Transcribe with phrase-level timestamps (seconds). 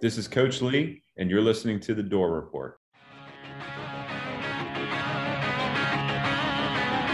[0.00, 2.78] This is Coach Lea, and you're listening to The Dore Report.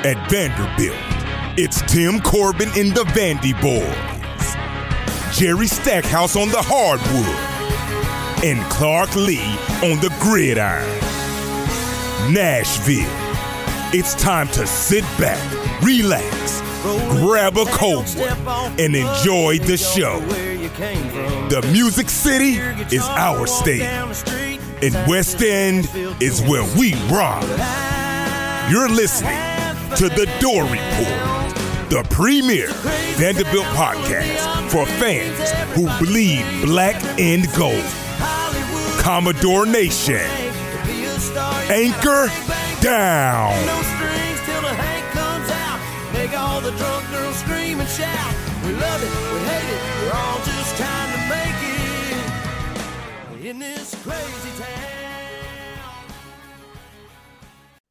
[0.04, 0.94] At Vanderbilt,
[1.58, 3.88] it's Tim Corbin and the Vandy Boys,
[5.34, 10.84] Jerry Stackhouse on the hardwood, and Clark Lea on the gridiron.
[12.34, 13.08] Nashville,
[13.98, 15.40] it's time to sit back,
[15.82, 16.60] relax,
[17.18, 20.53] grab a cold one, and enjoy the show.
[20.74, 22.54] The Music City
[22.92, 23.82] is our state,
[24.82, 25.88] and West End
[26.20, 27.44] is where we rock.
[28.68, 29.38] You're listening
[29.94, 31.54] to The Dore Report,
[31.90, 32.66] the premier
[33.14, 37.84] Vanderbilt podcast for fans who bleed black and gold.
[38.98, 40.26] Commodore Nation,
[41.70, 42.26] anchor
[42.80, 43.54] down.
[43.64, 45.78] No strings till the Hank comes out.
[46.14, 48.34] Make all the drunk girls scream and shout.
[48.66, 49.93] We love it, we hate it,
[53.44, 54.94] in this crazy town.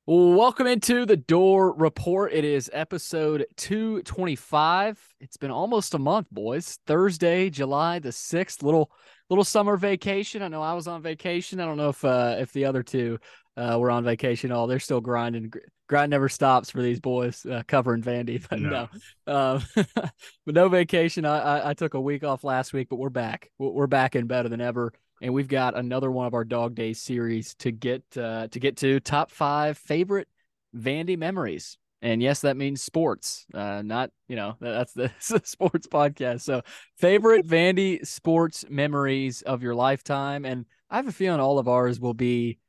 [0.05, 2.33] Welcome into the Dore Report.
[2.33, 5.13] It is episode 225.
[5.19, 6.79] It's been almost a month, boys.
[6.87, 8.63] Thursday, July the 6th.
[8.63, 8.91] Little
[9.29, 10.41] little summer vacation.
[10.41, 11.59] I know I was on vacation.
[11.59, 13.19] I don't know if uh if the other two
[13.55, 14.65] uh were on vacation at all.
[14.65, 15.49] They're still grinding.
[15.49, 18.87] Gr- Grind never stops for these boys uh, covering Vandy, but no.
[19.27, 19.63] Um,
[19.95, 21.25] but no vacation.
[21.25, 23.51] I, I I took a week off last week, but we're back.
[23.59, 24.91] We're we're back and better than ever
[25.23, 28.77] and we've got another one of our dog days series to get uh, to get
[28.77, 30.27] to top five favorite
[30.75, 35.09] vandy memories and yes that means sports uh, not you know that's the,
[35.43, 36.61] sports podcast so
[36.97, 41.99] favorite vandy sports memories of your lifetime and i have a feeling all of ours
[41.99, 42.59] will be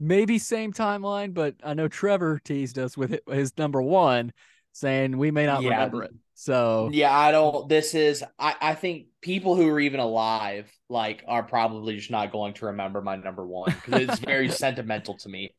[0.00, 4.32] maybe same timeline but i know trevor teased us with his number one
[4.72, 5.70] saying we may not Yeah.
[5.70, 7.68] remember it so Yeah, I don't.
[7.68, 8.24] This is.
[8.38, 8.56] I.
[8.60, 13.00] I think people who are even alive, like, are probably just not going to remember
[13.00, 15.54] my number one because it's very sentimental to me.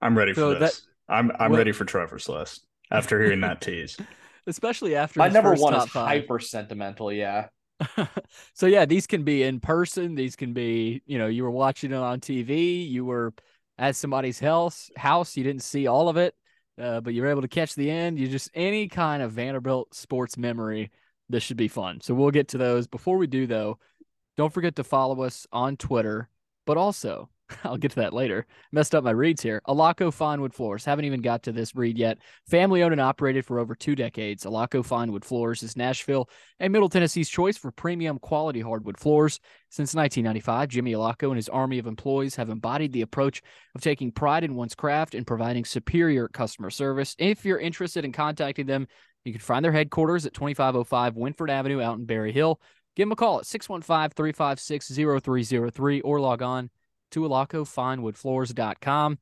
[0.00, 0.86] I'm ready for So this.
[1.08, 3.96] I'm I'm Well- ready for Trevor's list after hearing that tease.
[4.46, 6.06] especially after My his number first one is five.
[6.22, 7.12] hyper sentimental.
[7.12, 7.48] Yeah.
[8.54, 10.14] so yeah, these can be in person.
[10.14, 12.88] These can be, you know, you were watching it on TV.
[12.88, 13.34] You were
[13.78, 14.90] at somebody's house.
[14.96, 15.36] House.
[15.36, 16.34] You didn't see all of it,
[16.80, 18.18] uh, but you were able to catch the end.
[18.18, 20.90] You just any kind of Vanderbilt sports memory.
[21.28, 22.00] This should be fun.
[22.00, 22.86] So we'll get to those.
[22.86, 23.78] Before we do though,
[24.36, 26.28] don't forget to follow us on Twitter,
[26.66, 27.28] but also.
[27.64, 28.46] I'll get to that later.
[28.72, 29.62] Messed up my reads here.
[29.66, 30.84] Alaco Finewood Floors.
[30.84, 32.18] Haven't even got to this read yet.
[32.46, 34.44] Family owned and operated for over two decades.
[34.44, 36.28] Alaco Finewood Floors is Nashville
[36.60, 39.40] and Middle Tennessee's choice for premium quality hardwood floors.
[39.70, 43.42] Since 1995, Jimmy Alaco and his army of employees have embodied the approach
[43.74, 47.14] of taking pride in one's craft and providing superior customer service.
[47.18, 48.88] If you're interested in contacting them,
[49.28, 52.60] you can find their headquarters at 2505 Winford Avenue out in Berry Hill.
[52.96, 56.70] Give them a call at 615 356 0303 or log on
[57.12, 59.18] to alacofinewoodfloors.com.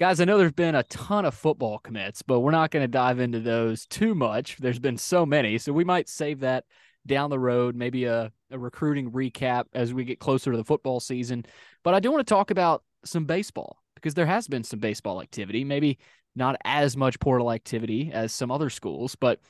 [0.00, 2.88] Guys, I know there's been a ton of football commits, but we're not going to
[2.88, 4.56] dive into those too much.
[4.58, 6.64] There's been so many, so we might save that
[7.06, 11.00] down the road, maybe a, a recruiting recap as we get closer to the football
[11.00, 11.44] season.
[11.82, 15.20] But I do want to talk about some baseball because there has been some baseball
[15.20, 15.98] activity, maybe
[16.38, 19.40] not as much portal activity as some other schools, but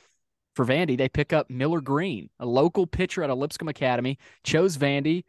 [0.55, 5.23] for Vandy, they pick up Miller Green, a local pitcher at Lipscomb Academy, chose Vandy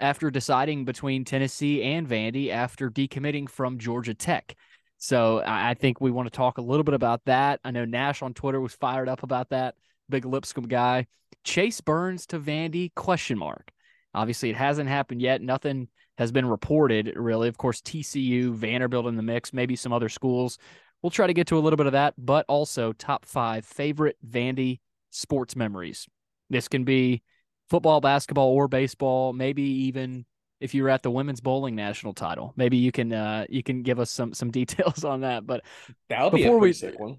[0.00, 4.56] after deciding between Tennessee and Vandy after decommitting from Georgia Tech.
[4.98, 7.60] So I think we want to talk a little bit about that.
[7.62, 9.74] I know Nash on Twitter was fired up about that.
[10.08, 11.06] Big Lipscomb guy.
[11.44, 12.92] Chase Burns to Vandy?
[12.94, 13.70] Question mark.
[14.14, 15.42] Obviously, it hasn't happened yet.
[15.42, 17.48] Nothing has been reported really.
[17.48, 20.58] Of course, TCU, Vanderbilt in the mix, maybe some other schools.
[21.04, 24.16] We'll try to get to a little bit of that, but also top five favorite
[24.26, 26.06] Vandy sports memories.
[26.48, 27.20] This can be
[27.68, 29.34] football, basketball, or baseball.
[29.34, 30.24] Maybe even
[30.62, 32.54] if you were at the women's bowling national title.
[32.56, 35.46] Maybe you can uh, you can give us some some details on that.
[35.46, 35.64] But
[36.08, 37.18] That would be a Before we- sick one.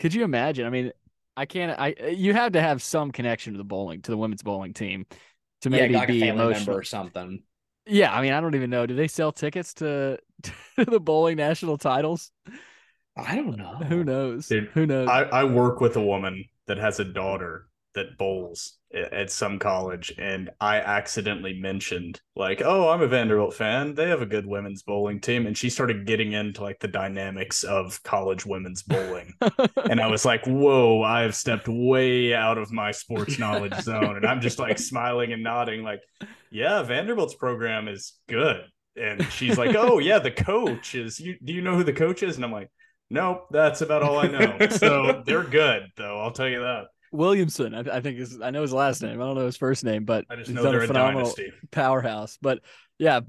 [0.00, 0.64] could you imagine?
[0.64, 0.92] I mean,
[1.36, 1.78] I can't.
[1.78, 5.04] I you have to have some connection to the bowling to the women's bowling team
[5.60, 6.66] to Yeah, maybe like a be family emotional.
[6.68, 7.42] member or something.
[7.86, 8.86] Yeah, I mean, I don't even know.
[8.86, 10.18] Do they sell tickets to,
[10.78, 12.32] to the bowling national titles?
[13.16, 13.76] I don't know.
[13.88, 14.48] Who knows?
[14.48, 15.08] Dude, Who knows?
[15.08, 19.58] I, I work with a woman that has a daughter that bowls at, at some
[19.58, 23.94] college, and I accidentally mentioned like, "Oh, I'm a Vanderbilt fan.
[23.94, 27.64] They have a good women's bowling team," and she started getting into like the dynamics
[27.64, 29.32] of college women's bowling,
[29.90, 34.16] and I was like, "Whoa, I have stepped way out of my sports knowledge zone,"
[34.16, 36.00] and I'm just like smiling and nodding, like,
[36.50, 38.60] "Yeah, Vanderbilt's program is good."
[38.94, 41.18] And she's like, "Oh yeah, the coach is.
[41.18, 42.70] You do you know who the coach is?" And I'm like.
[43.10, 44.68] Nope, that's about all I know.
[44.70, 46.20] So they're good, though.
[46.20, 46.86] I'll tell you that.
[47.12, 49.20] Williamson, I, I think is I know his last name.
[49.20, 50.88] I don't know his first name, but I just he's know done they're a a
[50.88, 51.52] phenomenal dynasty.
[51.70, 52.36] powerhouse.
[52.42, 52.60] But
[52.98, 53.20] yeah,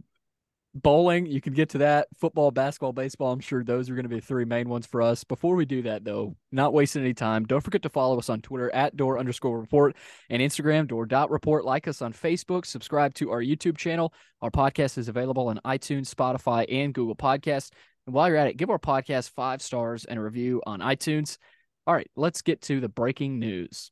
[0.73, 2.07] bowling, you can get to that.
[2.19, 3.31] Football, basketball, baseball.
[3.31, 5.23] I'm sure those are going to be the three main ones for us.
[5.23, 8.41] Before we do that, though, not wasting any time, don't forget to follow us on
[8.41, 9.95] Twitter at dore underscore report
[10.29, 11.65] and Instagram dore dot report.
[11.65, 14.13] Like us on Facebook, subscribe to our YouTube channel.
[14.41, 17.69] Our podcast is available on iTunes, Spotify, and Google Podcasts.
[18.07, 21.37] And while you're at it, give our podcast five stars and a review on iTunes.
[21.85, 23.91] All right, let's get to the breaking news.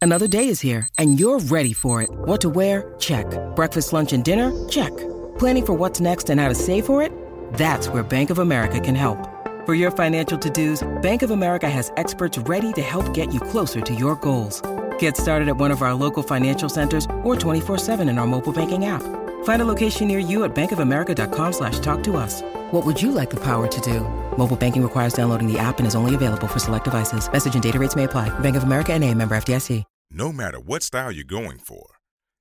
[0.00, 2.08] Another day is here, and you're ready for it.
[2.10, 2.94] What to wear?
[3.00, 3.26] Check.
[3.56, 4.68] Breakfast, lunch, and dinner?
[4.68, 4.96] Check.
[5.38, 7.12] Planning for what's next and how to save for it?
[7.54, 9.18] That's where Bank of America can help.
[9.66, 13.80] For your financial to-dos, Bank of America has experts ready to help get you closer
[13.80, 14.62] to your goals.
[15.00, 18.84] Get started at one of our local financial centers or 24-7 in our mobile banking
[18.84, 19.02] app.
[19.44, 22.42] Find a location near you at bankofamerica.com slash talk to us.
[22.70, 24.00] What would you like the power to do?
[24.38, 27.30] Mobile banking requires downloading the app and is only available for select devices.
[27.30, 28.30] Message and data rates may apply.
[28.38, 29.84] Bank of America and a member FDIC.
[30.10, 31.86] No matter what style you're going for,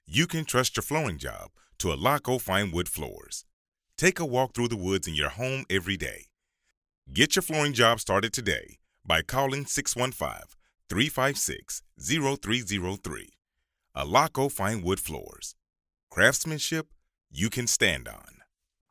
[0.07, 1.49] you can trust your flooring job
[1.79, 3.43] to Alaco Fine Wood Floors.
[3.97, 6.27] Take a walk through the woods in your home every day.
[7.11, 10.47] Get your flooring job started today by calling 615
[10.89, 13.29] 356 0303.
[13.97, 15.55] Alaco Fine Wood Floors.
[16.17, 16.87] Craftsmanship
[17.29, 18.39] you can stand on.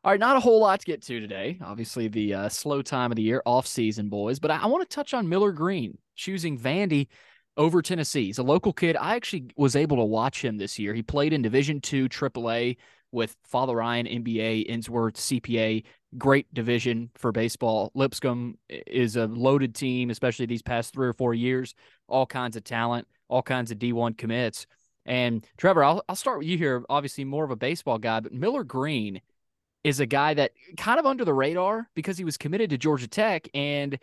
[0.05, 1.59] All right, not a whole lot to get to today.
[1.61, 4.39] Obviously, the uh, slow time of the year, off season, boys.
[4.39, 7.07] But I, I want to touch on Miller Green choosing Vandy
[7.57, 8.27] over Tennessee.
[8.27, 8.95] He's a local kid.
[8.95, 10.93] I actually was able to watch him this year.
[10.93, 12.77] He played in Division Two AAA
[13.11, 15.83] with Father Ryan, MBA, Ensworth, CPA.
[16.17, 17.91] Great division for baseball.
[17.93, 21.75] Lipscomb is a loaded team, especially these past three or four years.
[22.07, 24.65] All kinds of talent, all kinds of D1 commits.
[25.07, 26.83] And Trevor, I'll, I'll start with you here.
[26.89, 29.21] Obviously, more of a baseball guy, but Miller Green
[29.83, 33.07] is a guy that kind of under the radar because he was committed to Georgia
[33.07, 33.97] Tech and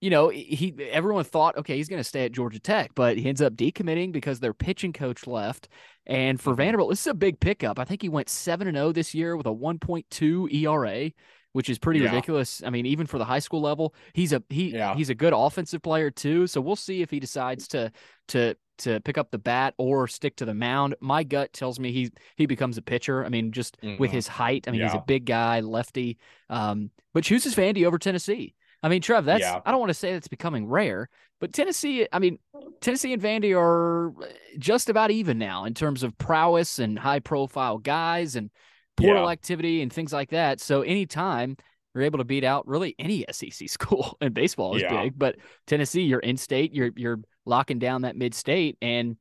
[0.00, 3.26] you know he everyone thought okay he's going to stay at Georgia Tech but he
[3.28, 5.68] ends up decommitting because their pitching coach left.
[6.06, 6.58] And for mm-hmm.
[6.58, 7.78] Vanderbilt this is a big pickup.
[7.78, 11.10] I think he went 7 and 0 this year with a 1.2 ERA
[11.56, 12.06] which is pretty Yeah.
[12.10, 14.94] ridiculous I mean even for the high school level he's a he Yeah.
[14.94, 17.90] he's a good offensive player too so we'll see if he decides to
[18.28, 21.92] to to pick up the bat or stick to the mound my gut tells me
[21.92, 24.14] he he becomes a pitcher I mean just with Mhm.
[24.14, 26.18] his height I mean he's a big guy lefty
[26.50, 29.60] um but chooses Vandy over Tennessee I mean, Trev, that's Yeah.
[29.64, 31.08] I don't want to say that's becoming rare,
[31.40, 32.38] but Tennessee, I mean,
[32.82, 34.12] Tennessee and Vandy are
[34.58, 38.50] just about even now in terms of prowess and high profile guys and
[38.96, 39.30] portal Yeah.
[39.30, 40.60] activity and things like that.
[40.60, 41.56] So anytime
[41.94, 45.02] you're able to beat out really any SEC school and baseball is Yeah.
[45.02, 49.16] big, but Tennessee, you're in state, you're you're locking down that mid state and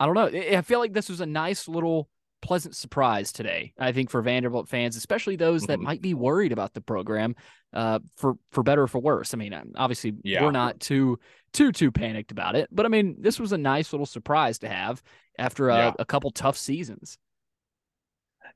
[0.00, 0.26] I don't know.
[0.26, 2.08] I feel like this was a nice little
[2.42, 3.72] pleasant surprise today.
[3.78, 5.82] I think for Vanderbilt fans, especially those that Mhm.
[5.82, 7.36] might be worried about the program,
[7.72, 9.32] uh, for for better or for worse.
[9.32, 10.42] I mean, obviously Yeah.
[10.44, 11.18] we're not too
[11.52, 14.68] too too panicked about it, but I mean, this was a nice little surprise to
[14.68, 15.02] have
[15.38, 15.92] after a, Yeah.
[15.98, 17.16] a couple tough seasons.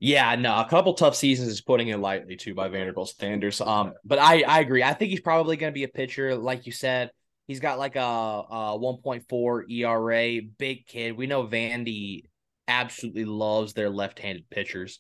[0.00, 3.60] Yeah, no, a couple tough seasons is putting it lightly too by Vanderbilt standards.
[3.60, 4.82] Um, but I I agree.
[4.82, 7.10] I think he's probably going to be a pitcher, like you said.
[7.48, 11.16] He's got like a, a 1.4 ERA, big kid.
[11.16, 12.24] We know Vandy
[12.68, 14.98] absolutely loves their left-handed pitchers.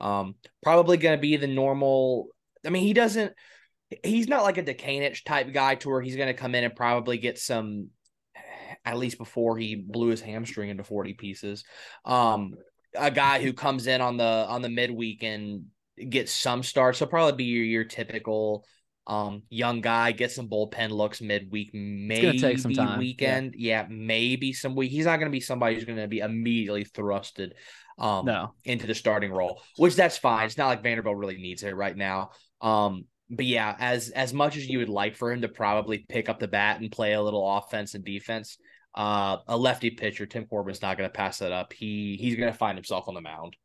[0.00, 2.26] Um, probably going to be the normal.
[2.66, 3.32] I mean, he doesn't.
[4.02, 6.74] He's not like a Dekanich type guy to where he's going to come in and
[6.74, 7.90] probably get some,
[8.84, 11.64] at least before he blew his hamstring into 40 pieces.
[12.04, 12.54] Um,
[12.94, 15.66] a guy who comes in on the on the midweek and
[16.08, 16.98] gets some starts.
[16.98, 18.64] He'll probably be your, your typical
[19.06, 22.98] um young guy, get some bullpen looks midweek, maybe take some time, yeah.
[22.98, 23.54] weekend.
[23.56, 23.86] Yeah.
[23.88, 24.90] maybe some week.
[24.90, 27.52] He's not gonna be somebody who's gonna be immediately thrusted
[27.98, 30.46] um No, into the starting role, which that's fine.
[30.46, 32.30] It's not like Vanderbilt really needs it right now.
[32.60, 36.28] Um, but yeah, as as much as you would like for him to probably pick
[36.28, 38.58] up the bat and play a little offense and defense,
[38.94, 41.72] uh, a lefty pitcher, Tim Corbin's not going to pass that up.
[41.72, 43.56] He he's going to find himself on the mound.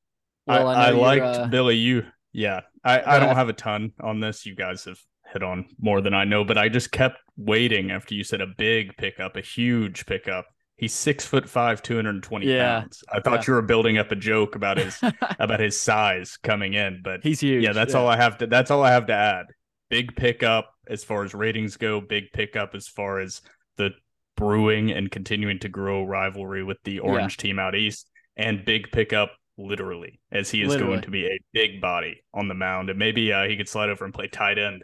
[0.48, 1.75] well, I, I, I, liked uh, Billy.
[1.75, 2.62] You, yeah.
[2.83, 4.45] I, I don't have a ton on this.
[4.45, 5.00] You guys have
[5.31, 8.48] hit on more than I know, but I just kept waiting after you said a
[8.57, 10.45] big pickup, a huge pickup.
[10.75, 12.79] He's six foot five, two hundred and twenty Yeah.
[12.81, 13.03] pounds.
[13.12, 13.43] I thought Yeah.
[13.48, 14.98] you were building up a joke about his
[15.39, 17.63] about his size coming in, but he's huge.
[17.63, 18.48] yeah, that's all I have to.
[18.48, 19.48] That's all I have to add.
[19.89, 22.00] Big pickup as far as ratings go.
[22.00, 23.41] Big pickup as far as
[23.75, 23.91] the
[24.39, 29.31] brewing and continuing to grow rivalry with the orange team out east, and big pickup
[29.58, 30.93] literally as he is Literally.
[30.93, 33.89] going to be a big body on the mound, and maybe uh, he could slide
[33.89, 34.84] over and play tight end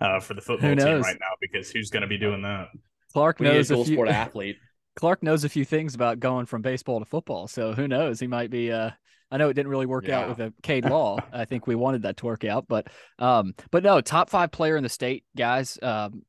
[0.00, 2.68] uh, for the football team right now because who's going to be doing that?
[3.12, 4.56] Clark We a knows a dual few, sport athlete.
[4.94, 7.48] Clark knows a few things about going from baseball to football.
[7.48, 8.20] So who knows?
[8.20, 8.70] He might be.
[8.70, 8.90] Uh,
[9.30, 11.16] I know it didn't really work out with a Cade Law.
[11.32, 14.76] I think we wanted that to work out, but um, but no, top five player
[14.76, 15.78] in the state, guys.
[15.80, 16.22] Um,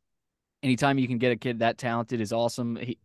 [0.64, 2.76] anytime you can get a kid that talented is awesome.
[2.78, 2.98] He,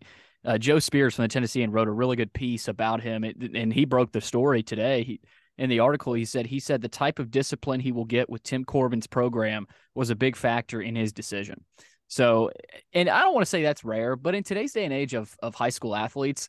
[0.44, 3.72] uh, Joe Spears from the Tennessean wrote a really good piece about him, it, and
[3.72, 5.02] he broke the story today.
[5.02, 5.20] He,
[5.58, 8.44] in the article, he said he said the type of discipline he will get with
[8.44, 11.64] Tim Corbin's program was a big factor in his decision.
[12.06, 12.50] So,
[12.94, 15.34] and I don't want to say that's rare, but in today's day and age of
[15.42, 16.48] of high school athletes,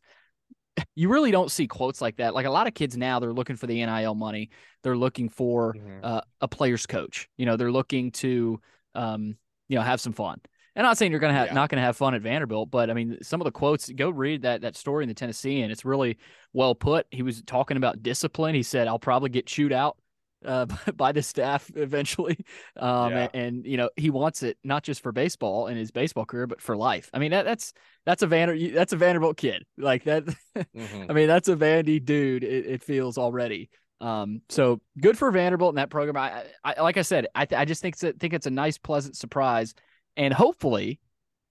[0.95, 2.33] you really don't see quotes like that.
[2.33, 4.51] Like a lot of kids now, they're looking for the NIL money.
[4.83, 5.99] They're looking for Mhm.
[6.03, 7.27] uh, a player's coach.
[7.37, 8.61] You know, they're looking to,
[8.95, 9.35] um,
[9.67, 10.39] you know, have some fun.
[10.75, 11.53] And I'm not saying you're gonna have Yeah.
[11.53, 13.89] not gonna have fun at Vanderbilt, but I mean, some of the quotes.
[13.89, 16.17] Go read that that story in the Tennessee, and it's really
[16.53, 17.07] well put.
[17.11, 18.55] He was talking about discipline.
[18.55, 19.97] He said, "I'll probably get chewed out."
[20.45, 22.37] Uh, by the staff eventually,
[22.77, 23.27] um, Yeah.
[23.33, 26.47] and, and you know he wants it not just for baseball and his baseball career,
[26.47, 27.09] but for life.
[27.13, 27.73] I mean that that's
[28.05, 30.23] that's a Vander that's a Vanderbilt kid like that.
[30.55, 31.09] Mhm.
[31.09, 32.43] I mean, that's a Vandy dude.
[32.45, 33.69] It, it feels already.
[34.01, 36.15] Um, so good for Vanderbilt in that program.
[36.15, 39.73] I, I like I said, I, I just think think it's a nice, pleasant surprise,
[40.17, 40.99] and hopefully,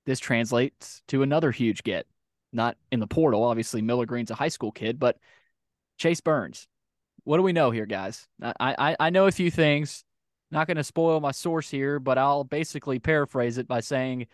[0.07, 2.07] this translates to another huge get.
[2.53, 3.83] Not in the portal, obviously.
[3.83, 5.19] Miller Green's a high school kid, but
[5.99, 6.67] Chase Burns.
[7.25, 8.27] What do we know here, guys?
[8.43, 10.05] I I, I know a few things.
[10.51, 14.29] Not going to spoil my source here, but I'll basically paraphrase it by saying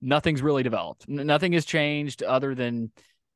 [0.00, 1.04] nothing's really developed.
[1.08, 2.90] N- nothing has changed other than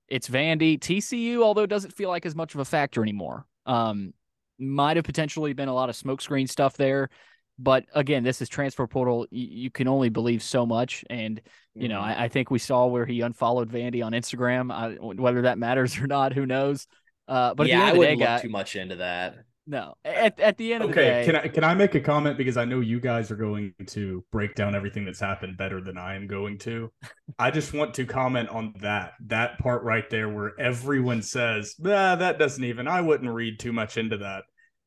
[0.08, 0.78] it's Vandy.
[0.78, 3.46] TCU, although it doesn't feel like as much of a factor anymore.
[3.66, 4.14] Um,
[4.58, 7.10] might have potentially been a lot of smokescreen stuff there.
[7.58, 9.26] But again, this is transfer portal.
[9.30, 11.04] You, you can only believe so much.
[11.08, 11.40] And,
[11.74, 12.04] you know, Mhm.
[12.18, 14.70] I, I think we saw where he unfollowed Vandy on Instagram.
[14.72, 16.86] I, whether that matters or not, who knows?
[17.28, 18.96] Uh, but yeah, at I the end of wouldn't day, look guy, too much into
[18.96, 19.36] that.
[19.66, 19.94] no.
[20.04, 22.38] At, at the end of the day, Okay, can I can I make a comment
[22.38, 25.98] because I know you guys are going to break down everything that's happened better than
[25.98, 26.92] I am going to.
[27.38, 32.14] I just want to comment on that that part right there where everyone says, "Nah,
[32.16, 34.44] that doesn't even." I wouldn't read too much into that.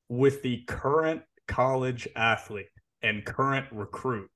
[0.07, 2.69] With the current college athlete
[3.01, 4.29] and current recruit,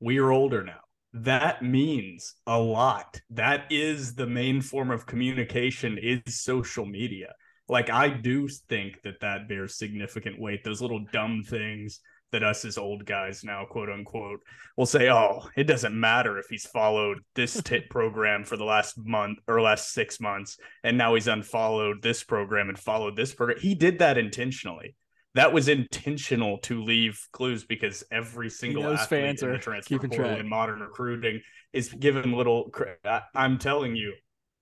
[0.00, 0.80] we are older now.
[1.12, 3.20] That means a lot.
[3.30, 7.32] That is the main form of communication is social media
[7.68, 10.62] like I do think that that bears significant weight.
[10.64, 12.00] Those little dumb things
[12.32, 14.40] that us as old guys now, quote unquote,
[14.76, 18.98] will say, "Oh, it doesn't matter if he's followed this tit program for the last
[18.98, 23.58] month or last six months, and now he's unfollowed this program and followed this program."
[23.60, 24.96] He did that intentionally.
[25.36, 29.58] That was intentional to leave clues because every single knows athlete fans in are the
[29.58, 30.40] transfer keeping portal track.
[30.40, 31.42] in modern recruiting
[31.74, 32.72] is given little.
[33.04, 34.14] I- I'm telling you,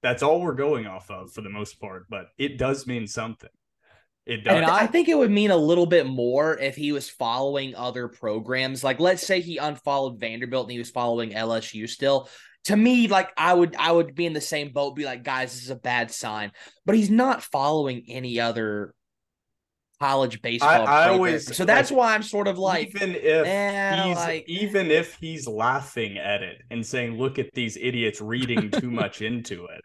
[0.02, 3.50] that's all we're going off of for the most part, but it does mean something.
[4.26, 4.56] It does.
[4.56, 8.08] And I, think it would mean a little bit more if he was following other
[8.08, 8.82] programs.
[8.82, 12.28] Like, let's say he unfollowed Vanderbilt and he was following LSU still.
[12.64, 14.96] To me, like I would, I would be in the same boat.
[14.96, 16.50] Be like, guys, this is a bad sign.
[16.84, 18.92] But he's not following any other
[20.04, 20.70] college baseball.
[20.70, 21.10] I program.
[21.12, 24.90] always- so that's like, why I'm sort of like, even if eh, he's like- even
[24.90, 29.64] if he's laughing at it and saying, "Look at these idiots reading too much into
[29.66, 29.80] it,"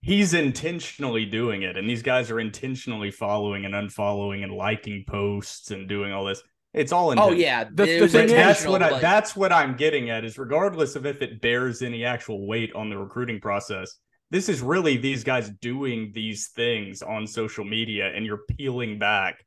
[0.00, 5.70] he's intentionally doing it, and these guys are intentionally following and unfollowing and liking posts
[5.70, 6.42] and doing all this.
[6.74, 7.18] It's all in.
[7.18, 10.96] oh yeah, The- the thing that's what I, that's what I'm getting at is regardless
[10.96, 13.96] of if it bears any actual weight on the recruiting process,
[14.30, 19.44] this is really these guys doing these things on social media and you're peeling back,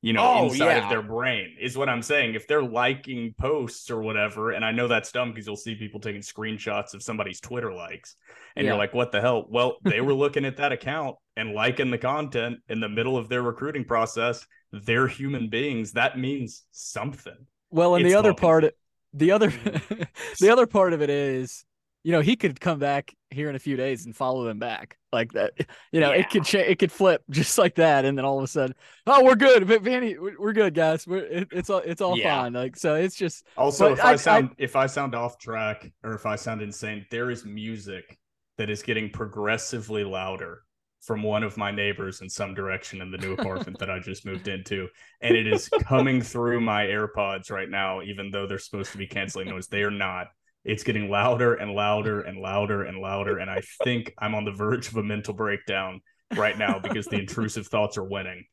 [0.00, 0.84] you know, Oh, inside yeah.
[0.84, 2.34] of their brain is what I'm saying.
[2.34, 6.00] If they're liking posts or whatever, and I know that's dumb because you'll see people
[6.00, 8.16] taking screenshots of somebody's Twitter likes,
[8.56, 8.72] and Yeah.
[8.72, 9.46] you're like, what the hell?
[9.50, 13.28] Well, they were looking at that account and liking the content in the middle of
[13.28, 14.46] their recruiting process.
[14.72, 15.92] They're human beings.
[15.92, 17.46] That means something.
[17.70, 18.64] Well, and It's the other part,
[19.12, 20.02] the other, Mm-hmm.
[20.40, 21.64] the other part of it is,
[22.04, 24.98] you know, he could come back here in a few days and follow them back
[25.12, 25.52] like that.
[25.92, 26.20] You know, Yeah.
[26.20, 28.74] it could cha- it could flip just like that, and then all of a sudden,
[29.06, 31.06] oh, we're good, but Vanny, we're, we're good, guys.
[31.06, 32.40] We're it, it's all it's all Yeah.
[32.42, 32.52] fine.
[32.54, 35.90] Like so, it's just Also, if I, I- I- sound if I sound off track
[36.02, 38.18] or if I sound insane, there is music
[38.58, 40.62] that is getting progressively louder
[41.00, 44.24] from one of my neighbors in some direction in the new apartment that I just
[44.30, 44.88] moved into,
[45.20, 49.06] and it is coming through my AirPods right now, even though they're supposed to be
[49.06, 49.66] canceling noise.
[49.68, 50.28] They are not.
[50.64, 54.52] It's getting louder and louder and louder and louder, and I think I'm on the
[54.52, 56.00] verge of a mental breakdown
[56.36, 58.44] right now because the intrusive thoughts are winning.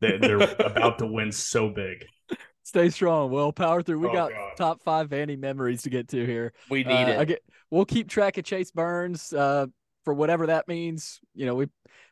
[0.00, 2.04] They, they're about to win so big.
[2.64, 3.30] stay strong.
[3.30, 4.00] Well, power through.
[4.00, 4.52] We Oh, got God.
[4.58, 6.52] top five Vandy memories to get to here.
[6.68, 7.20] we need Uh, it.
[7.20, 7.36] again,
[7.70, 9.66] we'll keep track of Chase Burns uh,
[10.04, 11.20] for whatever that means.
[11.34, 11.68] You know, we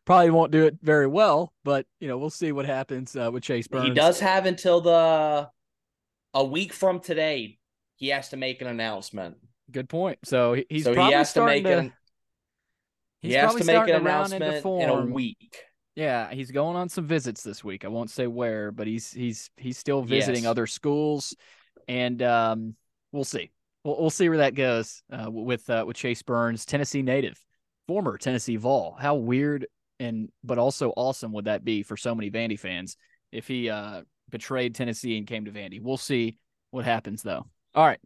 [0.07, 3.43] probably won't do it very well, but you know, we'll see what happens uh, with
[3.43, 3.85] Chase Burns.
[3.89, 5.51] He does have until the
[6.35, 7.59] a week from today.
[8.03, 9.37] He has to make an announcement.
[9.71, 10.19] Good point.
[10.25, 11.79] So he- he's so probably he has to starting make to.
[11.79, 11.93] an
[13.21, 15.63] he has to make an to round into announcement in a week.
[15.95, 17.85] Yeah, he's going on some visits this week.
[17.85, 20.51] I won't say where, but he's he's he's still visiting Yes.
[20.51, 21.37] other schools,
[21.87, 22.75] and um,
[23.13, 23.53] we'll see.
[23.85, 27.39] We'll, we'll see where that goes uh, with uh, with Chase Burns, Tennessee native.
[27.87, 28.97] former Tennessee Vol.
[29.01, 29.69] How weird
[30.01, 32.97] and but also awesome would that be for so many Vandy fans
[33.31, 35.81] if he uh, betrayed Tennessee and came to Vandy?
[35.81, 36.39] We'll see
[36.73, 37.47] what happens though.
[37.75, 38.01] All right,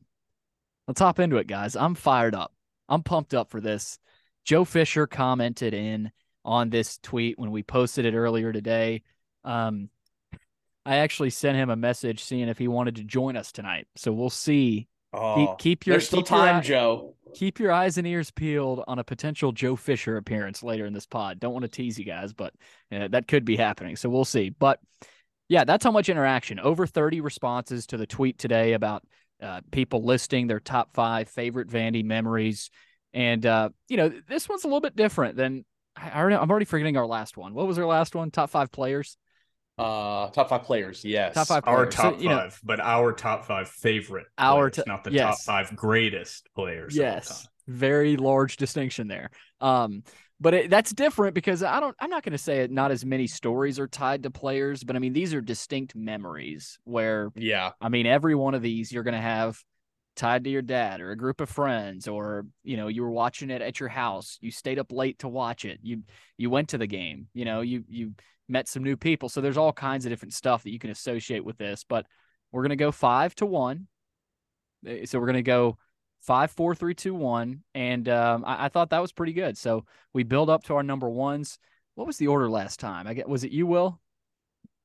[0.87, 1.77] let's hop into it, guys.
[1.77, 2.53] I'm fired up.
[2.89, 3.99] I'm pumped up for this.
[4.45, 6.13] Joe Fisher commented in
[6.45, 9.03] on this tweet when we posted it earlier today.
[9.45, 9.91] Um,
[10.85, 13.89] I actually sent him a message seeing if he wanted to join us tonight.
[13.97, 14.87] So we'll see.
[15.13, 17.17] Oh, keep, keep your there's still keep time, eye- Joe.
[17.35, 21.07] keep your eyes and ears peeled on a potential Joe Fisher appearance later in this
[21.07, 21.41] pod.
[21.41, 22.55] Don't want to tease you guys, but
[22.93, 23.97] uh, that could be happening.
[23.97, 24.51] So we'll see.
[24.51, 24.79] But
[25.49, 26.61] yeah, that's how much interaction.
[26.61, 29.03] Over 30 responses to the tweet today about
[29.43, 32.71] uh, people listing their top five favorite Vandy memories.
[33.13, 35.65] And, uh, you know, this one's a little bit different than
[35.97, 37.55] I I already, I'm already forgetting our last one.
[37.55, 38.31] What was our last one?
[38.31, 39.17] Top five players?
[39.79, 41.05] Uh, top five players.
[41.05, 41.35] Yes.
[41.35, 41.95] Top five Our players.
[41.97, 44.27] So, top know, five, but our top five favorite.
[44.39, 45.45] Our players, to- not the yes.
[45.45, 46.97] top five greatest players.
[46.97, 49.31] Yes, very large distinction there.
[49.61, 50.03] Um,
[50.41, 51.97] but it, that's different because I don't.
[51.99, 52.71] I'm not going to say it.
[52.71, 56.79] Not as many stories are tied to players, but I mean these are distinct memories.
[56.85, 57.73] Where Yeah.
[57.81, 59.63] I mean every one of these you're going to have
[60.15, 63.51] tied to your dad or a group of friends, or you know you were watching
[63.51, 64.39] it at your house.
[64.41, 65.81] You stayed up late to watch it.
[65.83, 66.03] You
[66.37, 67.29] you went to the game.
[67.33, 68.13] You know you you
[68.49, 69.29] met some new people.
[69.29, 71.85] So there's all kinds of different stuff that you can associate with this.
[71.89, 72.07] But
[72.53, 73.89] we're going to go five to one.
[74.87, 75.79] Uh, So we're going to go
[76.27, 77.63] five, four, three, two, one.
[77.75, 79.57] And um, I, I thought that was pretty good.
[79.57, 81.59] So we build up to our number ones.
[81.95, 83.07] What was the order last time?
[83.07, 84.01] I get was it you, Will?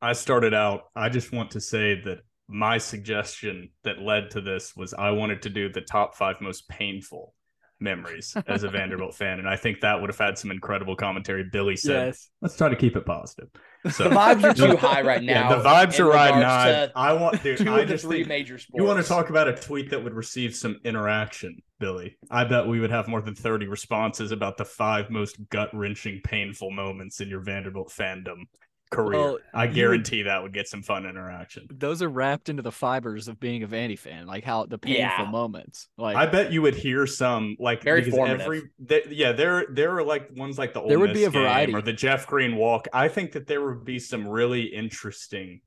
[0.02, 0.84] I started out.
[0.96, 5.42] I just want to say that my suggestion that led to this was I wanted
[5.44, 7.34] to do the top five most painful
[7.82, 11.46] memories as a Vanderbilt fan, and I think that would have had some incredible commentary.
[11.52, 13.50] Billy said, "Let's try to keep it positive."
[13.92, 15.32] So The vibes are too high right now.
[15.50, 17.10] Yeah, the vibes are riding regards high.
[17.10, 17.58] I want, dude.
[17.58, 18.80] Two I of the just three think major sports.
[18.80, 22.18] you want to talk about a tweet that would receive some interaction, Billy.
[22.30, 26.22] I bet we would have more than 30 responses about the five most gut wrenching,
[26.24, 28.44] painful moments in your Vanderbilt fandom
[28.92, 29.20] career.
[29.20, 31.68] Well, I you would- guarantee that would get some fun interaction.
[31.72, 35.00] Those are wrapped into the fibers of being a Vandy fan, like how the painful
[35.26, 35.32] Yeah.
[35.32, 35.88] moments.
[35.98, 38.42] Like I bet you would hear some like Very because formative.
[38.42, 41.24] every th- yeah there there are like ones like the Ole There would Miss be
[41.24, 41.74] a variety.
[41.74, 42.88] or the Jeff Green walk.
[42.94, 45.62] I think that there would be some really interesting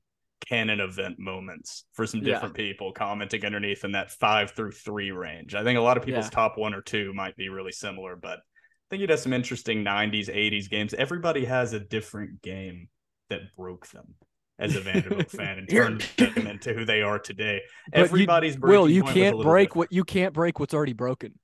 [0.47, 2.33] canon event moments for some Yeah.
[2.35, 5.55] different people commenting underneath in that five through three range.
[5.55, 6.29] I think a lot of people's Yeah.
[6.29, 9.83] top one or two might be really similar, but I think you'd have some interesting
[9.83, 10.93] 90s, 80s games.
[10.93, 12.89] Everybody has a different game
[13.29, 14.15] that broke them
[14.59, 17.61] as a Vanderbilt fan and turned them into who they are today.
[17.91, 19.77] But you- Everybody's Will, you point can't break different.
[19.77, 21.37] what you can't break what's already broken.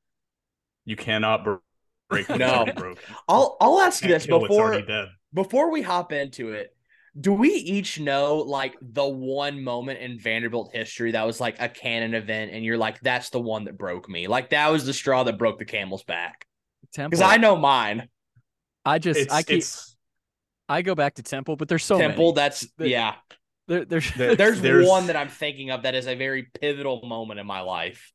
[0.86, 1.56] You cannot br-
[2.10, 2.48] break what's No.
[2.54, 3.04] already broken.
[3.28, 4.82] I'll I'll ask you this before
[5.34, 6.76] before we hop into it.
[7.20, 11.68] Do we each know like the one moment in Vanderbilt history that was like a
[11.68, 14.94] canon event, and you're like, "That's the one that broke me." Like that was the
[14.94, 16.46] straw that broke the camel's back.
[16.96, 18.08] Because I know mine.
[18.86, 19.91] I just It's, I keep it's
[20.72, 22.26] I go back to Temple, but there's so Temple.
[22.34, 22.36] many.
[22.36, 23.16] That's The- yeah.
[23.68, 27.02] There, there's There- There's, There's- one that I'm thinking of that is a very pivotal
[27.06, 28.12] moment in my life.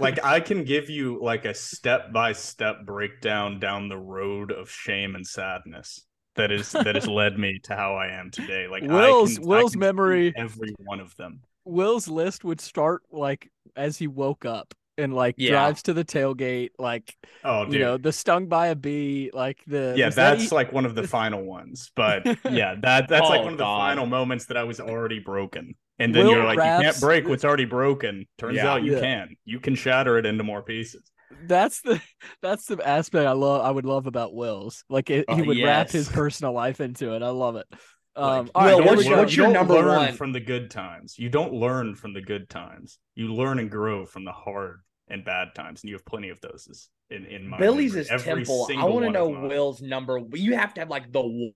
[0.00, 4.68] like I can give you like a step by step breakdown down the road of
[4.70, 8.66] shame and sadness that is that has led me to how I am today.
[8.68, 11.40] Like I Will's- can- I Will's can memory- every one of them.
[11.64, 15.50] Will's list would start like as he woke up and like Yeah.
[15.50, 17.74] drives to the tailgate, like Oh, dude.
[17.74, 20.72] you know, the stung by a bee, like the yeah, was that that's e- like
[20.72, 21.90] one of the final ones.
[21.94, 23.78] But yeah, that that's like one of the God.
[23.80, 25.74] final moments that I was already broken.
[25.98, 28.26] And then Will you're like, you can't break what's already broken.
[28.38, 28.70] Turns Yeah.
[28.72, 29.00] out you Yeah.
[29.00, 29.36] can.
[29.44, 31.10] You can shatter it into more pieces.
[31.46, 32.00] that's the
[32.42, 33.64] that's the aspect I love.
[33.64, 34.84] I would love about Will's.
[34.88, 37.22] Like it, he Oh, would wrap his personal life into it.
[37.22, 37.66] I love it.
[38.14, 39.86] Um, Like, all right, Will, you here don't what's- learn- what's your don't number learn
[39.86, 40.12] one?
[40.14, 41.18] from the good times.
[41.18, 42.98] You don't learn from the good times.
[43.14, 44.80] You learn and grow from the hard
[45.12, 48.00] and bad times, and you have plenty of those in in my Billy's memory.
[48.02, 48.68] is Every Temple.
[48.76, 49.28] I want to know.
[49.28, 50.20] Will's number.
[50.32, 51.52] You have to have like the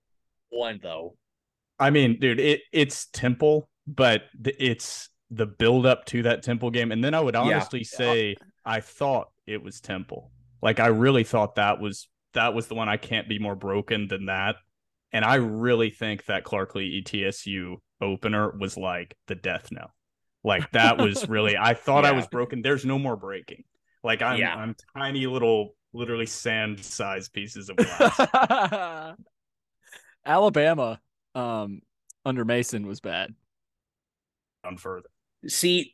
[0.49, 1.15] one though.
[1.79, 6.71] I mean, dude, it it's Temple, but th- it's the build up to that Temple
[6.71, 7.41] game, and then I would Yeah.
[7.41, 10.31] honestly say I thought it was Temple.
[10.61, 12.87] Like I really thought that was that was the one.
[12.89, 14.55] I can't be more broken than that.
[15.13, 19.91] And I really think that Clark Lea E ETSU opener was like the death knell.
[20.43, 21.57] Like that was really.
[21.57, 22.61] I thought I was broken.
[22.61, 23.63] There's no more breaking.
[24.03, 24.55] Like I'm Yeah.
[24.55, 29.15] I'm tiny little, literally sand sized pieces of glass.
[30.25, 30.99] Alabama,
[31.35, 31.81] um,
[32.25, 33.33] under Mason was bad.
[34.63, 35.09] on further.
[35.47, 35.93] See,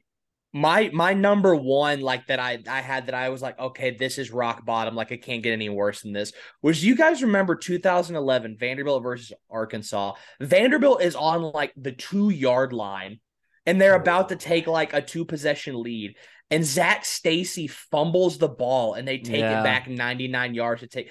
[0.52, 4.18] my my number one like that I I had that I was like, okay, this
[4.18, 4.96] is rock bottom.
[4.96, 6.32] Like it can't get any worse than this.
[6.62, 10.14] Was you guys remember 2011 Vanderbilt versus Arkansas?
[10.40, 13.20] Vanderbilt is on like the two yard line,
[13.66, 16.16] and they're about to take like a two possession lead.
[16.52, 19.62] And Zac Stacy fumbles the ball, and they take Yeah.
[19.62, 21.10] it back 99 yards to take.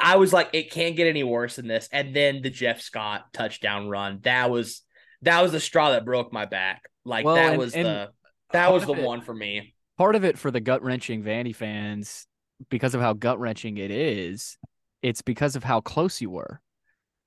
[0.00, 1.88] I was like, it can't get any worse than this.
[1.92, 4.20] And then the Jeff Scott touchdown run.
[4.22, 4.82] That was
[5.22, 6.82] that was the straw that broke my back.
[7.04, 8.10] Like Well, that and- was and the
[8.52, 9.74] that was the it- one for me.
[9.96, 12.26] part of it for the gut wrenching Vandy fans,
[12.68, 14.58] because of how gut wrenching it is,
[15.02, 16.60] it's because of how close you were.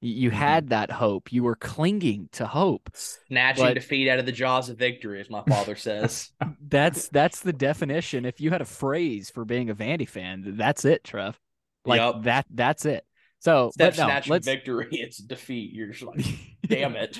[0.01, 0.39] You Mm-hmm.
[0.39, 1.31] had that hope.
[1.33, 2.89] You were clinging to hope.
[2.93, 6.31] Snatching But- defeat out of the jaws of victory, as my father says.
[6.69, 8.23] That's that's the definition.
[8.25, 11.37] If you had a phrase for being a Vandy fan, that's it, Trev.
[11.85, 12.23] Like Yup.
[12.23, 12.45] that.
[12.49, 13.03] That's it.
[13.39, 15.73] So, of no, snatching let's victory, it's defeat.
[15.73, 16.25] You're just like,
[16.67, 17.17] damn it.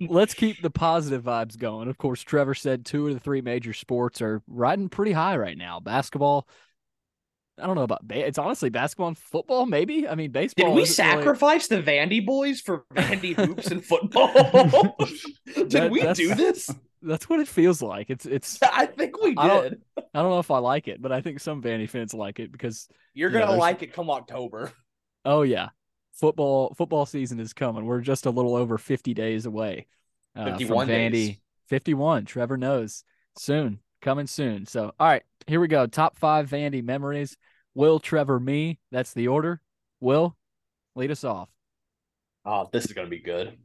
[0.00, 1.88] let's keep the positive vibes going.
[1.88, 5.56] Of course, Trevor said two of the three major sports are riding pretty high right
[5.58, 5.80] now.
[5.80, 6.46] Basketball.
[7.60, 9.66] I don't know about ba- it's honestly basketball and football.
[9.66, 10.68] Maybe I mean baseball.
[10.70, 14.32] Did we isn't really- sacrifice the Vandy boys for Vandy hoops and football?
[15.54, 16.70] Did That- we do this?
[17.02, 18.10] That's what it feels like.
[18.10, 18.58] It's it's.
[18.62, 19.82] I think we I don't- did.
[20.12, 22.52] I don't know if I like it, but I think some Vandy fans like it
[22.52, 24.72] because You're gonna there's- like it come October.
[25.24, 25.68] oh yeah,
[26.12, 27.86] football football season is coming.
[27.86, 29.86] We're just a little over fifty days away.
[30.36, 31.10] Uh, from 51 Vandy.
[31.12, 31.36] days.
[31.68, 32.24] Fifty-one.
[32.24, 33.02] Trevor knows
[33.38, 34.66] soon, coming soon.
[34.66, 35.86] So all right, here we go.
[35.86, 37.36] Top five Vandy memories.
[37.74, 38.78] Will Trevor me?
[38.90, 39.60] That's the order.
[40.00, 40.36] Will,
[40.96, 41.48] lead us off.
[42.44, 43.56] Oh, this is gonna be good.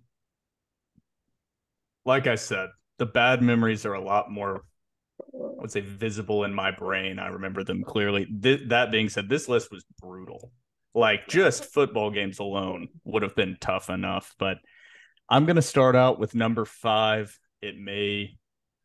[2.05, 4.63] like I said, the bad memories are a lot more,
[5.33, 7.19] I would say, visible in my brain.
[7.19, 8.25] I remember them clearly.
[8.25, 10.51] Th- that being said, this list was brutal.
[10.93, 14.33] Like just football games alone would have been tough enough.
[14.39, 14.57] But
[15.29, 17.37] I'm gonna start out with number five.
[17.61, 18.37] It may,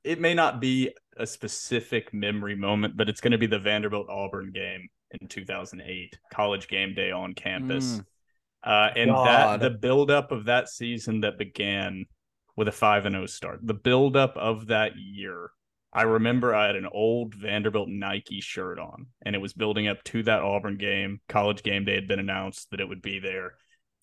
[0.05, 4.09] it may not be a specific memory moment, but it's going to be the Vanderbilt
[4.09, 4.89] Auburn game
[5.21, 7.97] in 2008, college game day on campus.
[7.97, 8.05] Mm.
[8.63, 9.61] Uh, and God.
[9.61, 12.05] that the buildup of that season that began
[12.57, 15.51] with a five and zero start, the buildup of that year.
[15.93, 20.05] I remember I had an old Vanderbilt Nike shirt on, and it was building up
[20.05, 21.21] to that Auburn game.
[21.29, 23.55] College game day had been announced that it would be there.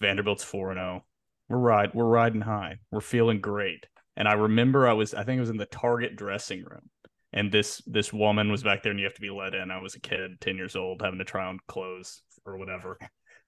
[0.02, 1.06] Vanderbilt's four and zero.
[1.50, 2.80] We're ride, we're riding high.
[2.92, 3.86] We're feeling great.
[4.18, 6.90] And I remember I was, I think it was in the Target dressing room,
[7.34, 9.72] and this this woman was back there, and you have to be let in.
[9.72, 12.98] I was a kid, ten years old, having to try on clothes or whatever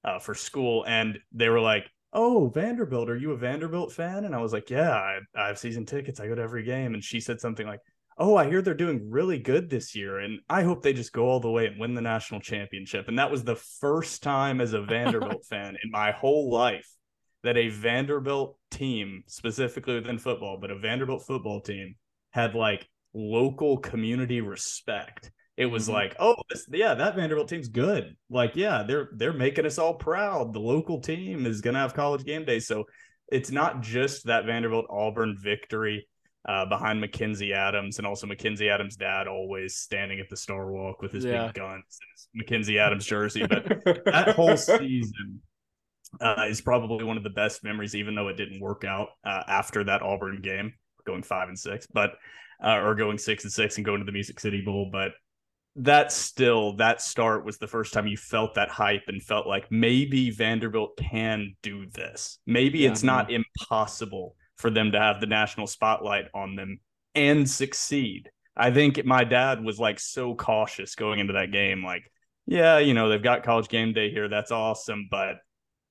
[0.04, 4.36] uh, for school, and they were like, "Oh, Vanderbilt, are you a Vanderbilt fan?" And
[4.36, 6.20] I was like, "Yeah, I, I have season tickets.
[6.20, 7.82] I go to every game." And she said something like,
[8.18, 11.28] "Oh, I hear they're doing really good this year, and I hope they just go
[11.28, 14.74] all the way and win the national championship." And that was the first time as
[14.74, 16.88] a Vanderbilt fan in my whole life
[17.44, 21.96] that a Vanderbilt team, specifically within football, but a Vanderbilt football team,
[22.32, 25.32] had like local community respect.
[25.58, 25.94] It was Mhm.
[25.94, 28.16] like, oh, this, yeah, that Vanderbilt team's good.
[28.30, 30.54] Like, yeah, they're they're making us all proud.
[30.54, 32.86] The local team is gonna have college game day, so
[33.32, 36.08] it's not just that Vanderbilt Auburn victory
[36.48, 41.02] uh, behind Mackenzi Adams and also Mackenzi Adams' dad always standing at the Star Walk
[41.02, 41.48] with his Yeah.
[41.48, 42.00] big guns
[42.34, 43.66] and Mackenzi Adams jersey, but
[44.06, 45.42] that whole season
[46.22, 49.44] uh, is probably one of the best memories, even though it didn't work out uh,
[49.48, 50.74] after that Auburn game,
[51.06, 52.16] going five and six, but
[52.64, 54.90] uh, or going six and six and going to the Music City Bowl.
[54.92, 55.12] But
[55.76, 59.72] that still, that start was the first time you felt that hype and felt like
[59.72, 62.40] maybe Vanderbilt can do this.
[62.46, 62.92] Maybe Yeah.
[62.92, 66.80] it's not impossible for them to have the national spotlight on them
[67.16, 68.30] and succeed.
[68.58, 72.12] I think my dad was like so cautious going into that game, like,
[72.46, 74.28] yeah, you know, they've got college game day here.
[74.28, 75.38] That's awesome, but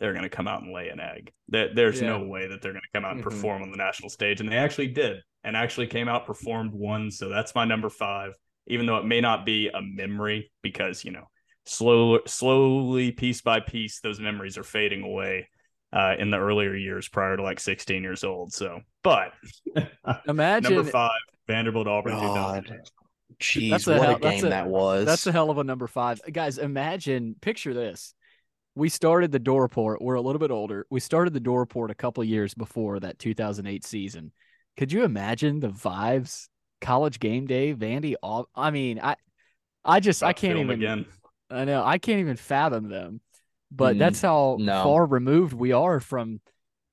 [0.01, 1.33] they're going to come out and lay an egg.
[1.49, 2.09] There, there's Yeah.
[2.19, 3.25] no way that they're going to come out and Mhm.
[3.25, 4.41] perform on the national stage.
[4.41, 7.11] And they actually did and actually came out, performed one.
[7.11, 8.35] So that's my number five,
[8.67, 11.25] even though it may not be a memory because, you know,
[11.67, 15.49] slow, slowly, piece by piece, those memories are fading away
[15.93, 18.53] uh, in the earlier years prior to like 16 years old.
[18.53, 19.33] So, but
[20.29, 21.11] Imagine number five,
[21.47, 22.13] Vanderbilt Auburn.
[22.15, 22.65] God.
[22.67, 22.83] 2000.
[23.41, 25.07] Jeez, That's a what hell- a that's game a- that was.
[25.07, 26.21] That's a hell of a number five.
[26.33, 28.15] Guys, imagine, picture this.
[28.75, 30.01] We started the Dore Report.
[30.03, 30.87] We're a little bit older.
[30.91, 34.33] We started the Dore Report a couple years before that 2008 season.
[34.79, 36.49] Could you imagine the vibes?
[36.81, 38.15] College game day, Vandy.
[38.23, 39.17] All I mean, I,
[39.85, 40.71] I just I can't even.
[40.71, 41.07] again.
[41.51, 43.21] I know I can't even fathom them.
[43.71, 44.83] But Mm, that's how no.
[44.85, 46.41] far removed we are from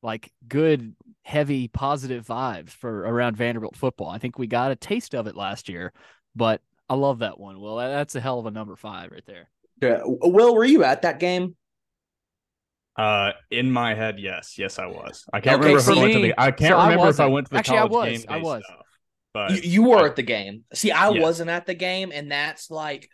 [0.02, 4.10] like good, heavy, positive vibes for around Vanderbilt football.
[4.10, 5.94] I think we got a taste of it last year,
[6.36, 7.62] but I love that one.
[7.62, 9.50] Well, that's a hell of a number five right there.
[9.82, 10.02] Yeah.
[10.04, 11.56] Will, were you at that game?
[12.96, 15.26] Uh, in my head, yes, yes, I was.
[15.34, 16.34] I can't Okay, remember if I went to the.
[16.38, 18.08] I can't so I remember if I went to the Actually, I was.
[18.08, 18.64] game I was.
[18.64, 18.86] stuff.
[19.34, 20.64] But You, you were I- at the game.
[20.74, 21.20] See, I Yeah.
[21.22, 23.10] wasn't at the game, and that's like,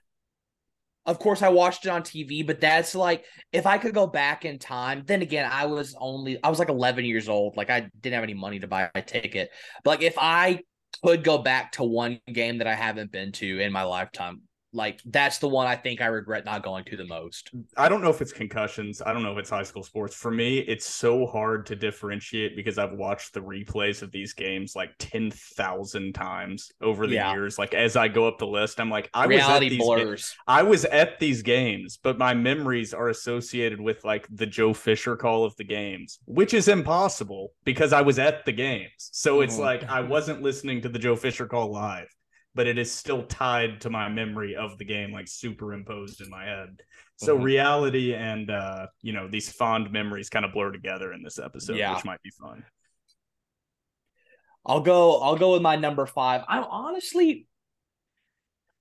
[1.07, 4.45] of course, I watched it on TV, but that's like, if I could go back
[4.45, 7.57] in time, then again, I was only, I was like 11 years old.
[7.57, 9.49] Like, I didn't have any money to buy a ticket.
[9.83, 10.59] But like, if I
[11.03, 14.41] could go back to one game that I haven't been to in my lifetime,
[14.73, 17.51] like that's the one I think I regret not going to the most.
[17.77, 19.01] I don't know if it's concussions.
[19.01, 20.15] I don't know if it's high school sports.
[20.15, 24.73] For me, it's so hard to differentiate because I've watched the replays of these games
[24.75, 27.33] like 10,000 times over the Yeah.
[27.33, 27.57] years.
[27.59, 30.41] Like as I go up the list, I'm like, I was at Reality these ga-
[30.47, 35.15] I was at these games, but my memories are associated with like the Joe Fisher
[35.15, 39.09] call of the games, which is impossible because I was at the games.
[39.11, 39.59] So it's Mhm.
[39.59, 42.07] like I wasn't listening to the Joe Fisher call live,
[42.53, 46.45] but it is still tied to my memory of the game, like superimposed in my
[46.45, 46.81] head.
[47.17, 47.43] So Mhm.
[47.43, 51.77] reality and uh, you know, these fond memories kind of blur together in this episode,
[51.77, 51.95] Yeah.
[51.95, 52.63] which might be fun.
[54.65, 56.43] I'll go I'll go with my number 5.
[56.47, 57.47] I'm honestly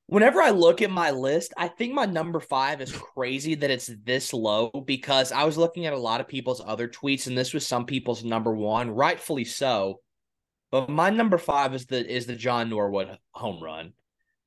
[0.06, 3.90] whenever I look at my list, I think my number 5 is crazy that it's
[4.04, 7.54] this low because I was looking at a lot of people's other tweets and this
[7.54, 10.00] was some people's number 1, rightfully so.
[10.70, 13.92] But my number 5 is the is the John Norwood home run.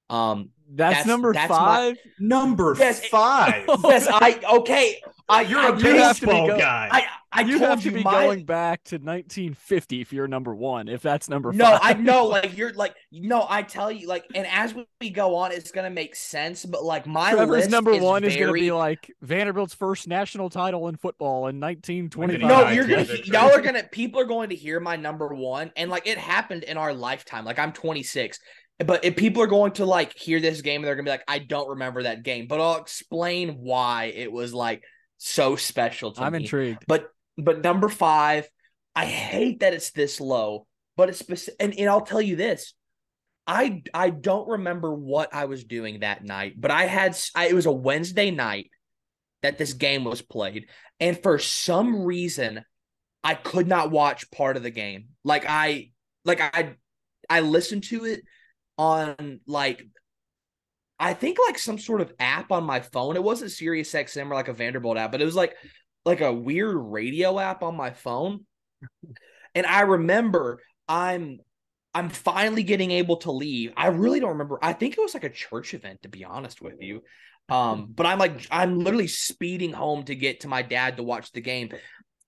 [0.10, 1.98] Um That's, That's- number that's my- five.
[2.20, 3.66] Number Yes, five.
[3.84, 5.02] yes, I okay.
[5.30, 6.90] I You're I a do- have to be baseball go- guy.
[6.92, 7.06] I
[7.36, 10.54] I you told have to you be my, going back to 1950 if you're number
[10.54, 10.88] one.
[10.88, 11.80] If that's number No, five.
[11.82, 15.52] I know, like you're like no, I tell you, like, and as we go on,
[15.52, 16.66] it's gonna make sense.
[16.66, 20.08] But like my Trevor's list number is one is going to be like Vanderbilt's first
[20.08, 22.48] national title in football in 1925.
[22.48, 25.90] No, you're gonna y'all are gonna people are going to hear my number one, and
[25.90, 27.46] like it happened in our lifetime.
[27.46, 28.40] Like I'm 26,
[28.86, 31.24] but if people are going to like hear this game and they're gonna be like,
[31.28, 34.84] I don't remember that game, but I'll explain why it was like
[35.18, 36.40] so special to I'm me.
[36.40, 36.86] intrigued.
[36.88, 38.48] But but number five,
[38.96, 42.74] I hate that it's this low, but it's speci- and, and I'll tell you this.
[43.46, 47.54] I I don't remember what I was doing that night, but I had I, it
[47.54, 48.70] was a Wednesday night
[49.42, 50.68] that this game was played,
[51.00, 52.64] and for some reason,
[53.24, 55.10] I could not watch part of the game.
[55.24, 55.92] Like I
[56.24, 56.76] like I
[57.30, 58.22] I listened to it
[58.78, 59.84] on like
[61.00, 63.16] I think like some sort of app on my phone.
[63.16, 65.56] It wasn't Sirius XM or like a Vanderbilt app, but it was like
[66.06, 68.46] like a weird radio app on my phone.
[69.56, 71.40] And I remember I'm
[71.94, 73.74] I'm finally getting able to leave.
[73.78, 74.58] I really don't remember.
[74.62, 77.02] I think it was like a church event to be honest with you.
[77.50, 81.32] Um but I'm like I'm literally speeding home to get to my dad to watch
[81.32, 81.70] the game.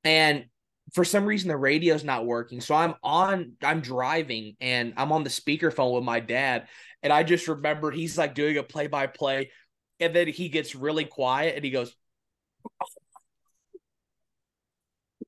[0.04, 0.46] And
[0.94, 2.62] for some reason the radio's not working.
[2.62, 6.68] So I'm on I'm driving and I'm on the speakerphone with my dad
[7.04, 9.52] and I just remember he's like doing a play by play
[10.00, 11.96] and then he gets really quiet and he goes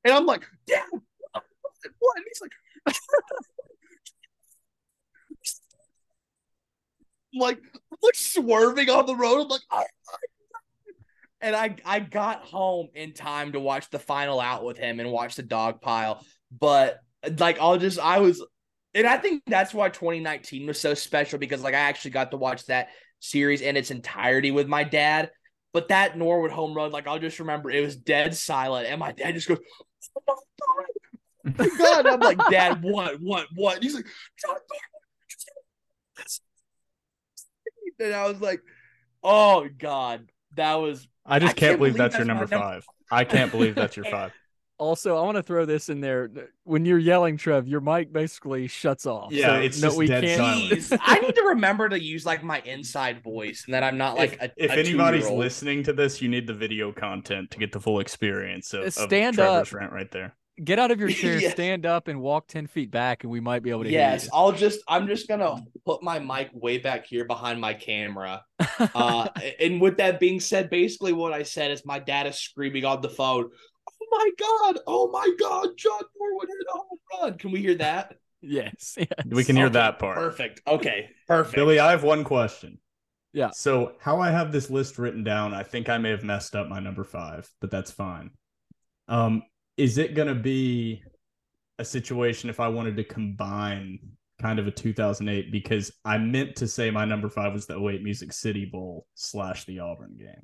[0.04, 2.18] and I'm like, Dad, what?
[2.18, 2.52] And he's like,
[7.36, 9.42] I'm like, I'm like swerving on the road.
[9.42, 9.84] I'm like, "Oh,
[11.42, 15.12] and I I got home in time to watch the final out with him and
[15.12, 16.24] watch the dog pile.
[16.52, 17.00] But
[17.38, 18.46] like, I'll just I was,
[18.94, 22.38] and I think that's why 2019 was so special because like I actually got to
[22.38, 25.32] watch that series in its entirety with my dad.
[25.74, 29.12] But that Norwood home run, like I'll just remember it was dead silent, and my
[29.12, 29.60] dad just goes,
[30.28, 30.40] "Oh
[31.78, 33.84] god!" I'm like, Dad, what, what, what?
[33.84, 34.06] He's like,
[38.00, 38.62] and I was like,
[39.24, 42.58] oh God, that was I just I can't, can't believe believe that's your number number-
[42.58, 42.86] five.
[43.12, 44.32] I can't believe that's your five.
[44.80, 46.30] Also, I want to throw this in there.
[46.64, 49.32] When you're yelling, Trev, your mic basically shuts off.
[49.32, 50.40] Yeah, So, it's no, just we dead can't.
[50.72, 54.18] Jeez, I need to remember to use like my inside voice and that I'm not
[54.18, 55.40] like if, a if a anybody's two-year-old.
[55.40, 58.94] listening to this, you need the video content to get the full experience of, of
[58.94, 59.74] Stand Trevor's up.
[59.74, 60.36] rant right there.
[60.64, 61.54] Get out of your chair, Yes.
[61.54, 64.32] stand up, and walk ten feet back, and we might be able to Yes, hear
[64.34, 68.44] I'll just I'm just gonna put my mic way back here behind my camera.
[68.80, 69.28] Uh,
[69.60, 73.02] and with that being said, basically what I said is my dad is screaming on
[73.02, 73.50] the phone.
[73.90, 74.80] Oh my god!
[74.88, 75.70] Oh my god!
[75.78, 77.38] John Norwood hit a home run.
[77.38, 78.16] Can we hear that?
[78.42, 79.08] Yes, yes.
[79.26, 80.18] We can hear Okay, that part.
[80.18, 80.62] Perfect.
[80.68, 81.10] Okay.
[81.28, 81.56] Perfect.
[81.56, 82.80] Billy, I have one question.
[83.34, 83.50] Yeah.
[83.52, 86.68] So, how I have this list written down, I think I may have messed up
[86.68, 88.32] my number five, but that's fine.
[89.08, 89.44] Um,
[89.76, 91.04] is it going to be
[91.80, 94.00] a situation if I wanted to combine
[94.42, 95.52] kind of a 2008?
[95.52, 99.66] Because I meant to say my number five was the 08 Music City Bowl slash
[99.66, 100.44] the Auburn game.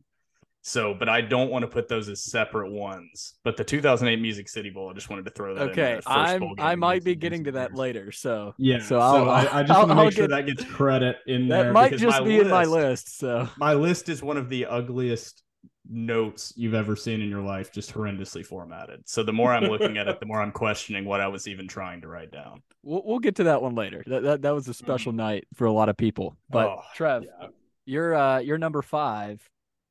[0.66, 3.34] So, but I don't want to put those as separate ones.
[3.44, 5.62] But the 2008 Music City Bowl, I just wanted to throw that.
[5.64, 6.42] in Okay, I'm.
[6.58, 7.56] I might be getting to years.
[7.56, 8.14] that later.
[8.14, 10.64] So Yeah, So I'll- I, I just want to make I'll sure get- that gets
[10.72, 11.66] credit in there.
[11.66, 13.18] that might just be in my list.
[13.20, 15.44] So My list is one of the ugliest
[15.90, 19.02] notes you've ever seen in your life, just horrendously formatted.
[19.06, 21.68] So the more I'm looking at it, the more I'm questioning what I was even
[21.68, 22.62] trying to write down.
[22.84, 24.04] we'll we'll get to that one later.
[24.08, 26.38] That that, that was a special night for a lot of people.
[26.50, 27.48] But Oh, Trev, yeah.
[27.86, 29.48] you're uh you're number five,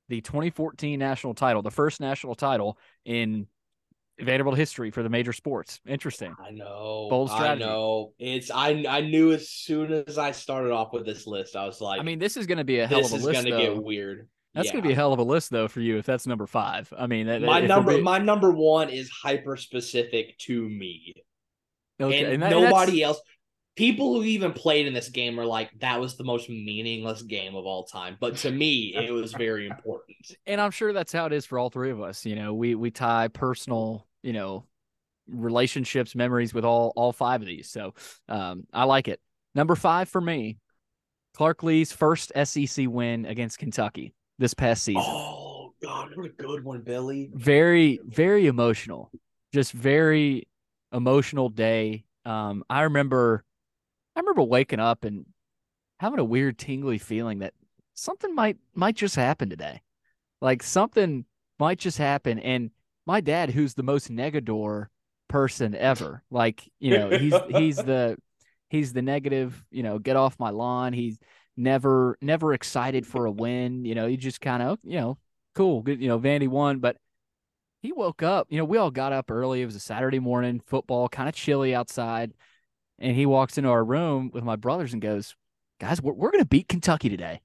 [0.08, 3.46] the 2014 national title, the first national title in
[4.20, 5.80] Vanderbilt history for the major sports.
[5.86, 6.34] Interesting.
[6.38, 7.08] I know.
[7.10, 7.64] Bold I strategy.
[7.64, 8.12] know.
[8.18, 11.80] It's I I knew as soon as I started off with this list, I was
[11.80, 13.50] like, I mean, this is going to be a hell this of a is gonna
[13.56, 14.28] get weird.
[14.54, 14.72] That's Yeah.
[14.72, 16.92] going to be a hell of a list, though, for you if that's number five.
[16.96, 17.92] I mean, that, my number.
[17.92, 21.14] being- My number one is hyper specific to me,
[22.00, 23.20] okay, and, and that- and that's- nobody else.
[23.74, 27.54] People who even played in this game are like, that was the most meaningless game
[27.54, 28.18] of all time.
[28.20, 30.18] But to me, it was very important.
[30.46, 32.26] and I'm sure that's how it is for all three of us.
[32.26, 34.66] You know, we we tie personal, you know,
[35.26, 37.70] relationships, memories with all all five of these.
[37.70, 37.94] So
[38.28, 39.20] um, I like it.
[39.54, 40.58] Number five for me,
[41.34, 45.02] Clark Lea's first SEC win against Kentucky this past season.
[45.04, 47.30] Oh God, what a good one, Billy.
[47.34, 49.10] Very very emotional,
[49.52, 50.48] just very
[50.92, 52.04] emotional day.
[52.24, 53.44] Um, I remember,
[54.14, 55.26] I remember waking up and
[55.98, 57.54] having a weird tingly feeling that
[57.94, 59.82] something might might just happen today.
[60.40, 61.24] Like something
[61.58, 62.38] might just happen.
[62.38, 62.70] And
[63.06, 64.86] my dad, who's the most negador
[65.28, 68.16] person ever, like, you know, he's he's the
[68.68, 70.92] he's the negative, you know, get off my lawn.
[70.92, 71.18] He's
[71.56, 73.84] never never excited for a win.
[73.84, 75.18] You know, he just kind of, oh, you know,
[75.54, 76.96] cool, good, you know, Vandy won, but
[77.82, 79.60] he woke up, you know, we all got up early.
[79.60, 82.32] It was a Saturday morning, football, kind of chilly outside.
[82.98, 85.34] And he walks into our room with my brothers and goes,
[85.80, 87.40] guys, we're, we're to beat Kentucky today.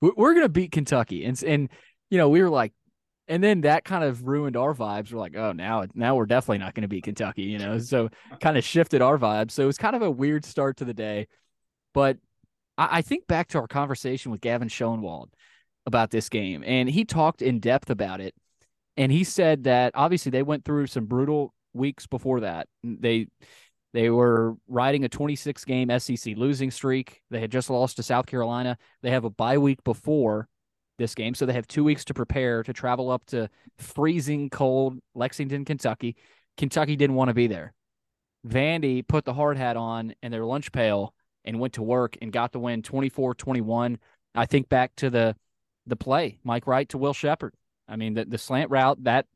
[0.00, 1.24] We're, we're to beat Kentucky.
[1.24, 1.68] And, and,
[2.08, 2.72] you know, we were like,
[3.26, 5.12] and then that kind of ruined our vibes.
[5.12, 7.78] We're like, oh, now, now we're definitely not going to beat Kentucky, you know?
[7.78, 9.50] So kind of shifted our vibes.
[9.50, 11.26] So it was kind of a weird start to the day.
[11.92, 12.18] But
[12.80, 15.28] I, I think back to our conversation with Gavin Schoenwald
[15.86, 18.34] about this game, and he talked in depth about it.
[18.96, 22.66] And he said that obviously they went through some brutal weeks before that.
[22.82, 23.28] They
[23.92, 27.22] they were riding a 26 game SEC losing streak.
[27.30, 28.78] They had just lost to South Carolina.
[29.02, 30.48] They have a bye week before
[30.98, 34.98] this game, so they have two weeks to prepare to travel up to freezing cold
[35.14, 36.16] Lexington, Kentucky.
[36.56, 37.72] Kentucky didn't want to be there.
[38.46, 42.32] Vandy put the hard hat on and their lunch pail and went to work and
[42.32, 43.98] got the win 24-21.
[44.34, 45.36] I think back to the
[45.86, 47.54] the play, Mike Wright to Will Sheppard.
[47.88, 49.26] I mean, the, the slant route that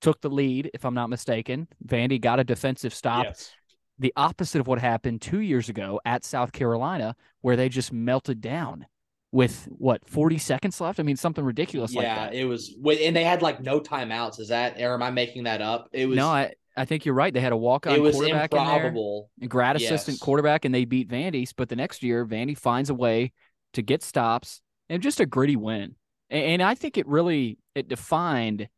[0.00, 1.68] took the lead, if I'm not mistaken.
[1.86, 3.24] Vandy got a defensive stop.
[3.24, 3.52] Yes.
[3.98, 8.40] The opposite of what happened two years ago at South Carolina, where they just melted
[8.40, 8.86] down
[9.32, 11.00] with what 40 seconds left.
[11.00, 12.34] I mean, something ridiculous like yeah, that.
[12.34, 12.74] it was.
[13.02, 14.40] And they had like no timeouts.
[14.40, 15.88] Is that, or am I making that up?
[15.92, 16.16] It was.
[16.16, 17.32] no, I, I think you're right.
[17.34, 18.74] They had a walk on quarterback in there.
[18.74, 19.30] improbable.
[19.42, 20.22] a grad assistant Yes.
[20.22, 21.52] quarterback, and they beat Vandy's.
[21.52, 23.32] But the next year, Vandy finds a way
[23.74, 25.94] to get stops and just a gritty win.
[26.30, 28.68] And, and I think it really it defined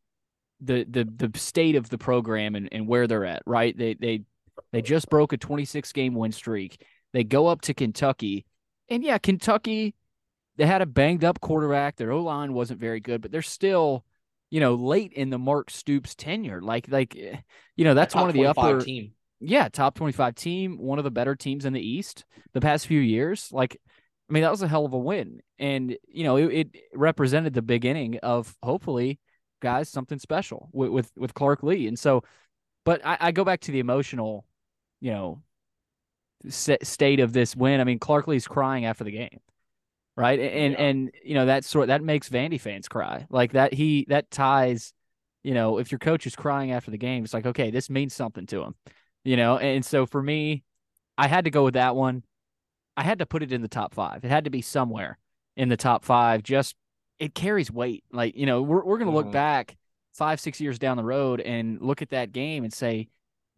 [0.59, 3.43] the the the state of the program and, and where they're at.
[3.45, 3.77] Right?
[3.77, 4.21] They they
[4.71, 6.83] they just broke a 26 game win streak.
[7.13, 8.45] They go up to Kentucky,
[8.89, 9.95] and yeah, Kentucky
[10.57, 11.95] they had a banged up quarterback.
[11.95, 14.03] Their O line wasn't very good, but they're still.
[14.51, 17.37] You know, late in the Mark Stoops tenure, like like, eh,
[17.77, 19.13] you know, that's one of the 25 upper team.
[19.39, 22.99] yeah, top 25 team, one of the better teams in the East the past few
[22.99, 23.49] years.
[23.51, 23.77] Like,
[24.29, 25.41] I mean, that was a hell of a win.
[25.59, 29.19] And, you know, it, it represented the beginning of hopefully,
[29.61, 31.87] guys, something special with, with, with Clark Lea.
[31.87, 32.23] And so,
[32.85, 34.45] but I, I go back to the emotional,
[35.01, 35.43] you know,
[36.45, 37.79] s- state of this win.
[37.81, 39.39] I mean, Clark Lea's crying after the game.
[40.17, 40.39] Right.
[40.39, 40.81] And, Yeah.
[40.81, 43.73] and, you know, that sort that makes Vandy fans cry like that.
[43.73, 44.93] He, that ties,
[45.43, 48.13] you know, if your coach is crying after the game, it's like, okay, this means
[48.13, 48.75] something to him
[49.23, 50.63] you know and so for me
[51.15, 52.23] i had to go with that one
[52.97, 55.19] i had to put it in the top five it had to be somewhere
[55.55, 56.73] in the top five just
[57.19, 59.31] it carries weight like you know we're, we're going to look Mhm.
[59.33, 59.77] back
[60.15, 63.09] five six years down the road and look at that game and say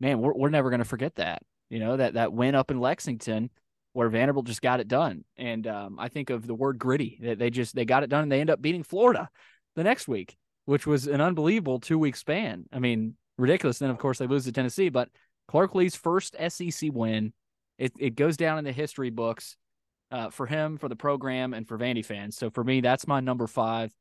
[0.01, 2.81] man we're, we're never going to forget that you know that that win up in
[2.81, 3.49] lexington
[3.93, 7.39] where vanderbilt just got it done and um, i think of the word gritty that
[7.39, 9.29] they just they got it done and they end up beating florida
[9.75, 13.97] the next week which was an unbelievable two week span i mean ridiculous then of
[13.97, 15.09] course they lose to tennessee but
[15.47, 17.31] Clark Lea's first SEC win.
[17.77, 19.55] It it goes down in the history books
[20.11, 22.37] uh, for him, for the program, and for Vandy fans.
[22.37, 23.93] So for me, that's my number five.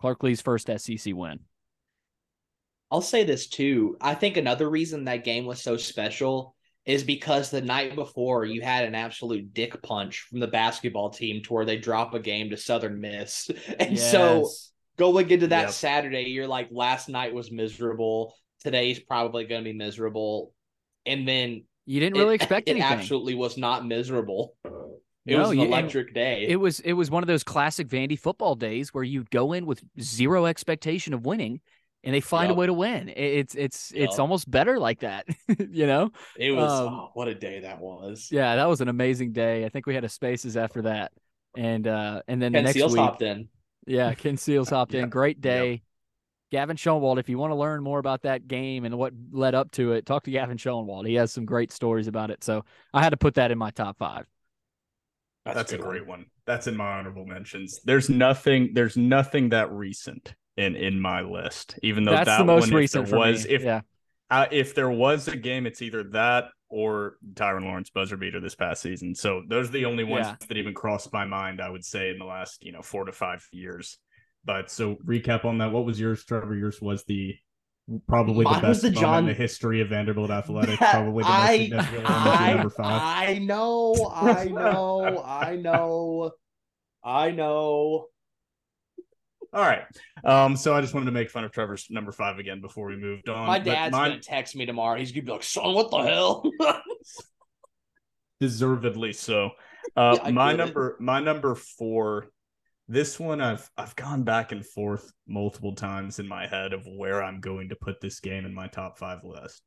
[0.00, 1.40] Clark Lea's first SEC win.
[2.90, 3.96] I'll say this too.
[4.00, 6.55] I think another reason that game was so special
[6.86, 11.42] is because the night before you had an absolute dick punch from the basketball team
[11.42, 13.50] to where they drop a game to Southern Miss.
[13.80, 14.72] And so Yes.
[14.96, 15.70] going into that Yep.
[15.70, 18.34] Saturday, you're like, last night was miserable.
[18.62, 20.52] Today's probably going to be miserable.
[21.04, 22.82] And then you didn't really it, expect it anything.
[22.82, 24.54] absolutely was not miserable.
[24.64, 26.46] It No, was an electric day.
[26.48, 29.66] It was it was one of those classic Vandy football days where you go in
[29.66, 31.60] with zero expectation of winning,
[32.04, 32.56] and they find Yup.
[32.56, 33.08] a way to win.
[33.08, 35.26] It- It's it's it's almost better like that,
[35.70, 36.10] you know.
[36.36, 38.28] It was um, oh, what a day that was.
[38.30, 39.64] Yeah, that was an amazing day.
[39.64, 41.12] I think we had a spaces after that,
[41.56, 43.48] and uh and then the next Seals week, hopped in.
[43.86, 45.08] Yeah, Ken Seals hopped in.
[45.08, 45.82] Great day.
[46.52, 49.72] Gavin Schoenwald, if you want to learn more about that game and what led up
[49.72, 51.06] to it, talk to Gavin Schoenwald.
[51.06, 52.44] He has some great stories about it.
[52.44, 54.26] So I had to put that in my top five.
[55.44, 56.26] That's, a, great one.
[56.46, 57.80] That's in my honorable mentions.
[57.84, 58.70] There's nothing.
[58.74, 61.78] There's nothing that recent in in my list.
[61.82, 63.54] Even though That's that the most one, recent there was me.
[63.54, 63.80] if yeah.
[64.30, 68.54] uh, if there was a game, it's either that or Tyron Lawrence buzzer beater this
[68.56, 69.14] past season.
[69.14, 70.34] So those are the only ones Yeah.
[70.48, 71.60] that even crossed my mind.
[71.60, 73.98] I would say in the last you know four to five years.
[74.44, 75.72] But so recap on that.
[75.72, 76.54] What was yours, Trevor?
[76.56, 77.34] Yours was the
[78.08, 80.78] probably Mine the best the moment John- in the history of Vanderbilt athletics.
[80.78, 83.00] Probably the most I, significant I, number five.
[83.36, 86.30] I know, I know, I know,
[87.04, 88.06] I know.
[89.56, 89.84] All right.
[90.22, 92.96] Um, so I just wanted to make fun of Trevor's number five again before we
[92.96, 93.46] moved on.
[93.46, 94.98] My dad's mine- gonna text me tomorrow.
[94.98, 96.44] He's gonna be like, "Son, what the hell?"
[98.40, 99.50] deservedly so.
[99.96, 100.64] Uh, Yeah, my get it.
[100.64, 102.26] number, my number four.
[102.86, 107.22] This one, I've I've gone back and forth multiple times in my head of where
[107.22, 109.62] I'm going to put this game in my top five list.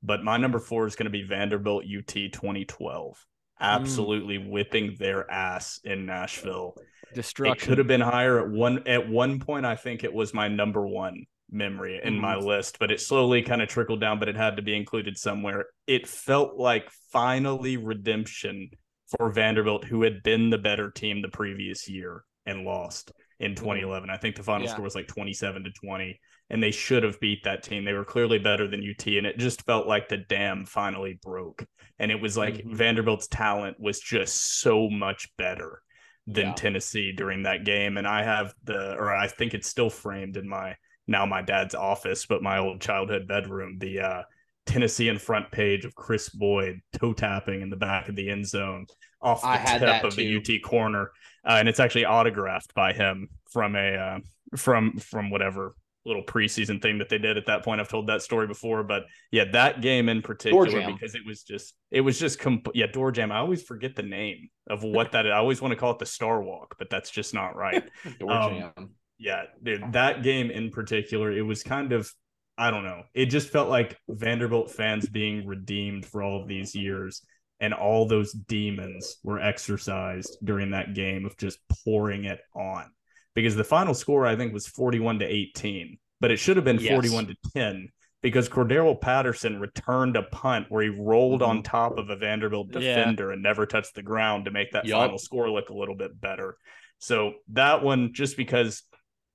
[0.00, 3.26] But my number four is going to be Vanderbilt UT 2012.
[3.60, 3.66] Mm.
[3.66, 6.76] Absolutely whipping their ass in Nashville.
[7.14, 7.56] Destruction.
[7.56, 9.64] It could have been higher at one at one point.
[9.64, 12.46] I think it was my number one memory in my mm-hmm.
[12.46, 14.18] list, but it slowly kind of trickled down.
[14.18, 15.66] But it had to be included somewhere.
[15.86, 18.70] It felt like finally redemption
[19.16, 23.64] for Vanderbilt, who had been the better team the previous year and lost in mm-hmm.
[23.64, 24.10] 2011.
[24.10, 24.72] I think the final Yeah.
[24.72, 26.20] score was like 27 to 20,
[26.54, 27.84] and they should have beat that team.
[27.84, 31.66] They were clearly better than UT, and it just felt like the dam finally broke.
[31.98, 32.72] And it was like Mhm.
[32.74, 35.82] Vanderbilt's talent was just so much better
[36.28, 36.54] than Yeah.
[36.54, 37.96] Tennessee during that game.
[37.96, 40.76] And I have the, or I think it's still framed in my
[41.08, 44.22] now my dad's office, but my old childhood bedroom, the uh,
[44.64, 48.46] Tennessee in front page of Chris Boyd toe tapping in the back of the end
[48.46, 48.86] zone
[49.20, 50.36] off the I tip of the.
[50.36, 51.10] UT corner,
[51.44, 54.18] uh, and it's actually autographed by him from a uh,
[54.56, 55.74] from from whatever
[56.06, 57.80] little preseason thing that they did at that point.
[57.80, 61.74] I've told that story before, but yeah, that game in particular because it was just
[61.90, 63.32] it was just comp- yeah door jam.
[63.32, 65.32] I always forget the name of what that is.
[65.32, 67.84] I always want to call it the Star Walk, but that's just not right.
[68.18, 68.90] Door Um, jam.
[69.18, 72.10] Yeah, dude, that game in particular, it was kind of
[72.56, 73.02] I don't know.
[73.14, 77.22] It just felt like Vanderbilt fans being redeemed for all of these years
[77.60, 82.90] and all those demons were exercised during that game of just pouring it on.
[83.34, 86.78] Because the final score I think was 41 to 18, but it should have been
[86.78, 86.92] Yes.
[86.92, 87.88] 41 to 10
[88.22, 91.62] because Cordarrelle Patterson returned a punt where he rolled on mm-hmm.
[91.62, 92.96] top of a Vanderbilt Yeah.
[92.96, 94.98] defender and never touched the ground to make that Yup.
[94.98, 96.56] final score look a little bit better.
[96.98, 98.82] So that one, just because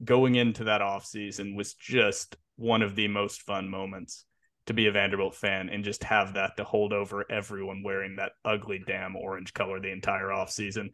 [0.03, 4.25] going into that offseason was just one of the most fun moments
[4.65, 8.31] to be a Vanderbilt fan and just have that to hold over everyone wearing that
[8.45, 10.89] ugly damn orange color the entire offseason.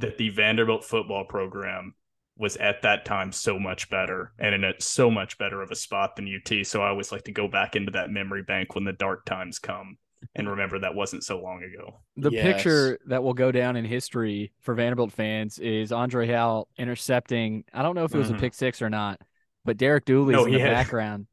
[0.00, 1.94] That the Vanderbilt football program
[2.38, 5.74] was at that time so much better and in a so much better of a
[5.74, 6.64] spot than UT.
[6.66, 9.58] So I always like to go back into that memory bank when the dark times
[9.58, 9.98] come
[10.34, 11.98] and remember that wasn't so long ago.
[12.16, 12.44] The Yes.
[12.44, 17.64] picture that will go down in history for Vanderbilt fans is Andre Hal intercepting.
[17.74, 18.36] I don't know if it was Mhm.
[18.36, 19.20] a pick six or not,
[19.64, 21.26] but Derek Dooley's No, in the had- background.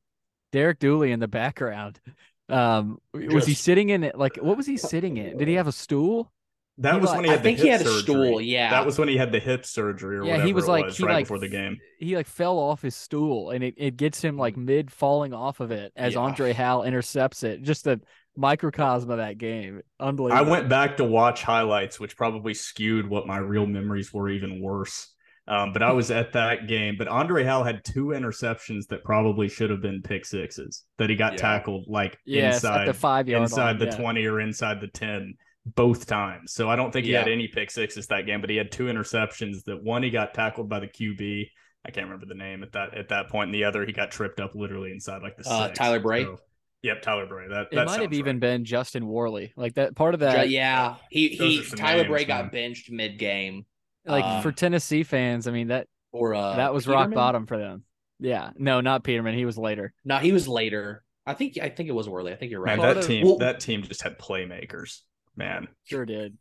[0.51, 1.99] Derek Dooley in the background.
[2.47, 4.17] Um, was he sitting in it?
[4.17, 5.37] Like, what was he sitting in?
[5.37, 6.31] Did he have a stool?
[6.77, 8.01] That He was like- when he I had the think hip he had a surgery.
[8.01, 8.41] stool.
[8.41, 10.97] Yeah, That was when he had the hip surgery or Yeah, he was like was
[10.97, 11.77] he right like before the game.
[11.99, 15.61] He like fell off his stool, and it, it gets him like mid falling off
[15.61, 16.19] of it as Yeah.
[16.19, 17.61] Andre Hal intercepts it.
[17.61, 18.01] Just a
[18.35, 19.81] microcosm of that game.
[19.99, 20.45] Unbelievable.
[20.45, 24.61] I went back to watch highlights, which probably skewed what my real memories were even
[24.61, 25.13] worse.
[25.47, 26.95] Um, but I was at that game.
[26.97, 31.15] But Andre Hal had two interceptions that probably should have been pick sixes that he
[31.15, 31.37] got Yeah.
[31.37, 33.95] tackled like Yes, inside the five yard inside line, the yeah.
[33.95, 35.35] 20 or inside the 10
[35.65, 36.53] both times.
[36.53, 38.85] So I don't think he had any pick sixes that game, but he had two
[38.85, 41.47] interceptions that one he got tackled by the QB.
[41.85, 44.11] I can't remember the name at that at that point, and the other he got
[44.11, 45.77] tripped up literally inside like the Uh, six.
[45.77, 46.23] Tyler Bray?
[46.23, 46.37] So-
[46.81, 47.47] yep, Tyler Bray.
[47.47, 48.41] That, It that might have sounds even right.
[48.41, 49.53] been Justin Worley.
[49.55, 50.49] Like that part of that.
[50.49, 50.95] yeah.
[51.11, 52.43] He he Tyler names, Bray man.
[52.43, 53.65] got benched mid game.
[54.05, 57.57] Like um, for Tennessee fans, I mean that Or uh, that was rock bottom for
[57.57, 57.83] them.
[58.19, 59.35] Yeah, no, not Peterman.
[59.35, 59.93] He was later.
[60.05, 61.03] No, he was later.
[61.25, 62.31] I think I think it was Worley.
[62.31, 62.77] I think you're right.
[62.77, 65.01] Man, Part that of- team Well- that team just had playmakers.
[65.35, 66.37] Man, Sure did.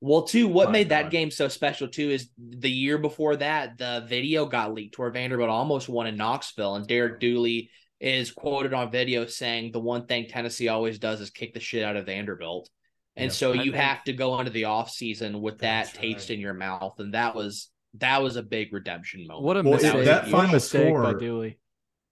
[0.00, 3.78] Well, too, what My made that game so special too is the year before that,
[3.78, 7.70] the video got leaked where Vanderbilt almost won in Knoxville, and Derek Dooley
[8.00, 11.82] is quoted on video saying the one thing Tennessee always does is kick the shit
[11.82, 12.70] out of Vanderbilt.
[13.16, 13.30] And Yeah.
[13.32, 16.36] so I you think- have to go into the offseason with that That's taste right.
[16.36, 16.94] in your mouth.
[17.00, 19.44] And that was that was a big redemption moment.
[19.46, 19.94] What a Well, mistake!
[19.96, 21.58] it- that what final mistake by Dooley.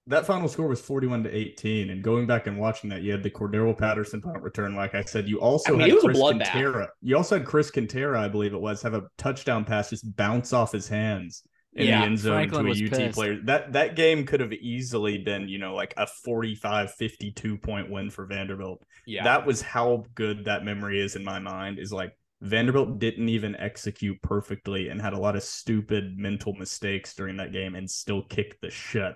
[0.08, 3.22] That final score was 41 to 18 and going back and watching that you had
[3.22, 6.18] the Cordarrelle Patterson punt return like i said you also I mean, had chris.
[6.18, 6.88] Quintera.
[7.02, 10.52] you also had chris Quintera, i believe it was have a touchdown pass just bounce
[10.52, 11.42] off his hands
[11.74, 13.14] in Yeah, the end zone Franklin to a UT pissed.
[13.16, 13.38] player.
[13.44, 18.26] That that game could have easily been, you know, like a 45-52 point win for
[18.26, 18.82] Vanderbilt.
[19.06, 19.24] Yeah.
[19.24, 21.78] That was how good that memory is in my mind.
[21.78, 27.14] Is like Vanderbilt didn't even execute perfectly and had a lot of stupid mental mistakes
[27.14, 29.14] during that game and still kicked the shit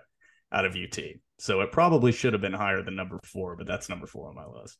[0.53, 0.99] out of UT.
[1.39, 4.35] So it probably should have been higher than number four, but that's number four on
[4.35, 4.79] my list.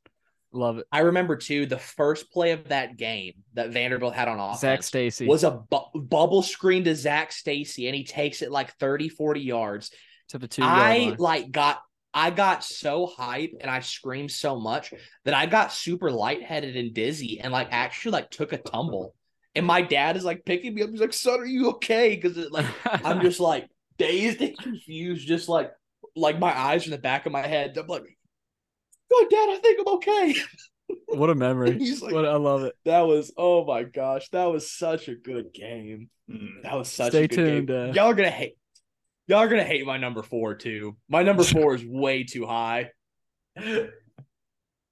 [0.53, 0.87] Love it.
[0.91, 4.61] I remember too the first play of that game that Vanderbilt had on offense.
[4.61, 5.27] Zac Stacy.
[5.27, 9.41] was a bu- bubble screen to Zac Stacy, and he takes it like 30, 40
[9.41, 9.91] yards.
[10.31, 10.63] to the two.
[10.65, 11.81] I like got
[12.13, 14.93] I got so hype and I screamed so much
[15.25, 19.15] that I got super lightheaded and dizzy and like actually like took a tumble.
[19.55, 20.91] And my dad is like picking me up.
[20.91, 23.69] He's like, "Son, are you okay?" Because like I'm just like
[24.01, 25.71] dazed and confused, just like
[26.17, 27.77] like my eyes in the back of my head.
[27.77, 28.03] I'm like,
[29.13, 30.35] "Oh, Dad, I think I'm okay."
[31.19, 31.79] what a memory.
[31.79, 32.75] He's like- what I love it.
[32.85, 36.09] That was oh my gosh, that was such a good game.
[36.31, 36.63] Mm.
[36.63, 37.91] That was such Stay a good tuned, game.
[37.91, 38.57] uh, Y'all are gonna hate.
[39.29, 40.97] Y'all are gonna hate my number four too.
[41.09, 42.91] My number four is way too high.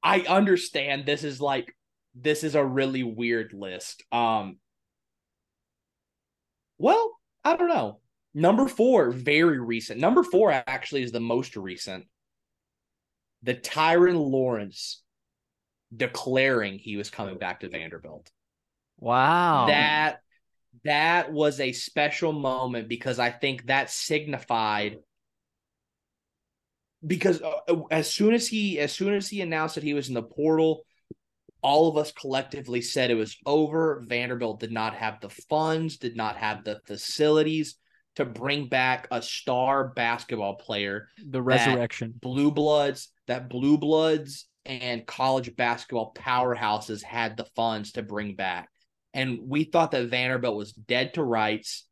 [0.02, 1.74] I understand this is like
[2.14, 4.04] this is a really weird list.
[4.12, 4.58] Um.
[6.78, 8.00] Well, I don't know.
[8.34, 10.00] Number four, very recent.
[10.00, 12.06] Number four actually is the most recent.
[13.42, 15.02] The Tyron Lawrence
[15.94, 18.30] declaring he was coming back to Vanderbilt
[18.98, 19.66] Wow.
[19.68, 20.20] that
[20.84, 24.98] that was a special moment because I think that signified
[27.06, 30.14] because uh, as soon as he as soon as he announced that he was in
[30.14, 30.84] the portal
[31.62, 36.16] all of us collectively said it was over Vanderbilt did not have the funds did
[36.16, 37.76] not have the facilities
[38.18, 42.12] to bring back a star basketball player the resurrection.
[42.20, 48.68] blue bloods that blue bloods and college basketball powerhouses had the funds to bring back.
[49.14, 51.86] And we thought that vanderbilt was dead to rights.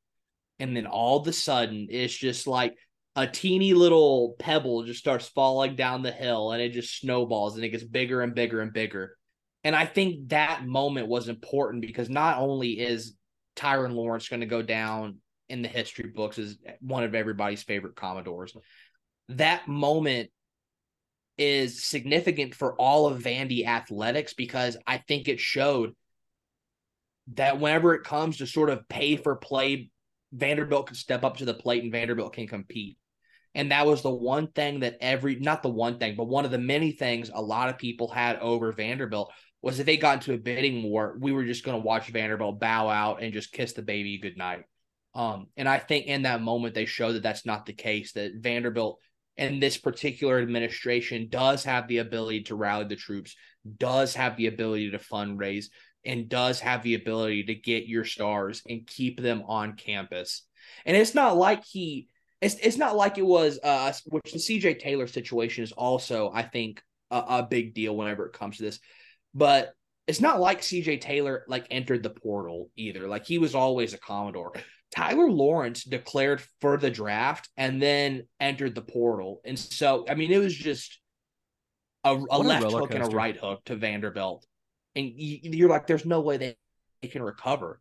[0.58, 2.74] And then all of a sudden it's just like
[3.14, 7.64] a teeny little pebble just starts falling down the hill and it just snowballs and
[7.64, 9.16] it gets bigger and bigger and bigger.
[9.62, 13.14] And i think that moment was important because not only is
[13.54, 15.18] tyron lawrence going to go down
[15.48, 18.56] in the history books as one of everybody's favorite commodores
[19.28, 20.30] that moment
[21.38, 25.94] is significant for all of Vandy athletics because I think it showed
[27.34, 29.90] that whenever it comes to sort of pay for play,
[30.32, 32.96] Vanderbilt can step up to the plate and Vanderbilt can compete.
[33.54, 36.50] And that was the one thing that every, not the one thing, but one of
[36.50, 39.32] the many things a lot of people had over Vanderbilt
[39.62, 42.60] was if they got into a bidding war, we were just going to watch Vanderbilt
[42.60, 44.64] bow out and just kiss the baby goodnight.
[45.16, 48.32] Um, and I think in that moment, they showed that that's not the case, that
[48.36, 49.00] Vanderbilt
[49.38, 53.34] and this particular administration does have the ability to rally the troops,
[53.78, 55.66] does have the ability to fundraise,
[56.04, 60.42] and does have the ability to get your stars and keep them on campus.
[60.84, 62.08] And it's not like he,
[62.42, 66.42] it's it's not like it was, uh, which the CJ Taylor situation is also, I
[66.42, 68.80] think, a, a big deal whenever it comes to this.
[69.34, 69.72] But
[70.06, 73.08] it's not like CJ Taylor like entered the portal either.
[73.08, 74.52] Like he was always a Commodore.
[74.94, 79.40] Tyler Lawrence declared for the draft and then entered the portal.
[79.44, 81.00] And so, I mean, it was just
[82.04, 84.46] a, a a left roller hook and a right hook to Vanderbilt.
[84.94, 86.56] And you, you're like, there's no way they,
[87.02, 87.80] they can recover.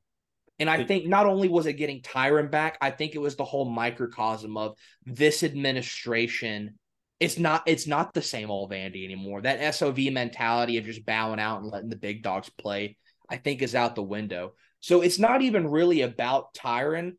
[0.60, 3.36] And I It- think not only was it getting Tyron back, I think it was
[3.36, 4.76] the whole microcosm of
[5.06, 6.80] this administration.
[7.20, 9.42] It's not it's not the same old Vandy anymore.
[9.42, 12.98] That SOV mentality of just bowing out and letting the big dogs play,
[13.30, 14.54] I think is out the window.
[14.86, 17.14] So it's not even really about Tyron.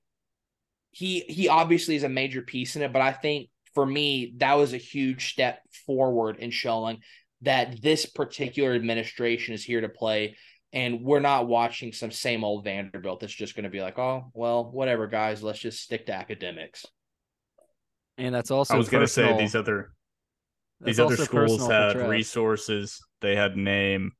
[0.93, 4.55] He he obviously is a major piece in it, but I think for me that
[4.55, 7.01] was a huge step forward in showing
[7.43, 10.37] that this particular administration is here to play
[10.73, 14.31] and we're not watching some same old Vanderbilt that's just going to be like, "Oh,
[14.33, 16.87] well, whatever guys, let's just stick to academics."
[18.17, 19.93] and that's also I was going to say these other
[20.81, 24.12] these other schools had resources they had name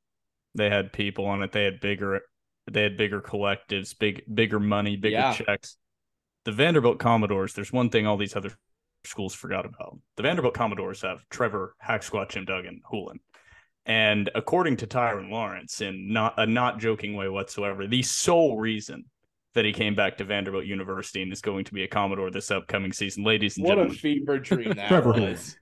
[0.57, 2.23] they had people on it they had bigger
[2.71, 5.33] they had bigger collectives big bigger money bigger Yeah.
[5.33, 5.77] checks
[6.45, 8.53] the vanderbilt commodores there's one thing all these other
[9.05, 13.19] schools forgot about the vanderbilt commodores have trevor hacksaw jim duggan Hulan.
[13.85, 19.05] and according to tyron lawrence in not a not joking way whatsoever the sole reason
[19.55, 22.51] that he came back to vanderbilt university and is going to be a commodore this
[22.51, 25.57] upcoming season ladies and gentlemen, What a fever dream that Trevor was.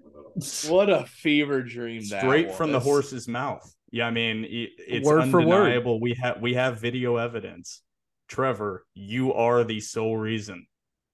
[0.67, 3.74] What a fever dream that straight from the horse's mouth.
[3.95, 5.67] Yeah, I mean it, it's Word for word.
[5.67, 6.01] undeniable.
[6.01, 7.81] We have we have video evidence.
[8.27, 10.67] Trevor, you are the sole reason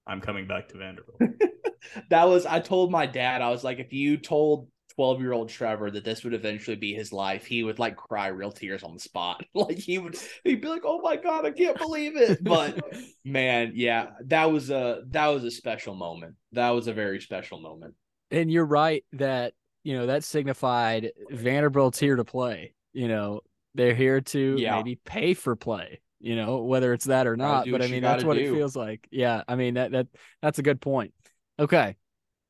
[0.06, 1.20] I'm coming back to Vanderbilt.
[2.08, 5.50] that was I told my dad I was like if you told 12 year old
[5.50, 8.94] Trevor that this would eventually be his life, he would like cry real tears on
[8.94, 9.44] the spot.
[9.54, 12.80] like he would, he'd be like, "Oh my god, I can't believe it!" But
[13.26, 16.36] man, yeah, that was a that was a special moment.
[16.52, 17.92] That was a very special moment.
[18.30, 19.52] And you're right that
[19.84, 22.74] you know that signified Vanderbilt's here to play.
[22.92, 23.40] You know,
[23.74, 24.76] they're here to Yeah.
[24.76, 26.00] maybe pay for play.
[26.22, 27.66] You know, whether it's that or not.
[27.70, 29.08] But I mean, that's gotta what it feels like.
[29.10, 30.06] Yeah, I mean that that
[30.42, 31.14] that's a good point.
[31.58, 31.96] Okay,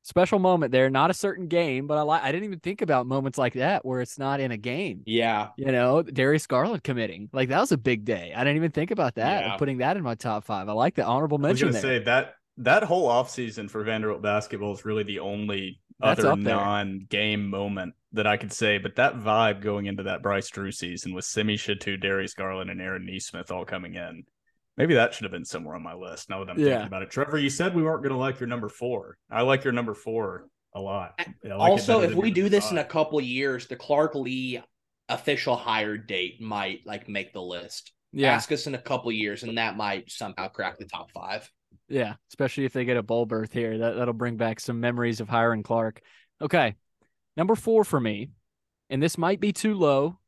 [0.02, 0.90] special moment there.
[0.90, 2.22] Not a certain game, but I like.
[2.24, 5.02] I didn't even think about moments like that where it's not in a game.
[5.06, 8.32] Yeah, You know, Darius Garland committing like that was a big day.
[8.34, 9.44] I didn't even think about that.
[9.44, 9.56] Yeah.
[9.56, 10.68] Putting that in my top five.
[10.68, 12.00] I like the honorable mention I was mention gonna there.
[12.00, 17.48] say that that whole offseason for Vanderbilt basketball is really the only That's other non-game
[17.48, 18.78] moment that I could say.
[18.78, 22.80] But that vibe going into that Bryce Drew season with Simi Shittu, Darius Garland, and
[22.80, 24.24] Aaron Nesmith all coming in.
[24.76, 26.30] Maybe that should have been somewhere on my list.
[26.30, 26.66] Now that I'm Yeah.
[26.66, 29.18] thinking about it, Trevor, you said we weren't going to like your number four.
[29.30, 31.14] I like your number four a lot.
[31.18, 34.62] I like also, if we do number this in a couple years, the Clark Lea
[35.08, 37.92] official hire date might like make the list.
[38.12, 41.50] yeah, Ask us in a couple years, and that might somehow crack the top five.
[41.90, 43.76] Yeah, especially if they get a bowl berth here.
[43.76, 46.00] That that'll bring back some memories of hiring Clark.
[46.40, 46.76] Okay.
[47.36, 48.30] Number 4 for me,
[48.88, 50.18] and this might be too low,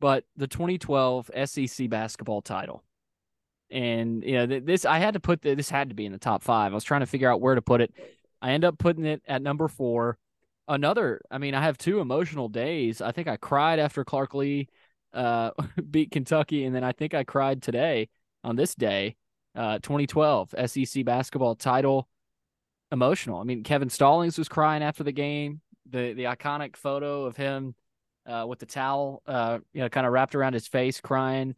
[0.00, 2.84] but the 2012 SEC basketball title.
[3.70, 6.18] And you know, this I had to put the, this had to be in the
[6.18, 6.72] top 5.
[6.72, 7.94] I was trying to figure out where to put it.
[8.42, 10.18] I end up putting it at number 4.
[10.66, 13.00] Another, I mean, I have two emotional days.
[13.00, 14.68] I think I cried after Clark Lea
[15.12, 15.50] uh
[15.90, 18.08] beat Kentucky and then I think I cried today
[18.44, 19.16] on this day
[19.54, 22.08] uh, 2012 SEC basketball title.
[22.92, 23.38] Emotional.
[23.38, 25.60] I mean, Kevin Stallings was crying after the game.
[25.88, 27.74] The the iconic photo of him
[28.26, 31.54] uh, with the towel, uh, you know, kind of wrapped around his face, crying.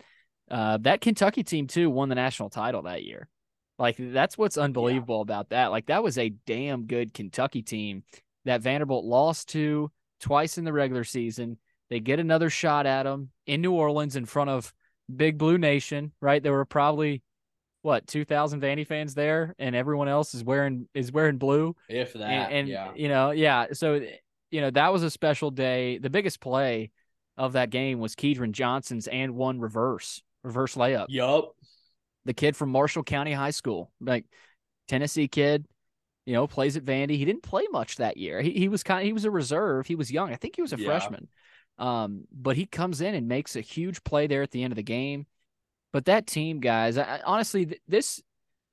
[0.50, 3.28] Uh, that Kentucky team too won the national title that year.
[3.78, 5.70] Like that's what's unbelievable about that.
[5.70, 8.04] Like that was a damn good Kentucky team
[8.44, 9.90] that Vanderbilt lost to
[10.20, 11.58] twice in the regular season.
[11.90, 14.72] They get another shot at them in New Orleans in front of
[15.14, 16.42] Big Blue Nation, right?
[16.42, 17.22] There were probably
[17.82, 21.76] what 2000 Vandy fans there and everyone else is wearing is wearing blue?
[21.88, 22.90] If that, and, and yeah.
[22.94, 24.00] you know yeah so
[24.50, 25.98] you know that was a special day.
[25.98, 26.90] The biggest play
[27.36, 31.06] of that game was Kedren Johnson's and one reverse reverse layup.
[31.08, 31.54] Yup.
[32.24, 34.24] the kid from Marshall County High School like
[34.88, 35.66] Tennessee kid
[36.26, 37.16] you know plays at Vandy.
[37.16, 38.40] He didn't play much that year.
[38.42, 39.86] He, he was kind of he was a reserve.
[39.86, 40.30] He was young.
[40.32, 40.86] I think he was a Yeah.
[40.86, 41.28] freshman.
[41.78, 44.76] Um but he comes in and makes a huge play there at the end of
[44.76, 45.26] the game
[45.92, 48.22] but that team, guys, I, honestly, th- this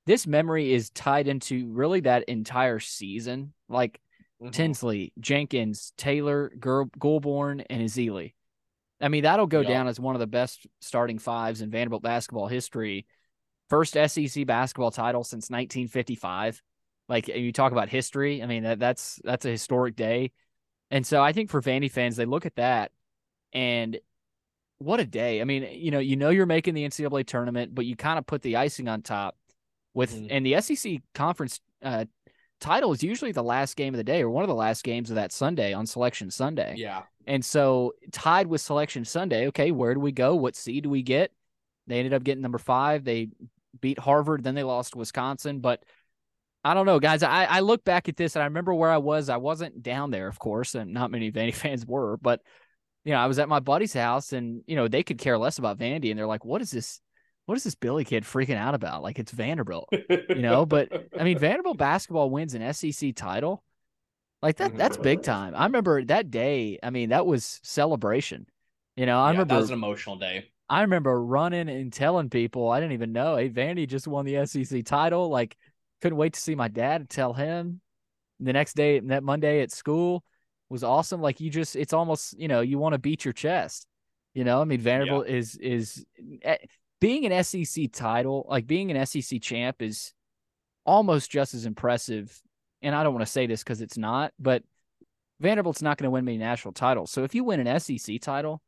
[0.06, 3.54] this memory is tied into really that entire season.
[3.68, 4.00] Like
[4.42, 4.52] Mhm.
[4.52, 8.34] Tinsley, Jenkins, Taylor, Ger- Goulbourne, and Ezeli.
[9.02, 9.68] I mean, that'll go Yeah.
[9.70, 13.06] down as one of the best starting fives in Vanderbilt basketball history.
[13.70, 16.62] First SEC basketball title since 1955.
[17.08, 20.32] Like you talk about history, I mean that, that's that's a historic day.
[20.90, 22.92] And so I think for Vandy fans, they look at that
[23.54, 24.00] and
[24.80, 25.42] what a day.
[25.42, 28.26] I mean, you know, you know you're making the NCAA tournament, but you kind of
[28.26, 29.38] put the icing on top
[29.94, 30.28] with Mhm.
[30.30, 32.06] and the SEC conference uh,
[32.60, 35.10] title is usually the last game of the day or one of the last games
[35.10, 36.76] of that Sunday on Selection Sunday.
[36.78, 37.04] Yeah.
[37.26, 40.36] And so tied with Selection Sunday, okay, where do we go?
[40.36, 41.32] What seed do we get?
[41.88, 43.04] They ended up getting number five.
[43.04, 43.30] They
[43.82, 45.60] beat Harvard, then they lost to Wisconsin.
[45.60, 45.84] But
[46.64, 47.24] I don't know, guys.
[47.24, 49.30] I, I look back at this and I remember where I was.
[49.30, 52.42] I wasn't down there, of course, and not many Vandy fans were, but
[53.04, 55.58] you know, I was at my buddy's house and you know, they could care less
[55.58, 57.02] about Vandy and they're like, What is this?
[57.46, 59.02] What is this Billy kid freaking out about?
[59.02, 59.90] Like it's Vanderbilt
[60.30, 60.66] you know.
[60.66, 63.64] But I mean, Vanderbilt basketball wins an SEC title,
[64.42, 64.78] like that.
[64.78, 65.04] That's mm-hmm.
[65.04, 65.54] big time.
[65.56, 66.80] I remember that day.
[66.82, 68.46] I mean, that was celebration.
[68.96, 69.54] You know, I Yeah, remember.
[69.56, 70.52] that was an emotional day.
[70.70, 73.38] I remember running and telling people I didn't even know.
[73.38, 75.30] Hey, Vandy just won the SEC title.
[75.30, 75.58] Like,
[76.02, 77.82] couldn't wait to see my dad and tell him.
[78.40, 80.24] The next day, that Monday at school
[80.70, 81.22] was awesome.
[81.22, 83.88] Like you just, it's almost, you know, you want to beat your chest.
[84.34, 86.06] You know, I mean, Vanderbilt is is
[86.44, 86.58] eh,
[87.02, 90.14] being an SEC title, like being an SEC champ, is
[90.86, 92.40] almost just as impressive.
[92.82, 94.64] And I don't want to say this because it's not, but
[95.40, 97.12] Vanderbilt's not going to win many national titles.
[97.12, 98.62] So if you win an SEC title,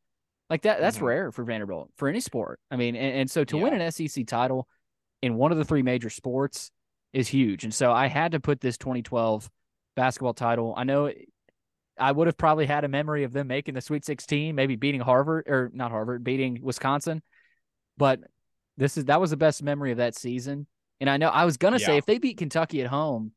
[0.49, 1.03] like that, that's Mhm.
[1.03, 2.59] rare for Vanderbilt for any sport.
[2.71, 4.67] I mean, and, and so to win an SEC title
[5.21, 6.71] in one of the three major sports
[7.13, 7.63] is huge.
[7.63, 9.49] And so I had to put this 2012
[9.95, 10.73] basketball title.
[10.75, 11.11] I know
[12.01, 15.01] I would have probably had a memory of them making the Sweet 16, maybe beating
[15.01, 17.21] Harvard or not Harvard, beating Wisconsin.
[17.97, 18.19] But
[18.77, 20.65] this is that was the best memory of that season.
[20.99, 23.31] And I know I was gonna say if they beat Kentucky at home,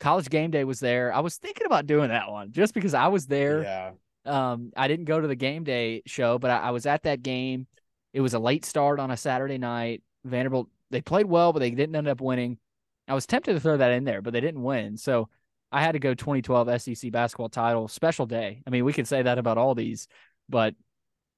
[0.00, 1.12] college game day was there.
[1.12, 3.62] I was thinking about doing that one just because I was there.
[3.62, 3.90] Yeah.
[4.24, 7.22] Um, I didn't go to the game day show, but I, I was at that
[7.22, 7.66] game.
[8.12, 10.02] It was a late start on a Saturday night.
[10.24, 12.58] Vanderbilt they played well, but they didn't end up winning.
[13.06, 14.96] I was tempted to throw that in there, but they didn't win.
[14.96, 15.28] So
[15.70, 18.62] I had to go 2012 SEC basketball title, special day.
[18.66, 20.08] I mean, we could say that about all these,
[20.48, 20.74] but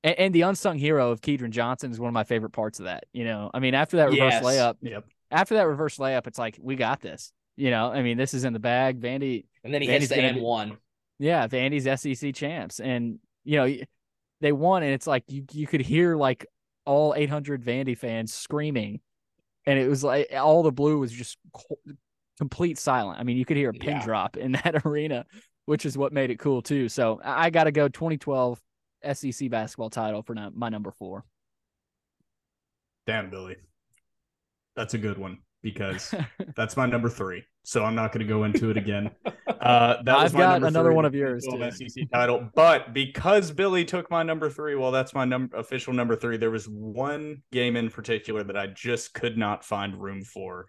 [0.03, 2.85] and, and the unsung hero of Kedren Johnson is one of my favorite parts of
[2.87, 3.05] that.
[3.13, 4.45] You know, I mean, after that reverse Yes.
[4.45, 5.05] layup, Yep.
[5.31, 7.33] after that reverse layup, it's like we got this.
[7.57, 9.01] You know, I mean, this is in the bag.
[9.01, 10.79] Vandy, And then he Vandy's hits the and one.
[11.19, 13.77] yeah, Vandy's SEC champs, and you know
[14.41, 16.47] they won, and it's like you you could hear like
[16.87, 19.01] all 800 Vandy fans screaming,
[19.67, 21.37] and it was like all the blue was just
[22.41, 23.21] complete silent.
[23.21, 24.03] I mean, you could hear a pin Yeah.
[24.03, 25.27] drop in that arena,
[25.67, 26.89] which is what made it cool too.
[26.89, 28.59] So I, got to go 2012
[29.13, 31.27] SEC basketball title for my number four.
[33.07, 33.57] Damn, Billy.
[34.75, 36.15] That's a good one because
[36.57, 37.45] that's my number three.
[37.63, 39.11] So I'm not going to go into it again.
[39.61, 41.89] Uh, that I've my got another one of yours, 2012 too.
[41.91, 42.49] SEC title.
[42.55, 46.39] But because Billy took my number three, well, that's my number official number three.
[46.39, 50.65] There was one game in particular that I just could not find room for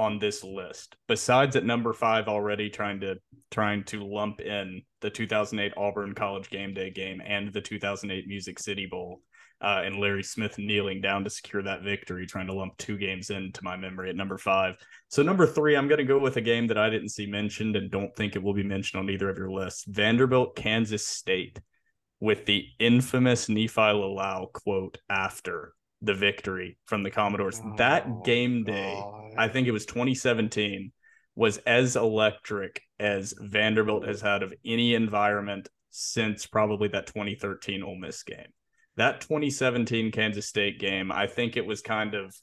[0.00, 0.96] on this list.
[1.08, 3.16] Besides at number five, already trying to
[3.50, 8.58] trying to lump in the 2008 Auburn College Game Day game and the 2008 Music
[8.58, 9.20] City Bowl
[9.60, 13.28] uh, and Larry Smith kneeling down to secure that victory, trying to lump two games
[13.28, 14.76] into my memory at number five.
[15.08, 17.76] So number three, I'm going to go with a game that I didn't see mentioned
[17.76, 21.60] and don't think it will be mentioned on either of your lists: Vanderbilt, Kansas State,
[22.20, 27.60] with the infamous Nephi Lalau quote after the victory from the Commodores.
[27.62, 29.02] Oh, that game day,
[29.36, 30.92] I think it was 2017,
[31.34, 37.96] was as electric as Vanderbilt has had of any environment since probably that 2013 Ole
[37.96, 38.52] Miss game.
[38.96, 42.34] That 2017 Kansas State game, I think it was kind of,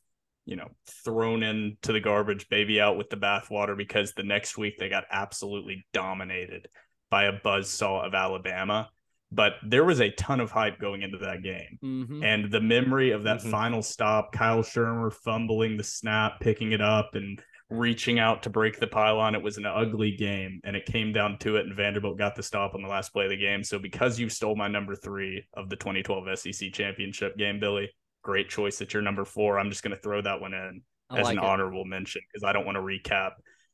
[0.46, 0.70] you know,
[1.04, 5.04] thrown into the garbage, baby out with the bathwater because the next week they got
[5.12, 6.68] absolutely dominated
[7.10, 8.90] by a buzzsaw of Alabama.
[9.32, 11.78] But there was a ton of hype going into that game.
[11.84, 12.24] Mm-hmm.
[12.24, 13.52] And the memory of that Mhm.
[13.52, 18.80] final stop, Kyle Shurmur fumbling the snap, picking it up, and reaching out to break
[18.80, 19.36] the pylon.
[19.36, 21.66] It was an ugly game, and it came down to it.
[21.66, 23.64] And Vanderbilt got the stop on the last play of the game.
[23.66, 27.90] So, because you stole my number three of the 2012 SEC championship game, Billy,
[28.24, 29.60] great choice at your number four.
[29.60, 31.46] I'm just going to throw that one in I as like an it.
[31.46, 33.32] honorable mention because I don't want to recap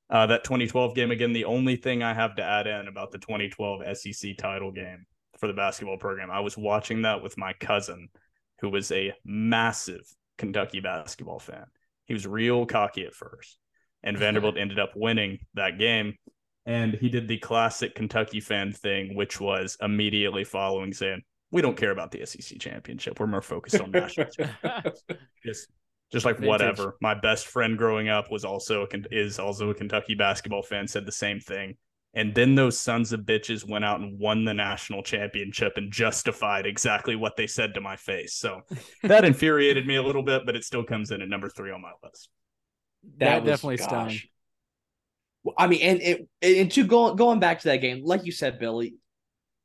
[0.09, 1.31] uh, that 2012 game again.
[1.33, 5.05] The only thing I have to add in about the 2012 SEC title game
[5.43, 8.07] for the basketball program, I was watching that with my cousin,
[8.61, 11.65] who was a massive Kentucky basketball fan.
[12.05, 13.59] He was real cocky at first,
[14.03, 16.13] and Vanderbilt ended up winning that game.
[16.65, 21.75] And he did the classic Kentucky fan thing, which was immediately following saying, "We don't
[21.75, 23.19] care about the SEC championship.
[23.19, 24.27] We're more focused on national."
[25.45, 25.67] just
[26.09, 26.47] just like Vintage.
[26.47, 26.95] whatever.
[27.01, 30.87] My best friend growing up was also a, is also a Kentucky basketball fan.
[30.87, 31.75] Said the same thing.
[32.15, 36.67] And then those sons of bitches went out and won the national championship and justified
[36.67, 38.35] exactly what they said to my face.
[38.35, 38.61] So
[39.01, 41.81] that infuriated me a little bit, but it still comes in at number three on
[41.81, 42.29] my list.
[43.17, 44.17] That was- definitely stung.
[45.43, 48.31] Well, I mean, and it and to go going back to that game, like you
[48.31, 48.95] said, Billy,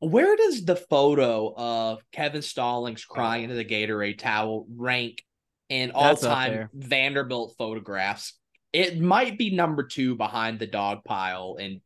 [0.01, 5.23] where does the photo of Kevin Stallings crying into the Gatorade towel rank
[5.69, 6.69] in all time.
[6.73, 8.35] Vanderbilt photographs?
[8.73, 11.81] It might be number two behind the dog pile and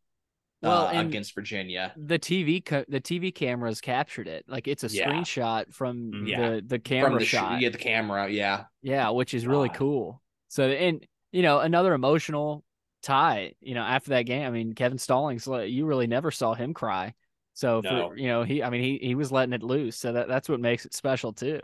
[0.62, 1.92] Well, uh, against Virginia.
[1.96, 4.44] the TV co- the TV cameras captured it.
[4.48, 5.08] Like it's a Yeah.
[5.10, 6.28] screenshot from Mm.
[6.28, 6.50] Yeah.
[6.50, 8.64] the the camera From the sh- yeah, the camera, yeah.
[8.82, 9.76] Yeah, which is really God.
[9.78, 10.22] cool.
[10.48, 12.64] So and you know another emotional
[13.02, 13.54] tie.
[13.60, 17.14] You know after that game, I mean Kevin Stallings, you really never saw him cry.
[17.54, 18.08] So No.
[18.10, 19.96] for, you know he, I mean he he was letting it loose.
[19.96, 21.60] So that that's what makes it special too.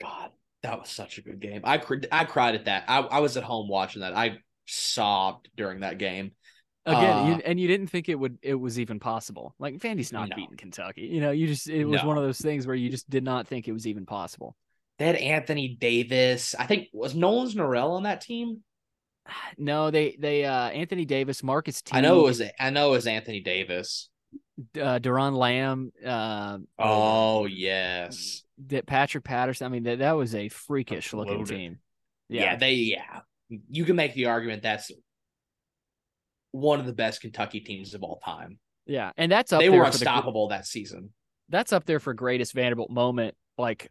[0.00, 0.30] God,
[0.62, 1.62] that was such a good game.
[1.64, 2.84] I cr- I cried at that.
[2.88, 4.14] I, I was at home watching that.
[4.14, 6.32] I sobbed during that game.
[6.86, 9.54] Again, Uh, you, and you didn't think it would it was even possible.
[9.58, 10.36] Like Vandy's not No.
[10.36, 11.02] beating Kentucky.
[11.02, 12.08] You know, you just it was No.
[12.08, 14.56] one of those things where you just did not think it was even possible.
[14.98, 16.54] They had Anthony Davis.
[16.54, 18.62] I think was Nerlens Noel on that team.
[19.58, 21.94] No, they they uh Anthony Davis, Marcus T.
[21.96, 24.08] I know it was I know it was Anthony Davis.
[24.74, 28.42] uh, Doron Lamb, uh, Oh yes.
[28.68, 29.66] that Patrick Patterson.
[29.66, 31.54] I mean, that that was a freakish looking Loaded.
[31.56, 31.78] team.
[32.28, 32.42] Yeah.
[32.42, 33.20] Yeah, they yeah.
[33.68, 34.90] You can make the argument that's
[36.52, 38.58] one of the best Kentucky teams of all time.
[38.86, 41.12] yeah, and that's up They there were for the unstoppable that season.
[41.48, 43.90] that's up there for greatest Vanderbilt moment, like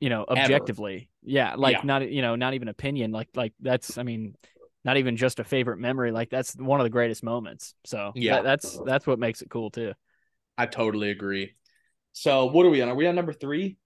[0.00, 0.40] you know, Ever.
[0.40, 1.08] objectively.
[1.22, 1.80] Yeah, like Yeah.
[1.84, 3.12] not you know, not even opinion.
[3.12, 4.34] Like like that's I mean,
[4.84, 6.12] not even just a favorite memory.
[6.12, 7.74] Like that's one of the greatest moments.
[7.84, 8.36] So Yeah.
[8.36, 9.92] that- that's that's what makes it cool too.
[10.58, 11.54] I totally agree.
[12.12, 12.88] So what are we on?
[12.88, 13.76] Are we on number three?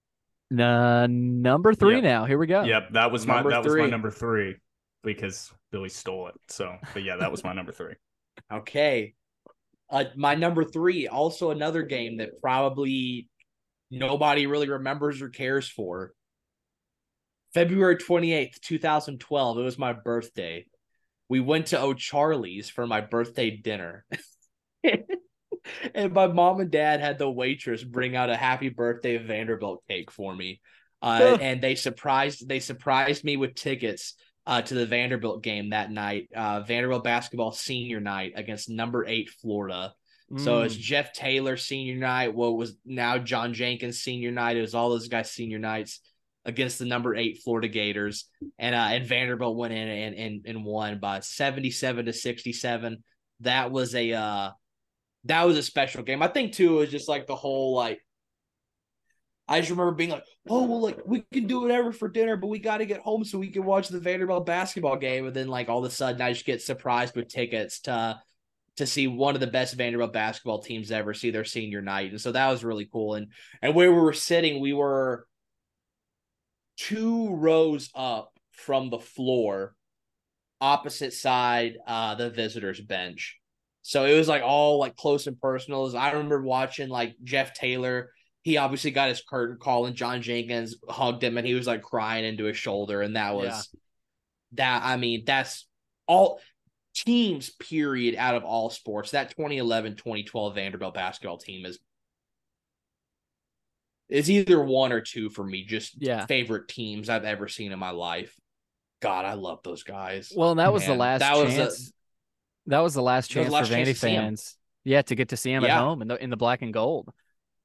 [0.56, 2.02] Uh, number three Yep.
[2.04, 2.24] now.
[2.24, 2.62] Here we go.
[2.64, 4.56] Yep, that was my Number that was my number three
[5.02, 6.34] because Billy stole it.
[6.48, 7.94] So, but yeah, that was my number three.
[8.50, 9.14] Okay.
[9.90, 13.28] Uh, my number three, also another game that probably
[13.90, 16.12] nobody really remembers or cares for.
[17.52, 19.58] February 28th, 2012.
[19.58, 20.64] It was my birthday.
[21.28, 24.06] we went to O'Charlie's for my birthday dinner.
[25.94, 30.10] and my mom and dad had the waitress bring out a happy birthday Vanderbilt cake
[30.10, 30.60] for me.
[31.02, 34.14] Uh, and they surprised they surprised me with tickets
[34.46, 39.30] uh, to the Vanderbilt game that night, uh, Vanderbilt basketball senior night against number eight
[39.40, 39.94] Florida.
[40.36, 40.80] So it's Mm.
[40.80, 44.56] Jeff Taylor senior night, what was now John Jenkins senior night.
[44.56, 45.98] It was all those guys senior nights
[46.44, 50.64] against the number eight Florida Gators, and uh, and Vanderbilt went in and and, and
[50.64, 53.02] won by seventy seven to sixty seven.
[53.40, 54.50] That was a uh,
[55.24, 56.22] that was a special game.
[56.22, 58.00] I think too it was just like the whole like.
[59.50, 62.46] I just remember being like, "Oh well, like we can do whatever for dinner, but
[62.46, 65.48] we got to get home so we can watch the Vanderbilt basketball game." And then,
[65.48, 68.20] like all of a sudden, I just get surprised with tickets to
[68.76, 72.20] to see one of the best Vanderbilt basketball teams ever see their senior night, and
[72.20, 73.14] so that was really cool.
[73.14, 75.26] And and where we were sitting, we were
[76.76, 79.74] two rows up from the floor,
[80.60, 83.40] opposite side, uh, the visitors bench.
[83.82, 85.96] So it was like all like close and personal.
[85.96, 88.10] I remember watching like Jeff Taylor.
[88.42, 91.82] He obviously got his curtain call, and John Jenkins hugged him, and he was like
[91.82, 93.80] crying into his shoulder, and that was Yeah.
[94.52, 94.82] that.
[94.84, 95.66] I mean, that's
[96.06, 96.40] all
[96.94, 97.50] teams.
[97.50, 98.14] Period.
[98.16, 101.78] Out of all sports, that 2011-2012 Vanderbilt basketball team is
[104.08, 105.64] is either one or two for me.
[105.64, 106.26] Just Yeah.
[106.26, 108.34] favorite teams I've ever seen in my life.
[109.00, 110.32] God, I love those guys.
[110.34, 111.70] Well, and that was the last that was a-
[112.66, 114.24] that was the last chance the last for chance Vandy to see 'em.
[114.24, 114.56] fans.
[114.84, 117.12] Yeah, to get to see him at home in the in the black and gold.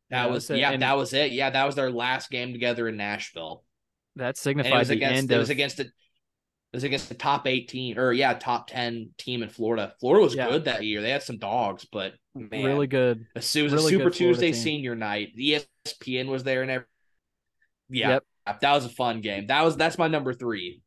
[0.10, 1.32] That Yeah, was so- yeah, and- that was it.
[1.32, 3.64] Yeah, that was their last game together in Nashville.
[4.18, 5.92] That And it was the against end it of was against the it
[6.78, 9.94] was against the top 18 or yeah, top 10 team in Florida.
[10.00, 10.50] Florida was Yeah.
[10.50, 11.02] good that year.
[11.02, 13.26] They had some dogs, but man, really good.
[13.34, 14.62] it was a Super Tuesday team.
[14.62, 15.34] senior night.
[15.38, 16.88] ESPN was there and every
[17.90, 18.60] yeah, Yep.
[18.62, 19.48] that was a fun game.
[19.48, 20.82] That was that's my number three.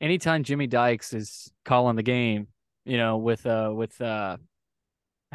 [0.00, 2.48] Anytime Jimmy Dykes is calling the game,
[2.84, 4.36] you know, with uh with uh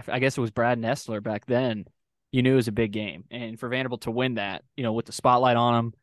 [0.07, 1.85] I guess it was Brad Nessler back then,
[2.31, 3.25] you knew it was a big game.
[3.31, 5.93] And for Vanderbilt to win that, you know, with the spotlight on him,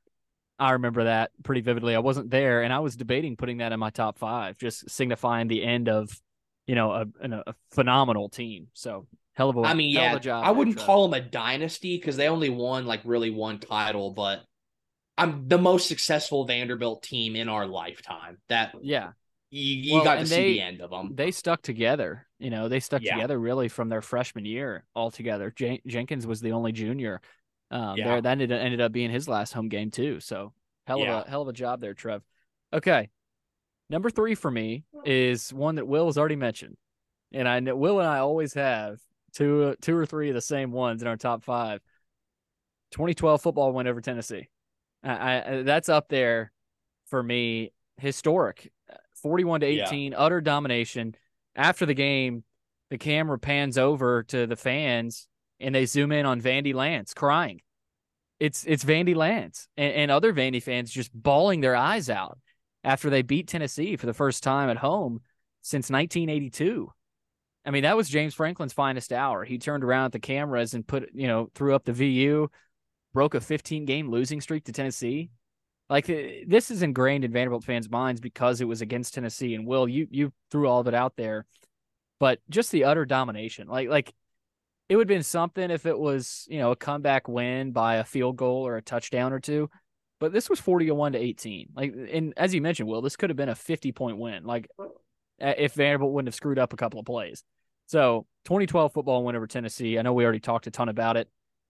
[0.59, 1.95] I remember that pretty vividly.
[1.95, 5.49] I wasn't there and I was debating putting that in my top 5, just signifying
[5.49, 6.21] the end of,
[6.67, 8.69] you know, a a phenomenal team.
[8.73, 12.17] So, hell of a I mean, yeah, job I wouldn't call them a dynasty because
[12.17, 14.43] they only won like really one title, but
[15.19, 18.39] I'm the most successful Vanderbilt team in our lifetime.
[18.49, 19.11] That Yeah.
[19.57, 21.15] You, you Well, got to see they- the end of them.
[21.15, 22.27] they stuck together.
[22.39, 23.15] You know, they stuck Yeah.
[23.15, 25.51] together really from their freshman year all together.
[25.55, 27.21] Jen- Jenkins was the only junior.
[27.71, 28.05] Um, Yeah.
[28.09, 30.21] there that ended, ended up being his last home game too.
[30.21, 30.53] So
[30.87, 31.19] hell Yeah.
[31.21, 32.23] of a hell of a job there, Trev.
[32.73, 33.11] Okay,
[33.89, 36.77] number three for me is one that Will has already mentioned,
[37.33, 38.99] and I know Will and I always have
[39.33, 41.81] two two or three of the same ones in our top five.
[42.91, 44.49] 2012 football win over Tennessee.
[45.03, 46.53] I, I that's up there
[47.07, 47.73] for me.
[47.99, 48.73] Historic,
[49.25, 49.87] 41 to Yeah.
[49.87, 51.15] 18, utter domination.
[51.57, 52.45] After the game,
[52.91, 55.27] the camera pans over to the fans
[55.59, 57.63] and they zoom in on Vandy Lance crying.
[58.39, 62.39] It's it's Vandy Lance and, and other Vandy fans just bawling their eyes out
[62.83, 65.23] after they beat Tennessee for the first time at home
[65.63, 66.93] since 1982.
[67.65, 69.43] I mean, that was James Franklin's finest hour.
[69.45, 72.51] He turned around at the cameras and put, you know, threw up the VU,
[73.15, 75.31] broke a 15 game losing streak to Tennessee.
[75.89, 79.55] Like eh, this is ingrained in Vanderbilt fans' minds because it was against Tennessee.
[79.55, 81.47] And Will, you you threw all of it out there,
[82.19, 83.69] but just the utter domination.
[83.69, 84.15] Like like
[84.89, 88.05] it would have been something if it was you know a comeback win by a
[88.05, 89.71] field goal or a touchdown or two,
[90.21, 91.69] but this was 41 to 18.
[91.75, 94.45] Like and as you mentioned, Will, this could have been a 50 point win.
[94.45, 94.69] Like
[95.39, 97.43] if Vanderbilt wouldn't have screwed up a couple of plays.
[97.87, 99.99] So 2012 football win over Tennessee.
[99.99, 101.29] I know we already talked a ton about it,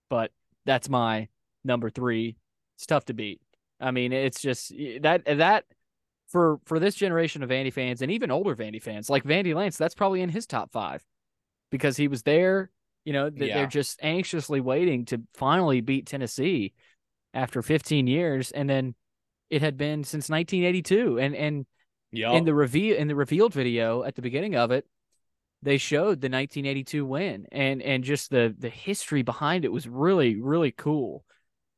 [0.09, 0.31] but
[0.65, 1.29] that's my
[1.65, 2.37] number three.
[2.77, 3.41] It's tough to beat.
[3.81, 4.73] I mean, it's just
[5.03, 5.65] that that
[6.29, 9.77] for for this generation of Vandy fans and even older Vandy fans, like Vandy Lance,
[9.77, 11.05] that's probably in his top five
[11.71, 12.71] because he was there.
[13.05, 13.59] You know, th- Yeah.
[13.59, 16.73] they're just anxiously waiting to finally beat Tennessee
[17.35, 18.95] after 15 years, and then
[19.51, 21.19] it had been since 1982.
[21.19, 21.67] And and
[22.13, 24.87] Yeah, in the reveal in the revealed video at the beginning of it,
[25.63, 30.41] they showed the 1982 win, and and just the the history behind it was really
[30.41, 31.25] really cool.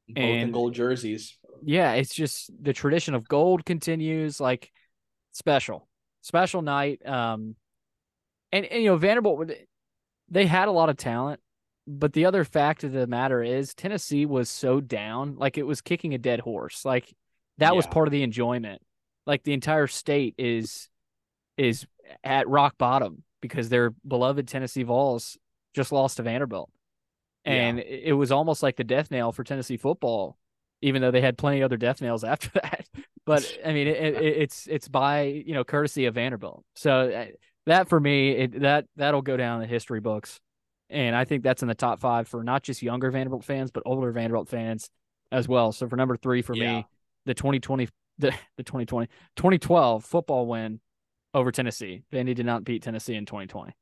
[0.08, 1.36] both in and- gold jerseys.
[1.62, 4.40] Yeah, it's just the tradition of gold continues.
[4.40, 4.72] Like
[5.32, 5.88] special,
[6.22, 7.04] special night.
[7.06, 7.56] Um,
[8.52, 9.50] and, and you know Vanderbilt,
[10.28, 11.40] they had a lot of talent,
[11.86, 15.80] but the other fact of the matter is Tennessee was so down, like it was
[15.80, 16.84] kicking a dead horse.
[16.84, 17.14] Like
[17.58, 18.82] that was part of the enjoyment.
[19.26, 20.88] Like the entire state is
[21.56, 21.86] is
[22.22, 25.38] at rock bottom because their beloved Tennessee Vols
[25.74, 26.70] just lost to Vanderbilt.
[27.44, 30.36] And it it was almost like the death nail for Tennessee football,
[30.82, 32.86] even though they had plenty of other death nails after that.
[33.24, 36.64] but I mean, it, it, it's it's by you know courtesy of Vanderbilt.
[36.74, 37.26] So uh,
[37.66, 40.38] that for me, it, that that'll go down in the history books,
[40.90, 43.82] and I think that's in the top five for not just younger Vanderbilt fans, but
[43.86, 44.88] older Vanderbilt fans
[45.32, 45.72] as well.
[45.72, 46.76] So for number three for Yeah.
[46.78, 46.86] me,
[47.24, 50.80] the 2020 the, the 2020 2012 football win
[51.34, 52.02] over Tennessee.
[52.12, 53.72] Vandy did not beat Tennessee in 2020.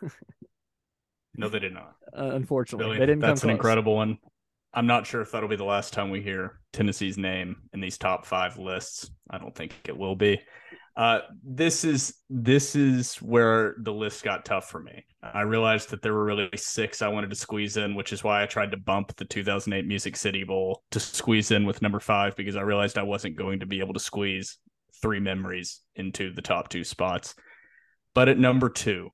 [1.36, 1.96] No, they did not.
[2.16, 3.56] Uh, unfortunately, Really, they didn't that's an close.
[3.56, 4.18] incredible one.
[4.74, 7.96] I'm not sure if that'll be the last time we hear Tennessee's name in these
[7.96, 9.10] top five lists.
[9.30, 10.40] I don't think it will be.
[10.96, 15.04] Uh, this is this is where the list got tough for me.
[15.22, 18.42] I realized that there were really six I wanted to squeeze in, which is why
[18.42, 22.36] I tried to bump the 2008 Music City Bowl to squeeze in with number five
[22.36, 24.58] because I realized I wasn't going to be able to squeeze
[25.02, 27.34] three memories into the top two spots.
[28.14, 29.10] But at number two,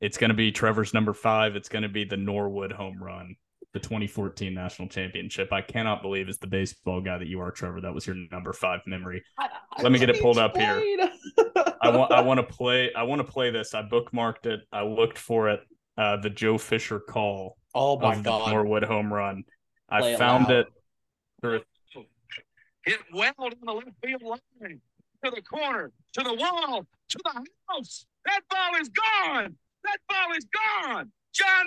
[0.00, 1.54] it's going to be Trevor's number five.
[1.54, 3.36] It's going to be the Norwood home run,
[3.72, 5.52] the 2014 national championship.
[5.52, 7.80] I cannot believe as the baseball guy that you are, Trevor.
[7.80, 9.22] That was your number five memory.
[9.82, 10.82] Let me get it pulled up here.
[11.82, 13.74] I want I want to play I want to play this.
[13.74, 14.60] I bookmarked it.
[14.72, 15.60] I looked for it.
[15.98, 18.50] Uh, the Joe Fisher call Oh my of god.
[18.50, 19.44] Norwood home run.
[19.90, 20.58] Play I it found loud.
[20.58, 20.66] it
[21.40, 21.60] through
[22.84, 24.80] Hit well down the left field line
[25.24, 28.06] to the corner, to the wall, to the house.
[28.24, 29.56] That ball is gone.
[29.84, 31.10] That ball is gone.
[31.34, 31.66] John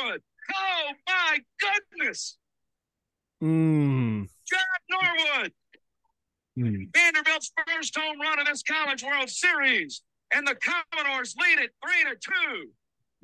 [0.00, 0.22] Norwood.
[0.54, 2.36] Oh my goodness.
[3.42, 4.28] Mm.
[4.48, 5.52] John Norwood.
[6.56, 10.02] Vanderbilt's first home run of this College World Series.
[10.32, 12.70] And the Commodores lead it three to two.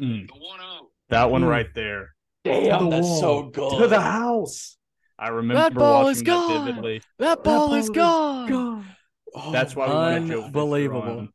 [0.04, 0.90] Mm, The 1 0.
[1.10, 1.48] that one Mm.
[1.48, 2.14] right there.
[2.44, 3.78] Damn, To the that's so good.
[3.78, 4.76] To the house.
[5.18, 6.66] I remember ball watching is that gone.
[6.66, 7.02] vividly.
[7.18, 8.86] That ball is ball is gone.
[9.34, 11.28] Oh, That's why we wanted Joe Fisher Unbelievable.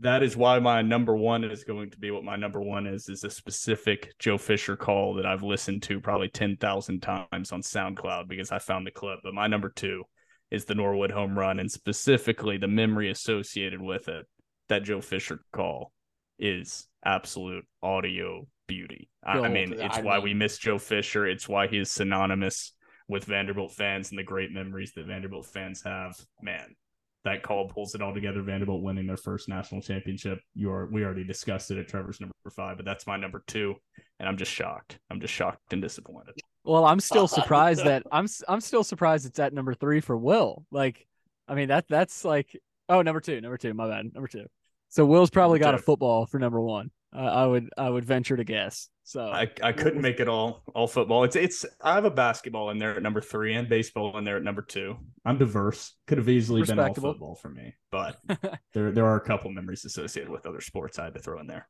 [0.00, 3.08] That is why my number one is going to be what my number one is
[3.08, 7.62] is a specific Joe Fisher call that I've listened to probably ten thousand times on
[7.62, 9.20] SoundCloud because I found the clip.
[9.24, 10.04] But my number two
[10.50, 14.26] is the Norwood home run, and specifically the memory associated with it.
[14.68, 15.92] That Joe Fisher call
[16.38, 19.08] is absolute audio beauty.
[19.24, 21.26] I, I mean, it's I why mean- we miss Joe Fisher.
[21.26, 22.72] It's why he is synonymous
[23.08, 26.14] with Vanderbilt fans and the great memories that Vanderbilt fans have.
[26.42, 26.76] Man,
[27.24, 28.42] that call pulls it all together.
[28.42, 30.40] Vanderbilt winning their first national championship.
[30.54, 33.74] You are we already discussed it at Trevor's number five, but that's my number two,
[34.18, 34.98] and I'm just shocked.
[35.10, 36.34] I'm just shocked and disappointed.
[36.64, 40.64] Well, I'm still surprised that I'm I'm still surprised it's at number three for Will.
[40.70, 41.06] Like,
[41.46, 42.56] I mean that that's like
[42.88, 44.46] oh number two, number two, my bad, number two.
[44.90, 46.90] So Will's probably Number got a football for number one.
[47.14, 48.88] Uh, I would I would venture to guess.
[49.02, 51.24] So I, I couldn't make it all all football.
[51.24, 54.36] It's it's I have a basketball in there at number three and baseball in there
[54.36, 54.96] at number two.
[55.24, 55.94] I'm diverse.
[56.06, 58.18] Could have easily been all football for me, but
[58.74, 61.46] there there are a couple memories associated with other sports I had to throw in
[61.46, 61.66] there.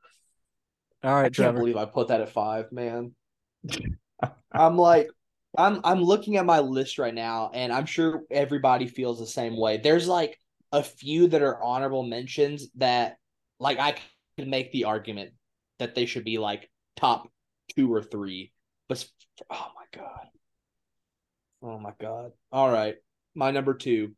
[1.05, 3.15] All right, I right, can't believe I put that at five, man.
[4.51, 5.09] I'm like,
[5.57, 9.57] I'm I'm looking at my list right now, and I'm sure everybody feels the same
[9.57, 9.77] way.
[9.77, 10.41] There's like
[10.73, 13.17] a few that are honorable mentions that,
[13.61, 13.95] like, I
[14.39, 15.33] can make the argument
[15.79, 17.29] that they should be like top
[17.77, 18.53] two or three.
[18.89, 19.05] But
[19.51, 20.27] oh my god,
[21.63, 22.33] oh my god.
[22.53, 22.97] All right,
[23.35, 24.13] my number two,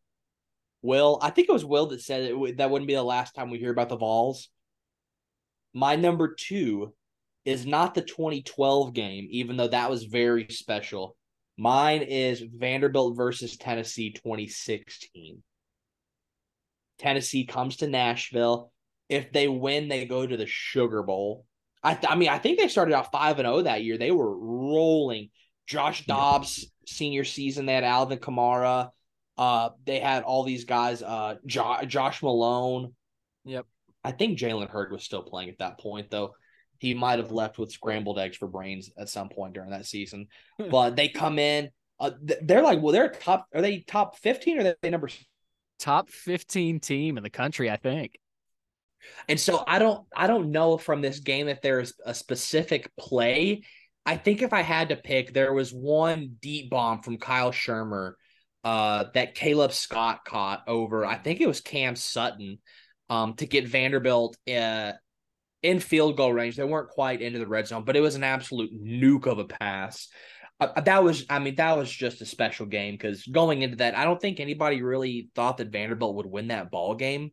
[0.82, 1.18] Will.
[1.22, 3.58] I think it was Will that said it, that wouldn't be the last time we
[3.58, 4.48] hear about the Vols.
[5.72, 6.94] My number two
[7.44, 11.16] is not the 2012 game, even though that was very special.
[11.56, 15.42] Mine is Vanderbilt versus Tennessee 2016.
[16.98, 18.72] Tennessee comes to Nashville.
[19.10, 21.44] If they win, they go to the Sugar Bowl.
[21.82, 23.98] I, th- I mean, I think they started out 5 and 0 that year.
[23.98, 25.30] They were rolling.
[25.66, 28.90] Josh Dobbs, senior season, they had Alvin Kamara.
[29.36, 32.94] Uh, they had all these guys, uh, jo- Josh Malone.
[33.44, 33.66] Yep.
[34.04, 36.34] I think Jalen Hurd was still playing at that point, though.
[36.78, 40.28] He might have left with scrambled eggs for brains at some point during that season.
[40.70, 41.70] but they come in.
[41.98, 43.46] Uh, they're like, well, they're top.
[43.54, 45.10] Are they top fifteen or are they number?
[45.78, 48.18] Top 15 team in the country, I think.
[49.28, 53.62] And so I don't, I don't know from this game if there's a specific play.
[54.06, 58.12] I think if I had to pick, there was one deep bomb from Kyle Shurmur
[58.64, 61.04] uh, that Caleb Scott caught over.
[61.04, 62.58] I think it was Cam Sutton
[63.08, 64.92] um, to get Vanderbilt uh,
[65.62, 66.56] in field goal range.
[66.56, 69.44] They weren't quite into the red zone, but it was an absolute nuke of a
[69.44, 70.08] pass.
[70.58, 73.96] Uh, that was, I mean, that was just a special game because going into that,
[73.96, 77.32] I don't think anybody really thought that Vanderbilt would win that ball game,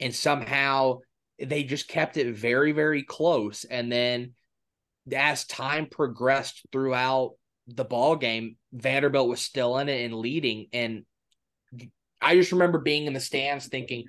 [0.00, 0.98] and somehow
[1.40, 3.64] they just kept it very, very close.
[3.64, 4.34] And then
[5.12, 7.34] as time progressed throughout
[7.66, 10.66] the ball game, Vanderbilt was still in it and leading.
[10.72, 11.04] And
[12.20, 14.04] I just remember being in the stands thinking,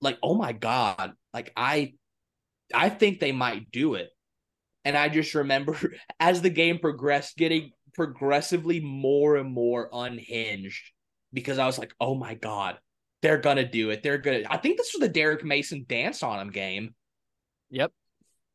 [0.00, 1.94] like, oh my God, like I
[2.74, 4.10] I think they might do it.
[4.84, 5.76] And I just remember
[6.20, 10.90] as the game progressed, getting progressively more and more unhinged
[11.32, 12.78] because I was like, oh my god,
[13.22, 14.02] they're gonna do it.
[14.02, 14.42] They're gonna.
[14.50, 16.94] I think this was the Derek Mason dance on him game.
[17.70, 17.92] Yep.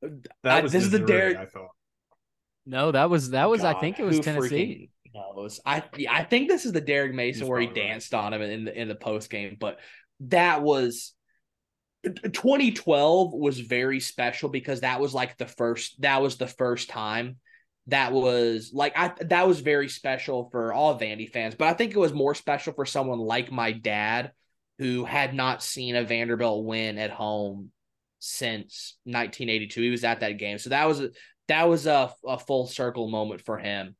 [0.01, 1.71] That I- this is the Missouri, Derek- I thought.
[2.65, 4.89] No, that was that was I think it was Tennessee.
[5.13, 5.59] freaking Knows.
[5.65, 7.89] I I think this is the Derek Mason He's where he probably right.
[7.89, 9.79] danced on him in the in the post game, but
[10.19, 11.13] that was
[12.03, 17.37] 2012 was very special because that was like the first that was the first time
[17.87, 21.93] that was like I that was very special for all Vandy fans, but I think
[21.93, 24.33] it was more special for someone like my dad
[24.77, 27.71] who had not seen a Vanderbilt win at home
[28.19, 29.81] since 1982.
[29.81, 30.57] He was at that game.
[30.57, 31.09] So that was a,
[31.47, 33.95] that was a, a full circle moment for him.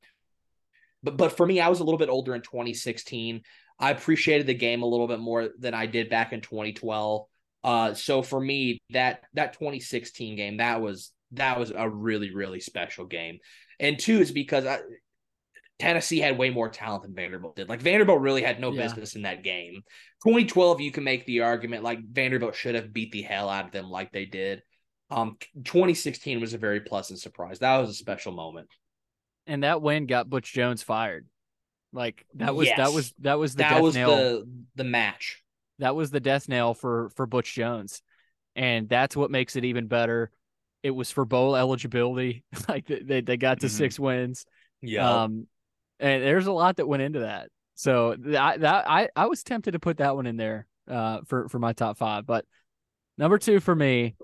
[1.03, 3.41] But but for me, I was a little bit older in 2016.
[3.79, 7.25] I appreciated the game a little bit more than I did back in 2012.
[7.63, 12.59] Uh, so for me, that that 2016 game that was that was a really really
[12.59, 13.39] special game.
[13.79, 14.79] And two is because I,
[15.79, 17.69] Tennessee had way more talent than Vanderbilt did.
[17.69, 18.83] Like Vanderbilt really had no Yeah.
[18.83, 19.83] business in that game.
[20.23, 23.71] 2012, you can make the argument like Vanderbilt should have beat the hell out of
[23.71, 24.63] them like they did.
[25.09, 27.59] Um, 2016 was a very pleasant surprise.
[27.59, 28.67] That was a special moment.
[29.45, 31.27] And that win got Butch Jones fired.
[31.93, 34.09] Like that was that was that was the that was nail.
[34.09, 35.41] the the match.
[35.79, 38.01] that was the death nail for for Butch Jones,
[38.57, 40.29] and that's what makes it even better.
[40.83, 42.43] It was for bowl eligibility.
[42.67, 43.71] Like they they, got to Mhm.
[43.71, 44.45] six wins.
[44.81, 45.23] Yeah.
[45.23, 45.47] Um,
[45.99, 47.49] and there's a lot that went into that.
[47.75, 51.47] So that that I I was tempted to put that one in there uh for
[51.49, 52.45] for my top five, but
[53.17, 54.15] number two for me,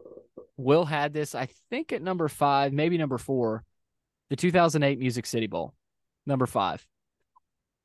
[0.58, 3.64] Will had this I think at number five, maybe number four,
[4.30, 5.74] the 2008 Music City Bowl,
[6.26, 6.86] number five.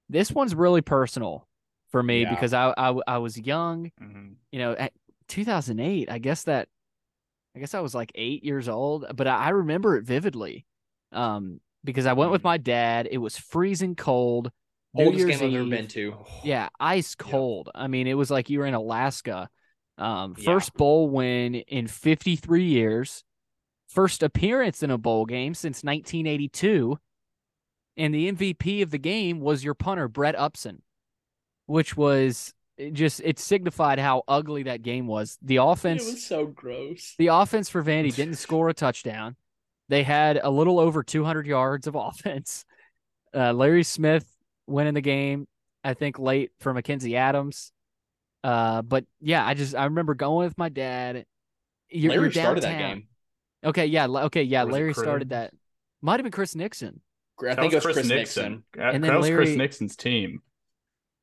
[0.08, 1.46] This one's really personal
[1.90, 2.30] for me Yeah.
[2.34, 4.34] because I, I I was young, Mhm.
[4.52, 4.92] you know, at
[5.28, 6.10] 2008.
[6.10, 6.68] I guess that
[7.54, 10.64] I guess I was like eight years old, but I, I remember it vividly.
[11.12, 12.44] Um, because I went with Mm.
[12.44, 13.08] my dad.
[13.10, 14.50] It was freezing cold.
[14.94, 16.14] Oldest Year's game I've ever been to.
[16.42, 17.70] Yeah, ice cold.
[17.74, 19.48] I mean, it was like you were in Alaska.
[19.98, 20.44] Um, Yeah.
[20.44, 23.24] first bowl win in 53 years,
[23.88, 26.98] first appearance in a bowl game since 1982,
[27.96, 30.82] and the MVP of the game was your punter Brett Upson,
[31.66, 35.36] which was it just it signified how ugly that game was.
[35.42, 37.14] The offense, it was so gross.
[37.18, 39.34] the offense for Vandy didn't score a touchdown.
[39.88, 42.64] They had a little over 200 yards of offense.
[43.34, 44.26] Uh, Larry Smith
[44.66, 45.46] winning the game,
[45.84, 47.72] I think late for Mackenzi Adams.
[48.44, 51.24] Uh, but yeah, I just I remember going with my dad.
[51.90, 53.08] You're, Larry you're started that game.
[53.64, 54.62] Okay, yeah, okay, yeah.
[54.62, 55.52] Or was it Larry started that.
[56.00, 57.00] Might have been Chris Nickson.
[57.40, 58.52] I That think it was was Chris, Nickson.
[58.52, 58.64] Nickson.
[58.94, 60.42] And that then was Chris Nickson's team.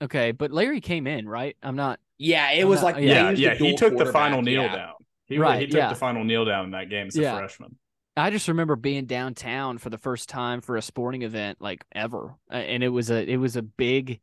[0.01, 1.55] Okay, but Larry came in, right?
[1.63, 1.99] I'm not.
[2.17, 3.53] Yeah, it I'm was not- like Yeah, Yeah, he yeah.
[3.55, 4.75] He took the final kneel yeah.
[4.75, 4.93] down.
[5.25, 5.89] He, Right, he took yeah.
[5.89, 7.37] the final kneel down in that game as a Yeah.
[7.37, 7.77] freshman.
[8.17, 12.35] I just remember being downtown for the first time for a sporting event like ever,
[12.49, 14.21] and it was a it was a big,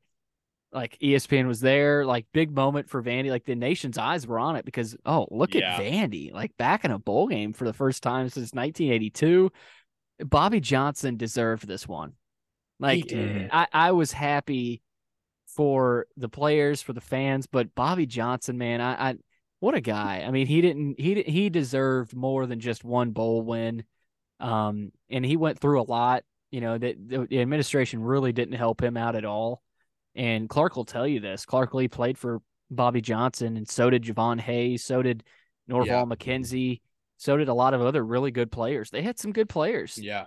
[0.73, 3.31] like ESPN was there, like big moment for Vandy.
[3.31, 5.75] Like the nation's eyes were on it because oh look Yeah.
[5.77, 9.53] at Vandy, like back in a bowl game for the first time since 1982.
[10.25, 12.15] Bobby Johnson deserved this one.
[12.79, 13.13] Like.
[13.13, 14.83] I I was happy
[15.49, 19.15] for the players, for the fans, but Bobby Johnson, man, I, I
[19.63, 20.25] what a guy.
[20.27, 23.85] I mean, he didn't he he deserved more than just one bowl win.
[24.41, 26.25] Um, and he went through a lot.
[26.51, 29.63] You know that the, the administration really didn't help him out at all.
[30.17, 31.47] And Clark will tell you this.
[31.47, 32.43] Clark Lea played for
[32.73, 34.83] Bobby Johnson, and so did Javon Hayes.
[34.85, 35.23] So did
[35.69, 36.05] Norval Yeah.
[36.07, 36.81] McKenzie.
[37.19, 38.91] So did a lot of other really good players.
[38.91, 40.25] They had some good players Yeah.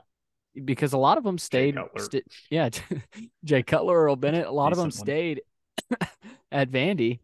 [0.63, 1.75] because a lot of them stayed.
[1.75, 2.01] Cutler.
[2.01, 2.69] st- yeah,
[3.43, 4.47] Jay Cutler, Earl Bennett.
[4.47, 5.13] A lot of them Decent one.
[5.13, 5.41] stayed
[6.53, 7.19] at Vandy,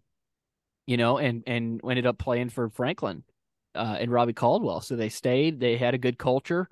[0.87, 3.23] you know, and and ended up playing for Franklin
[3.75, 4.81] uh, and Robbie Caldwell.
[4.81, 5.59] So they stayed.
[5.59, 6.69] They had a good culture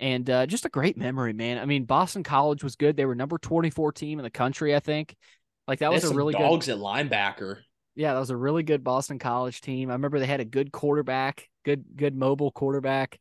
[0.00, 1.58] and uh, just a great memory, man.
[1.58, 2.96] I mean, Boston College was good.
[2.96, 5.14] They were number twenty four team in the country, I think.
[5.68, 6.42] Like that They was a really good.
[6.42, 7.58] dogs at linebacker.
[7.94, 9.90] Yeah, that was a really good Boston College team.
[9.90, 13.20] I remember they had a good quarterback, good good mobile quarterback,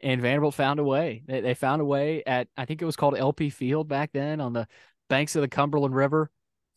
[0.00, 1.22] and Vanderbilt found a way.
[1.26, 4.40] They they found a way at I think it was called LP Field back then
[4.40, 4.66] on the
[5.08, 6.30] banks of the Cumberland River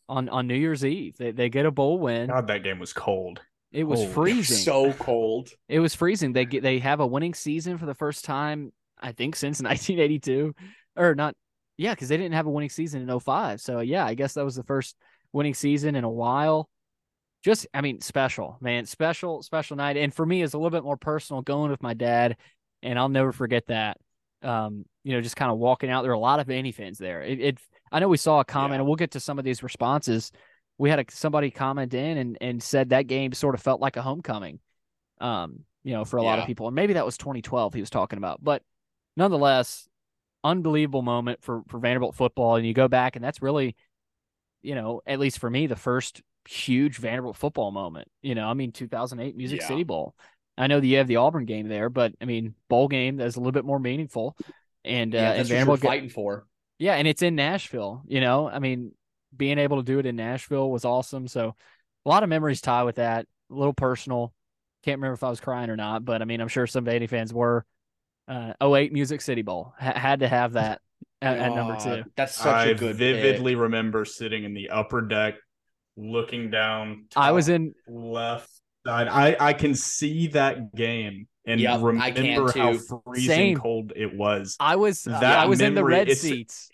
[0.10, 1.18] on on New Year's Eve.
[1.18, 2.28] They they get a bowl win.
[2.28, 3.42] God, that game was cold.
[3.72, 4.58] it was freezing.
[4.58, 5.50] So cold.
[5.70, 6.34] It was freezing.
[6.34, 10.54] They get they have a winning season for the first time I think since 1982
[10.98, 11.36] or not
[11.78, 13.62] yeah, cuz they didn't have a winning season in 05.
[13.62, 14.96] So yeah, I guess that was the first
[15.34, 16.70] winning season in a while.
[17.44, 20.84] Just I mean special, man, special special night and for me it's a little bit
[20.84, 22.38] more personal going with my dad
[22.84, 23.98] and I'll never forget that.
[24.44, 26.98] Um, you know, just kind of walking out there are a lot of Vandy fans
[26.98, 27.22] there.
[27.22, 27.58] It, it
[27.92, 28.76] I know we saw a comment Yeah.
[28.80, 30.32] and we'll get to some of these responses.
[30.78, 33.98] We had a, somebody comment in and and said that game sort of felt like
[33.98, 34.60] a homecoming
[35.20, 36.68] um, you know, for a lot of people.
[36.68, 38.44] And maybe that was 2012 he was talking about.
[38.44, 38.64] But
[39.16, 39.88] nonetheless,
[40.44, 42.56] unbelievable moment for for Vanderbilt football.
[42.56, 43.76] And you go back, and that's really
[44.64, 48.08] you know, at least for me, the first huge Vanderbilt football moment.
[48.22, 49.68] You know, I mean, 2008 Music Yeah.
[49.68, 50.16] City Bowl.
[50.58, 53.36] I know that you have the Auburn game there, but I mean, bowl game that's
[53.36, 54.36] a little bit more meaningful.
[54.84, 56.46] And uh, yeah, and that's what you're Vanderbilt, get- fighting for.
[56.80, 58.04] yeah, and it's in Nashville.
[58.08, 58.92] You know, I mean,
[59.36, 61.28] being able to do it in Nashville was awesome.
[61.28, 61.56] So,
[62.06, 63.26] a lot of memories tie with that.
[63.50, 64.34] A little personal.
[64.84, 67.08] Can't remember if I was crying or not, but I mean, I'm sure some Vandy
[67.08, 67.66] fans were.
[68.28, 70.80] Uh, 08 Music City Bowl ha- had to have that
[71.22, 72.10] at, at number God, two.
[72.16, 75.36] That's such I a good I vividly remember sitting in the upper deck,
[75.98, 77.06] looking down.
[77.16, 78.50] I was in left
[78.86, 79.08] side.
[79.08, 82.74] I I can see that game and Yep, I remember how
[83.06, 83.58] freezing Same.
[83.58, 84.56] cold it was.
[84.60, 86.70] I was uh, That I was in the red seats.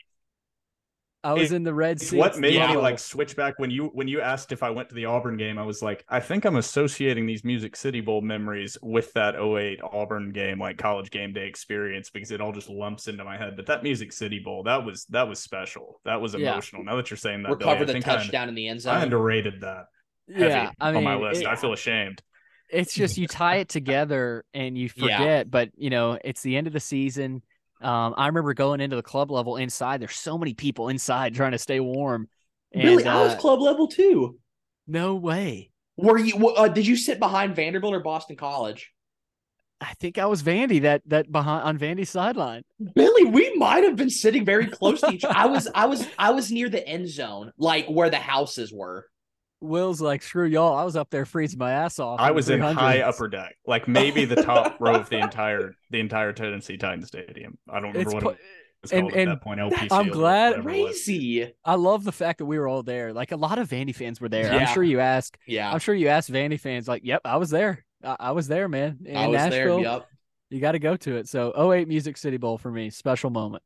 [1.23, 2.13] I was it- in the red seats.
[2.13, 2.71] what made Yeah.
[2.71, 5.35] me like switch back when you when you asked if I went to the Auburn
[5.35, 5.57] game.
[5.57, 9.79] I was like, I think I'm associating these Music City Bowl memories with that 08
[9.83, 13.55] Auburn game, like college game day experience, because it all just lumps into my head.
[13.57, 15.99] But that Music City Bowl, that was that was special.
[16.05, 16.51] That was Yeah.
[16.51, 16.83] emotional.
[16.83, 18.81] Now that you're saying that, Billy, recover I the think I- touchdown in the end
[18.81, 18.95] zone.
[18.95, 19.85] I, underrated that.
[20.33, 21.41] Heavy yeah, I mean, on my list.
[21.41, 22.21] it- I feel ashamed.
[22.69, 25.17] it's just you tie it together and you Yeah.
[25.17, 27.41] forget but you know it's the end of the season
[27.81, 31.53] um i remember going into the club level inside there's so many people inside trying
[31.53, 32.27] to stay warm
[32.73, 34.37] and really, I was uh, club level too.
[34.85, 36.49] no way Were you?
[36.49, 38.91] Uh, did you sit behind Vanderbilt or Boston College?
[39.79, 42.63] i think i was vandy that that behind on vandy's sideline
[42.95, 45.23] Billy, we might have been sitting very close to each.
[45.23, 49.07] I was, I was, I was near the end zone, like where the houses were.
[49.59, 52.59] Will's like screw y'all i was up there freezing my ass off I was in
[52.61, 57.07] high upper deck, like maybe the top row of the entire the entire Tennessee Titans
[57.07, 57.57] stadium.
[57.69, 58.37] I don't remember It's what pu- it
[58.83, 59.59] was and- called at and that point.
[59.61, 59.87] LPC.
[59.91, 61.03] I'm glad- whatever it was.
[61.03, 61.53] Crazy.
[61.65, 64.21] i love the fact that we were all there like a lot of vandy fans
[64.21, 64.57] were there Yeah.
[64.67, 67.49] i'm sure you ask Yeah, i'm sure you asked vandy fans like yep i was
[67.49, 69.83] there i, I was there man in I was nashville there.
[69.85, 70.07] Yup.
[70.51, 73.63] you got to go to it so 08 music city bowl for me special moment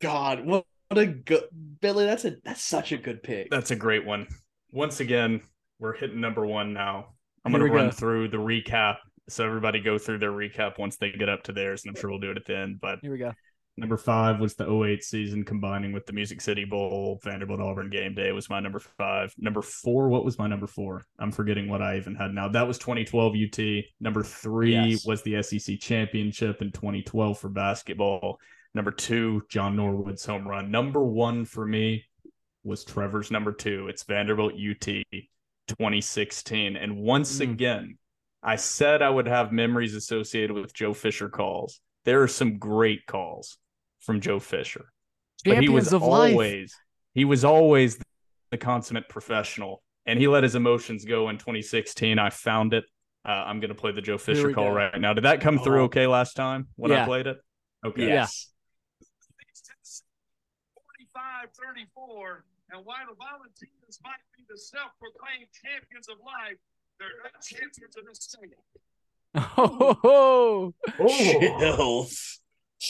[0.00, 1.44] God, what, what a good
[1.80, 2.04] Billy.
[2.04, 3.48] That's a that's such a good pick.
[3.50, 4.26] That's a great one.
[4.74, 5.40] Once again,
[5.78, 7.14] we're hitting number one now.
[7.44, 7.92] I'm going to run go.
[7.92, 8.96] through the recap.
[9.28, 12.10] So everybody go through their recap once they get up to theirs, and I'm sure
[12.10, 12.80] we'll do it at the end.
[12.80, 13.32] But here we go
[13.76, 17.20] number five was the 08 season combining with the Music City Bowl.
[17.24, 19.34] Vanderbilt Auburn game day was my number five.
[19.38, 21.02] Number four, what was my number four?
[21.18, 22.48] I'm forgetting what I even had now.
[22.48, 23.84] That was 2012 UT.
[24.00, 25.04] Number three Yes.
[25.06, 28.38] was the SEC championship in 2012 for basketball.
[28.74, 30.70] Number two, John Norwood's home run.
[30.70, 32.04] Number one for me
[32.64, 33.88] was Trevor's number two.
[33.88, 35.04] It's Vanderbilt UT
[35.68, 36.76] 2016.
[36.76, 37.52] And once Mm.
[37.52, 37.98] again,
[38.42, 41.80] I said I would have memories associated with Joe Fisher calls.
[42.04, 43.58] There are some great calls
[44.00, 44.90] from Joe Fisher.
[45.44, 46.32] But he was Champions of life.
[46.32, 46.76] always
[47.14, 47.98] he was always
[48.50, 49.82] the consummate professional.
[50.06, 52.18] And he let his emotions go in 2016.
[52.18, 52.84] I found it.
[53.26, 54.74] Uh, I'm going to play the Joe Fisher call go.
[54.74, 55.14] right now.
[55.14, 55.84] Did that come through Oh.
[55.84, 57.04] okay last time when Yeah.
[57.04, 57.38] I played it?
[57.86, 58.08] Okay.
[58.08, 58.26] Yeah.
[60.74, 62.44] 45 34.
[62.70, 66.58] And while the volunteers might be the self proclaimed champions of life,
[66.98, 68.54] they're not champions of the state.
[69.56, 71.08] Oh, oh.
[71.08, 72.40] Chills.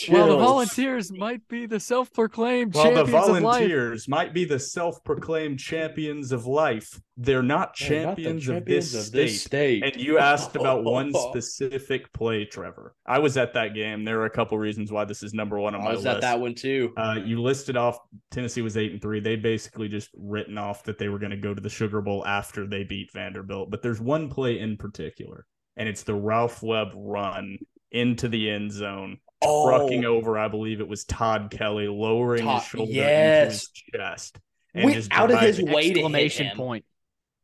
[0.09, 3.41] Well, the volunteers might be the self-proclaimed Well, the champions of life.
[3.41, 6.99] volunteers might be the self-proclaimed champions of life.
[7.17, 9.81] They're not They're not the champions, of, this of this state.
[9.81, 9.83] state.
[9.83, 12.93] And you asked about one specific play, Trevor.
[13.05, 14.03] I was at that game.
[14.03, 15.93] There are a couple reasons why this is number one on my list.
[15.93, 16.15] I was list.
[16.15, 16.93] at that one too.
[16.97, 17.97] Uh, you listed off
[18.31, 19.19] Tennessee was eight and three.
[19.19, 22.25] They basically just written off that they were going to go to the Sugar Bowl
[22.25, 23.71] after they beat Vanderbilt.
[23.71, 25.45] But there's one play in particular,
[25.77, 27.57] and it's the Ralph Webb run
[27.91, 30.37] into the end zone, Oh, trucking over.
[30.37, 34.37] I believe it was Todd Kelly, lowering Todd- his shoulder into his chest,
[34.73, 36.57] Went just out of his driving- way to hit Exclamation him.
[36.57, 36.85] point.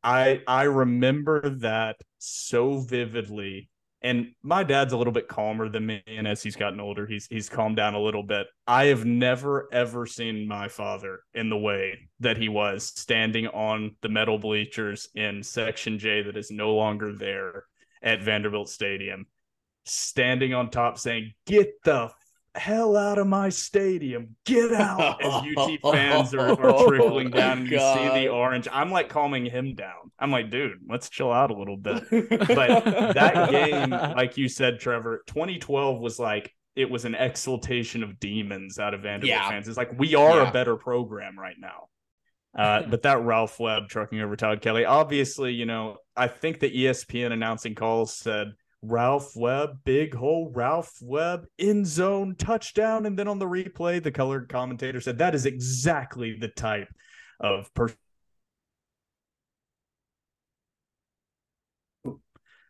[0.03, 3.69] I I remember that so vividly.
[4.03, 7.27] And my dad's a little bit calmer than me, and as he's gotten older, he's
[7.27, 8.47] he's calmed down a little bit.
[8.65, 13.95] I have never ever seen my father in the way that he was standing on
[14.01, 17.65] the metal bleachers in section J that is no longer there
[18.01, 19.27] at Vanderbilt Stadium,
[19.85, 22.11] standing on top saying, "Get the
[22.55, 24.35] hell out of my stadium!
[24.45, 28.67] Get out!" As UT fans are, are trickling Oh, down, and you see the orange.
[28.71, 30.11] I'm like calming him down.
[30.19, 32.03] I'm like, dude, let's chill out a little bit.
[32.29, 32.83] But
[33.15, 38.79] that game, like you said, Trevor, 2012 was like it was an exultation of demons
[38.79, 39.49] out of Vanderbilt Yeah.
[39.49, 39.67] fans.
[39.67, 40.49] It's like we are Yeah.
[40.49, 41.87] a better program right now.
[42.57, 46.69] Uh, but that Ralph Webb trucking over Todd Kelly, obviously, you know, I think the
[46.69, 53.05] ESPN announcing calls said Ralph Webb, big hole, Ralph Webb, in zone, touchdown.
[53.05, 56.89] And then on the replay, the colored commentator said that is exactly the type
[57.39, 57.97] of person.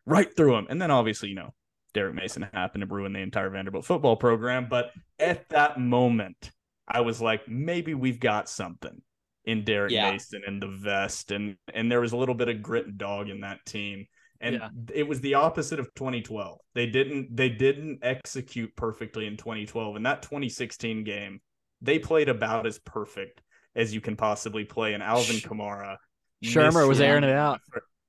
[0.06, 0.68] Right through him.
[0.70, 1.54] And then obviously, you know,
[1.94, 4.68] Derek Mason happened to ruin the entire Vanderbilt football program.
[4.70, 6.52] But at that moment,
[6.88, 9.02] I was like, maybe we've got something.
[9.46, 10.12] in Derek Yeah.
[10.12, 13.28] Mason and the vest, and and there was a little bit of grit and dog
[13.30, 14.06] in that team.
[14.41, 14.69] And Yeah.
[14.93, 16.59] it was the opposite of 2012.
[16.73, 19.95] They didn't they didn't execute perfectly in 2012.
[19.95, 21.39] In that 2016 game,
[21.81, 23.41] they played about as perfect
[23.76, 24.93] as you can possibly play.
[24.93, 25.97] And Alvin Kamara,
[26.43, 27.61] Shurmur was airing it out.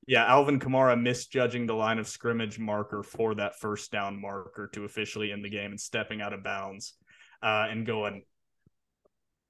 [0.07, 4.85] Yeah, Alvin Kamara misjudging the line of scrimmage marker for that first down marker to
[4.85, 6.95] officially end the game and stepping out of bounds
[7.43, 8.25] uh, and going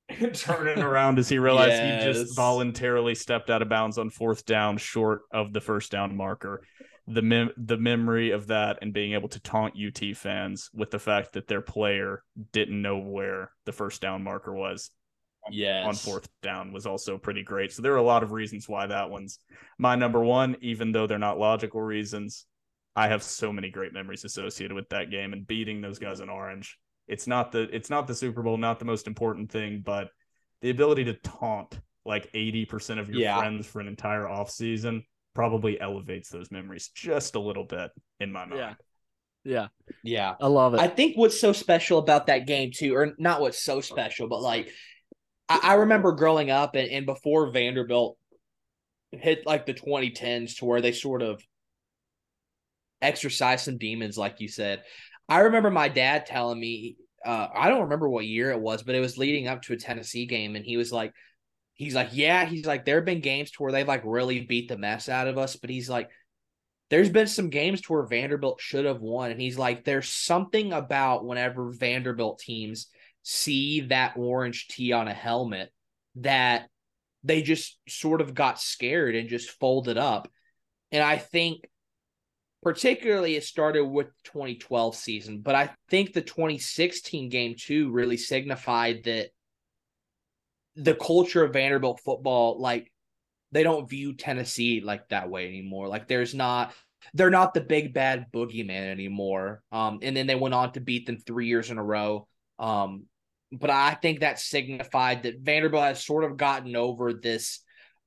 [0.34, 4.76] turning around as he realized he just voluntarily stepped out of bounds on fourth down
[4.76, 6.62] short of the first down marker.
[7.08, 10.98] The mem- the memory of that and being able to taunt UT fans with the
[10.98, 12.22] fact that their player
[12.52, 14.90] didn't know where the first down marker was
[15.50, 15.84] Yes.
[15.84, 17.72] on fourth down was also pretty great.
[17.72, 19.40] So there are a lot of reasons why that one's
[19.78, 22.46] my number one, even though they're not logical reasons.
[22.94, 26.28] I have so many great memories associated with that game and beating those guys in
[26.28, 26.78] orange.
[27.12, 30.08] It's not the it's not the Super Bowl, not the most important thing, but
[30.62, 33.38] the ability to taunt like 80% of your Yeah.
[33.38, 38.46] friends for an entire offseason probably elevates those memories just a little bit in my
[38.46, 38.76] mind.
[39.44, 39.68] Yeah.
[39.84, 39.92] Yeah.
[40.02, 40.34] Yeah.
[40.40, 40.80] I love it.
[40.80, 44.40] I think what's so special about that game too, or not what's so special, but
[44.40, 44.70] like
[45.50, 48.16] I, I remember growing up and, and before Vanderbilt
[49.12, 51.44] hit like the 2010s to where they sort of
[53.02, 54.82] exercised some demons, like you said.
[55.28, 58.94] I remember my dad telling me, uh, I don't remember what year it was, but
[58.94, 61.12] it was leading up to a Tennessee game, and he was like,
[61.74, 64.68] he's like, yeah, he's like, there have been games to where they've like really beat
[64.68, 66.10] the mess out of us, but he's like,
[66.90, 69.30] there's been some games to where Vanderbilt should have won.
[69.30, 72.88] And he's like, there's something about whenever Vanderbilt teams
[73.22, 75.70] see that orange tee on a helmet
[76.16, 76.68] that
[77.24, 80.30] they just sort of got scared and just folded up.
[80.90, 81.66] And I think
[82.62, 89.04] particularly it started with 2012 season, but I think the 2016 game too really signified
[89.04, 89.30] that
[90.76, 92.90] the culture of Vanderbilt football, like
[93.50, 95.88] they don't view Tennessee like that way anymore.
[95.88, 96.72] Like there's not
[97.14, 99.62] they're not the big bad boogeyman anymore.
[99.72, 102.28] Um, and then they went on to beat them three years in a row.
[102.60, 103.06] Um,
[103.50, 107.60] but I think that signified that Vanderbilt has sort of gotten over this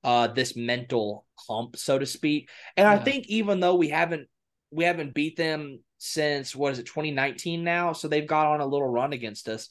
[0.04, 2.50] uh this mental hump, so to speak.
[2.78, 4.28] And I think even though we haven't
[4.76, 8.66] we haven't beat them since what is it 2019 now, so they've got on a
[8.66, 9.70] little run against us.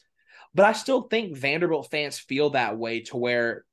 [0.53, 3.65] But I still think Vanderbilt fans feel that way to where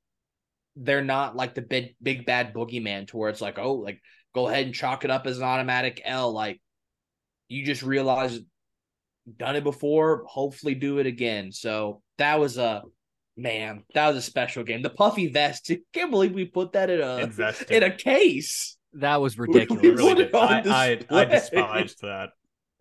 [0.75, 4.01] they're not like the big big bad boogeyman to where it's like, oh, like
[4.35, 6.31] go ahead and chalk it up as an automatic L.
[6.31, 6.61] Like
[7.47, 8.39] you just realize
[9.37, 11.51] done it before, hopefully do it again.
[11.51, 12.83] So that was a
[13.37, 14.81] man, that was a special game.
[14.81, 17.71] The puffy vest, can't believe we put that in a Invested.
[17.71, 18.77] in a case.
[18.95, 19.83] That was ridiculous.
[19.83, 20.35] really did.
[20.35, 20.61] I,
[21.09, 22.29] I, I despised that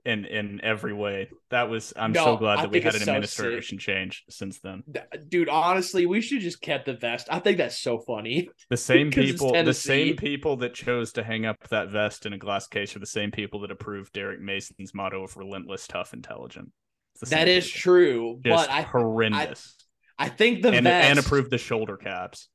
[0.05, 1.31] in in every way.
[1.51, 4.25] That was I'm No, so glad I that we had it's an so administration change
[4.29, 4.83] since then.
[5.29, 7.29] Dude, honestly, we should just kept the vest.
[7.31, 8.49] I think that's so funny.
[8.69, 12.39] The same people the same people that chose to hang up that vest in a
[12.39, 16.73] glass case are the same people that approved Derek Mason's motto of relentless, tough, intelligent.
[17.21, 17.81] That is the That same is people.
[17.81, 19.77] true, Just but I horrendous.
[20.19, 22.49] I think the and, vest and approved the shoulder caps.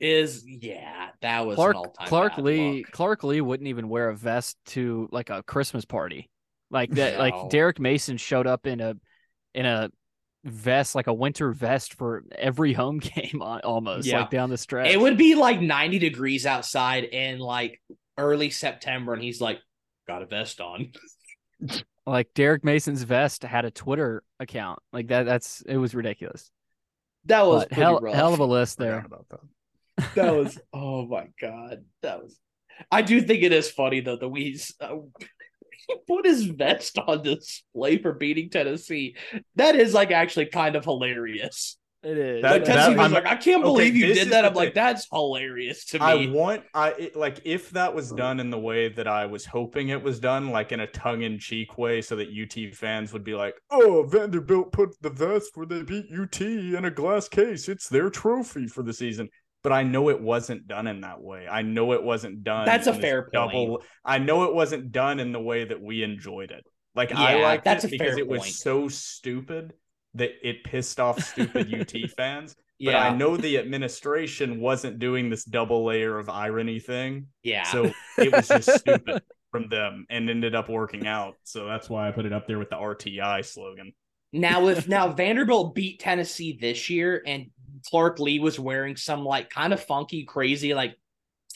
[0.00, 2.92] Is yeah, that was Clark an all-time Clark bad Lea look.
[2.92, 6.30] Clark Lea wouldn't even wear a vest to like a Christmas party.
[6.70, 7.18] Like that No.
[7.20, 8.94] like Derek Mason showed up in a
[9.54, 9.90] in a
[10.44, 14.20] vest like a winter vest for every home game uh, almost Yeah.
[14.20, 14.88] like down the stretch.
[14.92, 17.80] It would be like 90 degrees outside in like
[18.16, 19.58] early September, and he's like,
[20.06, 20.92] got a vest on.
[22.06, 24.78] like Derek Mason's vest had a Twitter account.
[24.92, 26.50] Like that that's it was ridiculous.
[27.24, 28.14] That was hell rough.
[28.14, 29.02] hell of a list there.
[29.04, 29.40] about that.
[30.14, 31.84] That was oh my god.
[32.02, 32.38] That was
[32.90, 34.96] I do think it is funny though that we uh,
[35.88, 39.16] he put his vest on display for beating Tennessee.
[39.56, 41.76] That is like actually kind of hilarious.
[42.00, 42.42] It is.
[42.42, 44.44] That- Like Tennessee was I'm- like, I can't okay, believe you did that.
[44.44, 46.04] I'm like, that's hilarious to me.
[46.04, 49.44] I want I it, like if that was done in the way that I was
[49.44, 53.34] hoping it was done, like in a tongue-in-cheek way, so that UT fans would be
[53.34, 57.68] like, "Oh, Vanderbilt put the vest where they beat UT in a glass case.
[57.68, 59.28] It's their trophy for the season."
[59.62, 61.48] But I know it wasn't done in that way.
[61.48, 62.64] I know it wasn't done.
[62.64, 63.32] That's a fair point.
[63.32, 63.82] double.
[64.04, 66.64] I know it wasn't done in the way that we enjoyed it.
[66.94, 68.52] Like I like that's it because it was point.
[68.52, 69.72] so stupid
[70.14, 72.54] that it pissed off stupid UT fans.
[72.80, 77.26] But yeah, I know the administration wasn't doing this double layer of irony thing.
[77.42, 77.64] yeah.
[77.64, 81.34] So it was just stupid from them and ended up working out.
[81.42, 83.92] So that's why I put it up there with the RTI slogan.
[84.32, 87.46] Now, if now Vanderbilt beat Tennessee this year and
[87.86, 90.96] Clark Lea was wearing some like kind of funky, crazy, like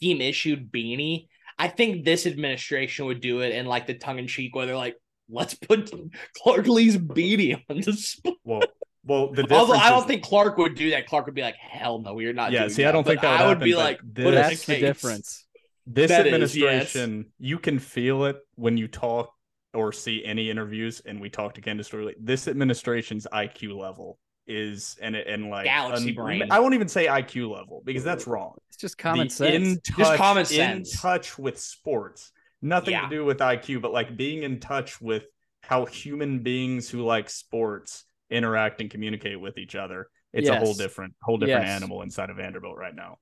[0.00, 1.28] team issued beanie,
[1.58, 4.76] I think this administration would do it in like the tongue in cheek where they're
[4.76, 4.96] like,
[5.28, 5.90] let's put
[6.36, 8.34] Clark Lea's beanie on display.
[8.44, 8.62] Well,
[9.04, 11.06] Well, the Although I don't is- think Clark would do that.
[11.06, 13.30] Clark would be like, "Hell no, we're not." Yeah, doing see, I don't think that
[13.32, 15.44] would I would happen, be like, this- "But That's the difference.
[15.86, 16.94] this That is, yes.
[16.94, 19.32] administration, you can feel it when you talk
[19.74, 22.14] or see any interviews, and we talked again to Candice Storey.
[22.20, 26.48] This administration's IQ level is and and like Galaxy brain.
[26.50, 28.54] I won't even say IQ level because that's wrong.
[28.68, 29.54] It's just common The sense.
[29.54, 33.02] In Just touch, common In touch with sports, nothing Yeah.
[33.02, 35.24] to do with IQ, but like being in touch with
[35.62, 40.08] how human beings who like sports interact and communicate with each other.
[40.32, 41.76] It's a whole different, whole different Yes.
[41.76, 43.18] animal inside of Vanderbilt right now.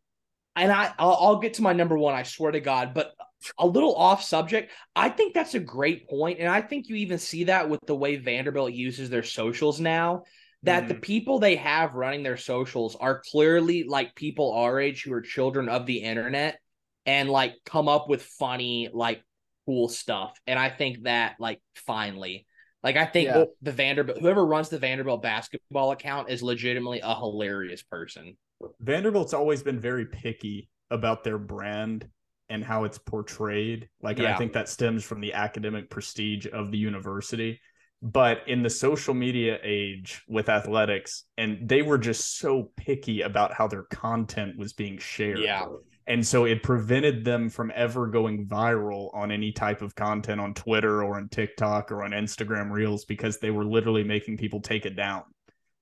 [0.56, 2.14] and I I'll, I'll get to my number one.
[2.14, 3.12] I swear to God, but
[3.58, 4.72] a little off subject.
[4.94, 7.94] I think that's a great point, and I think you even see that with the
[7.96, 10.24] way Vanderbilt uses their socials now.
[10.64, 11.00] That the mm-hmm.
[11.00, 15.68] people they have running their socials are clearly like people our age who are children
[15.68, 16.58] of the internet
[17.06, 19.22] and like come up with funny like
[19.64, 20.38] cool stuff.
[20.46, 22.46] And I think that like finally.
[22.82, 23.44] Like I think Yeah.
[23.62, 28.36] the Vanderbilt whoever runs the Vanderbilt basketball account is legitimately a hilarious person.
[28.80, 32.08] Vanderbilt's always been very picky about their brand
[32.50, 33.88] and how it's portrayed.
[34.02, 37.60] Like, and I think that stems from the academic prestige of the university.
[38.02, 43.52] But in the social media age with athletics, and they were just so picky about
[43.52, 45.38] how their content was being shared.
[45.40, 45.66] Yeah.
[46.06, 50.54] And so it prevented them from ever going viral on any type of content on
[50.54, 54.86] Twitter or on TikTok or on Instagram Reels because they were literally making people take
[54.86, 55.22] it down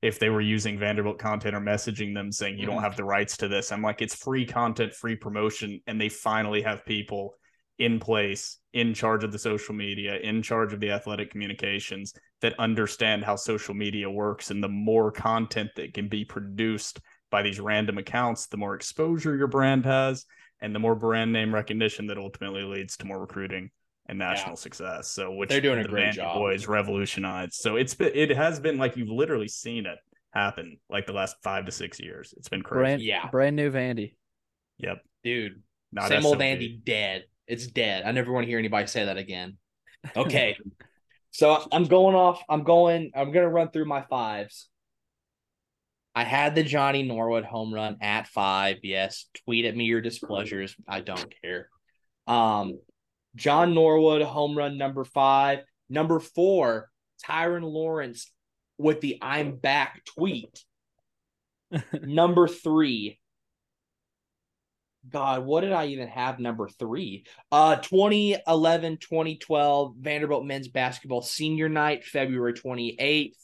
[0.02, 2.82] if they were using Vanderbilt content or messaging them saying you don't Mhm.
[2.82, 3.72] have the rights to this.
[3.72, 5.80] I'm like, it's free content, free promotion.
[5.86, 7.34] And they finally have people
[7.78, 12.58] in place, in charge of the social media, in charge of the athletic communications that
[12.58, 14.50] understand how social media works.
[14.50, 17.00] And the more content that can be produced
[17.30, 20.24] by these random accounts, the more exposure your brand has,
[20.60, 23.70] and the more brand name recognition that ultimately leads to more recruiting
[24.06, 25.08] and national success.
[25.10, 26.34] So, which They're doing a great Vandy job.
[26.36, 27.52] Boys revolutionized.
[27.54, 29.98] So it's been, it has been like you've literally seen it
[30.32, 32.34] happen like the last five to six years.
[32.38, 32.80] It's been crazy.
[32.80, 33.28] brand, Yeah.
[33.30, 34.14] brand new Vandy.
[34.78, 35.02] Yep.
[35.22, 36.42] Dude, Not same old SOB.
[36.42, 37.24] Andy dead.
[37.48, 38.04] It's dead.
[38.04, 39.56] I never want to hear anybody say that again.
[40.16, 40.56] Okay.
[41.32, 42.40] so I'm going off.
[42.48, 44.68] I'm going, I'm going to run through my fives.
[46.14, 48.76] I had the Johnny Norwood home run at five.
[48.84, 49.26] Yes.
[49.44, 50.76] Tweet at me your displeasures.
[50.86, 51.68] I don't care.
[52.28, 52.78] Um,
[53.34, 55.60] John Norwood home run number five.
[55.88, 56.90] Number four,
[57.26, 58.30] Tyrin Lawrence
[58.78, 60.64] with the I'm back tweet.
[62.02, 63.18] number three,
[65.10, 67.24] God, what did I even have number three?
[67.50, 73.34] Uh 2011, 2012 Vanderbilt men's basketball senior night, February 28th,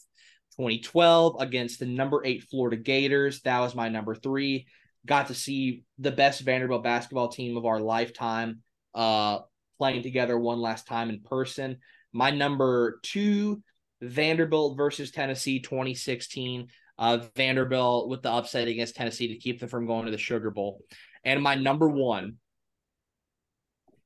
[0.57, 3.41] 2012, against the number eight Florida Gators.
[3.41, 4.67] That was my number three.
[5.05, 8.61] Got to see the best Vanderbilt basketball team of our lifetime
[8.93, 9.39] uh
[9.77, 11.77] playing together one last time in person.
[12.13, 13.61] My number two,
[14.01, 16.67] Vanderbilt versus Tennessee 2016.
[16.97, 20.49] Uh, Vanderbilt with the upset against Tennessee to keep them from going to the Sugar
[20.49, 20.81] Bowl.
[21.25, 22.37] And my number one,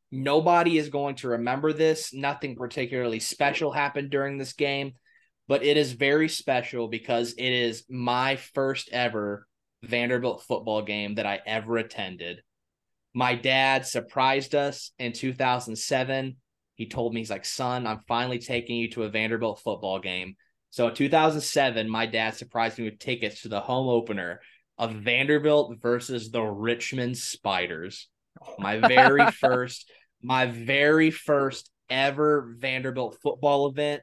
[0.09, 2.13] nobody is going to remember this.
[2.13, 4.93] Nothing particularly special happened during this game,
[5.47, 9.45] but it is very special because it is my first ever
[9.83, 12.41] Vanderbilt football game that I ever attended.
[13.13, 16.37] My dad surprised us in 2007.
[16.75, 20.35] He told me, he's like, son, I'm finally taking you to a Vanderbilt football game.
[20.69, 24.39] So in 2007, my dad surprised me with tickets to the home opener
[24.79, 28.07] of Vanderbilt versus the Richmond Spiders.
[28.57, 29.91] My very first,
[30.23, 34.01] my very first ever Vanderbilt football event.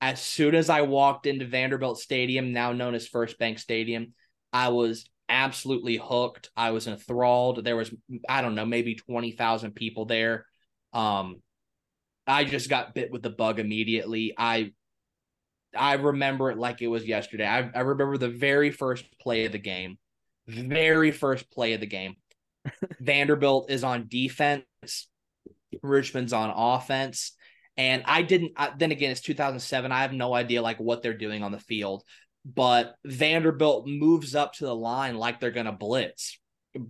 [0.00, 4.14] As soon as I walked into Vanderbilt Stadium, now known as FirstBank Stadium,
[4.52, 6.50] I was absolutely hooked.
[6.56, 7.64] I was enthralled.
[7.64, 7.92] There was,
[8.28, 10.46] I don't know, maybe 20,000 people there.
[10.92, 11.42] Um,
[12.26, 14.34] I just got bit with the bug immediately.
[14.36, 14.72] I
[15.76, 17.46] I remember it like it was yesterday.
[17.46, 19.98] I, I remember the very first play of the game.
[20.46, 22.16] Very first play of the game.
[23.00, 24.64] Vanderbilt is on defense.
[25.82, 27.32] Richmond's on offense.
[27.76, 29.90] And I didn't, I, then again, it's 2007.
[29.90, 32.04] I have no idea like what they're doing on the field.
[32.44, 36.38] But Vanderbilt moves up to the line like they're going to blitz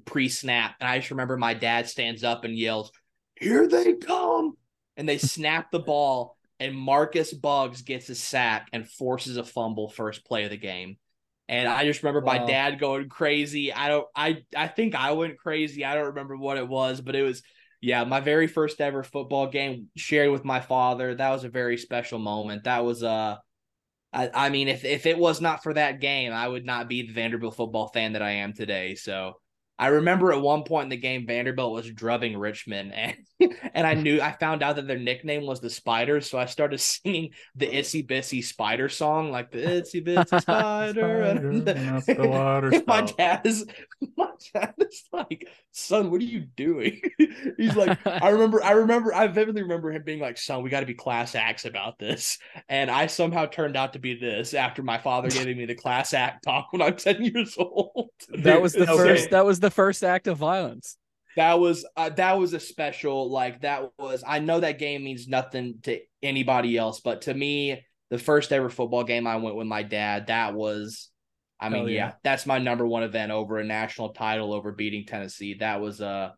[0.05, 0.74] pre snap.
[0.81, 2.90] And I just remember my dad stands up and yells,
[3.36, 4.56] Here they come.
[4.97, 9.89] And they snap the ball and Marcus Buggs gets a sack and forces a fumble
[9.89, 10.97] first play of the game.
[11.48, 13.72] And I just remember my dad going crazy.
[13.72, 15.84] I don't I I think I went crazy.
[15.84, 17.42] I don't remember what it was, but it was
[17.80, 21.14] yeah, my very first ever football game shared with my father.
[21.14, 22.64] That was a very special moment.
[22.64, 23.36] That was uh
[24.12, 27.02] I, I mean if if it was not for that game, I would not be
[27.02, 28.94] the Vanderbilt football fan that I am today.
[28.94, 29.34] So
[29.78, 33.16] I remember at one point in the game, Vanderbilt was drubbing Richmond, and
[33.74, 36.78] and I knew I found out that their nickname was the Spiders, so I started
[36.80, 41.22] singing the Itsy Bitsy Spider song, like the Itsy Bitsy Spider.
[41.22, 43.16] and up the water my spout.
[43.18, 43.66] dad is,
[44.16, 47.01] my dad is like, "Son, what are you doing?"
[47.56, 50.80] He's like, I remember, I remember, I vividly remember him being like, "Son, we got
[50.80, 52.38] to be class acts about this,"
[52.68, 56.14] and I somehow turned out to be this after my father giving me the class
[56.14, 58.10] act talk when I'm ten years old.
[58.38, 58.94] That was the Okay.
[58.96, 59.30] first.
[59.30, 60.97] That was the first act of violence.
[61.36, 65.27] That was uh, that was a special like that was I know that game means
[65.27, 69.66] nothing to anybody else, but to me, the first ever football game I went with
[69.66, 71.11] my dad, that was
[71.59, 71.95] I mean, yeah.
[71.95, 72.12] yeah.
[72.23, 75.55] that's my number one event over a national title over beating Tennessee.
[75.55, 76.35] That was a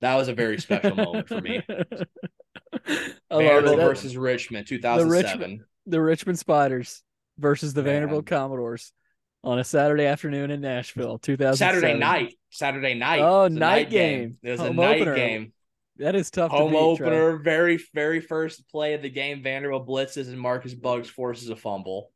[0.00, 1.60] that was a very special moment for me.
[3.30, 5.64] Vanderbilt versus Richmond, 2007.
[5.86, 7.02] the Richmond Spiders
[7.38, 7.94] versus the Man.
[7.94, 8.92] Vanderbilt Commodores
[9.42, 11.56] on a Saturday afternoon in Nashville, 2007.
[11.56, 12.37] Saturday night.
[12.50, 13.20] Saturday night.
[13.20, 14.38] Oh, a night game.
[14.42, 15.14] It was a night opener.
[15.14, 15.52] game.
[15.98, 16.52] That is tough.
[16.52, 19.42] Home to beat, opener, very, very first play of the game.
[19.42, 22.12] Vanderbilt blitzes and Marcus Buggs forces a fumble.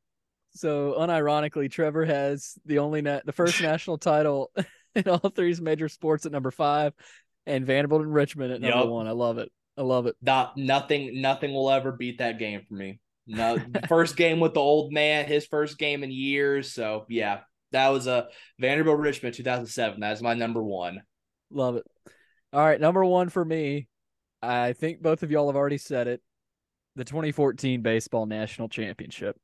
[0.55, 4.53] So unironically, Trevor has the only na- the first national title
[4.95, 6.93] in all three major sports at number five,
[7.47, 8.89] and Vanderbilt and Richmond at number Yup.
[8.89, 9.09] one.
[9.09, 9.51] I love it.
[9.77, 10.17] I love it.
[10.21, 13.01] Not nothing, nothing will ever beat that game for me.
[13.27, 13.57] No,
[13.89, 16.73] first game with the old man, his first game in years.
[16.73, 17.41] So yeah,
[17.73, 18.29] that was a
[18.59, 20.01] Vanderbilt Richmond 2007.
[20.01, 21.03] That's my number one.
[21.51, 21.87] Love it.
[22.53, 23.89] All right, number one for me.
[24.43, 26.21] I think both of y'all have already said it.
[26.97, 29.37] The 2014 baseball national championship.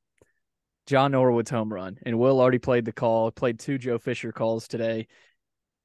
[0.87, 3.31] John Norwood's home run, and Will already played the call.
[3.31, 5.07] Played two Joe Fisher calls today,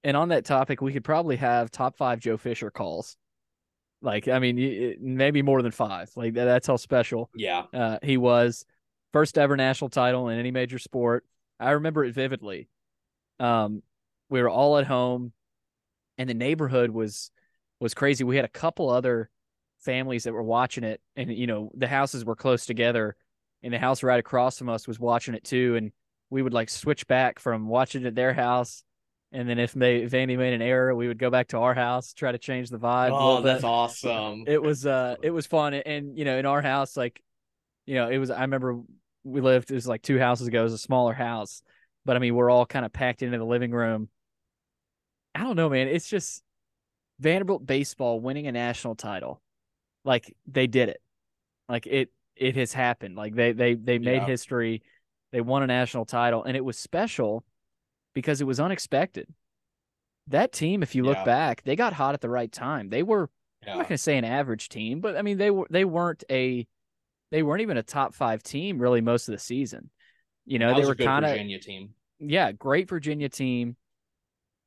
[0.04, 3.18] and on that topic, we could probably have top five Joe Fisher calls.
[4.02, 6.10] Like, I mean, maybe more than five.
[6.16, 8.66] Like that's how special Yeah, uh, he was.
[9.14, 11.26] First ever national title in any major sport.
[11.64, 12.70] I remember it vividly.
[13.40, 13.82] Um,
[14.30, 15.34] we were all at home,
[16.18, 17.32] and the neighborhood was
[17.80, 18.24] was crazy.
[18.24, 19.30] We had a couple other
[19.80, 23.16] families that were watching it, and you know the houses were close together,
[23.62, 25.76] and the house right across from us was watching it too.
[25.76, 25.92] And
[26.30, 28.84] we would like switch back from watching it at their house,
[29.32, 31.74] and then if they if Andy made an error, we would go back to our
[31.74, 33.12] house, try to change the vibe.
[33.14, 34.44] oh, that's awesome.
[34.48, 37.22] it was uh it was fun and you know in our house like
[37.86, 38.80] you know it was i remember
[39.24, 41.62] we lived it was like two houses ago it was a smaller house
[42.06, 44.10] but i mean we're all kind of packed into the living room.
[45.36, 46.44] I don't know man it's just
[47.20, 49.42] vanderbilt baseball winning a national title
[50.04, 51.02] like they did it.
[51.70, 53.16] Like it it has happened.
[53.16, 54.28] Like they they they made Yeah.
[54.28, 54.82] history
[55.32, 57.44] they won a national title and it was special
[58.14, 59.28] because it was unexpected.
[60.28, 61.24] That team if you look Yeah.
[61.24, 62.90] back they got hot at the right time.
[62.90, 63.30] They were
[63.66, 66.24] I'm not going to say an average team, but I mean they were they weren't
[66.30, 66.68] a
[67.34, 69.90] they weren't even a top five team really most of the season.
[70.46, 71.90] You know they were kind of Virginia team.
[72.20, 73.76] yeah great Virginia team.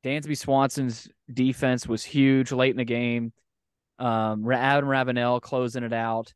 [0.03, 3.31] Dansby Swanson's defense was huge late in the game.
[3.99, 6.33] Um, Adam Ravenel closing it out.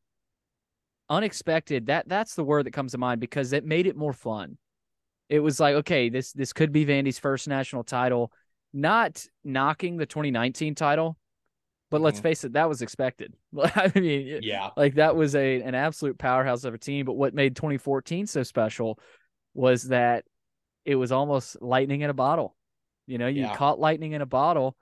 [1.10, 4.58] Unexpected that that's the word that comes to mind because it made it more fun.
[5.28, 8.32] It was like okay this this could be Vandy's first national title.
[8.72, 11.18] Not knocking the 2019 title,
[11.91, 12.23] but let's Mhm.
[12.23, 13.35] face it, that was expected.
[13.61, 17.05] I mean, Yeah, like that was a an absolute powerhouse of a team.
[17.05, 18.97] But what made 2014 so special
[19.53, 20.26] was that
[20.85, 22.55] it was almost lightning in a bottle.
[23.05, 23.55] You know, you Yeah.
[23.55, 24.76] caught lightning in a bottle,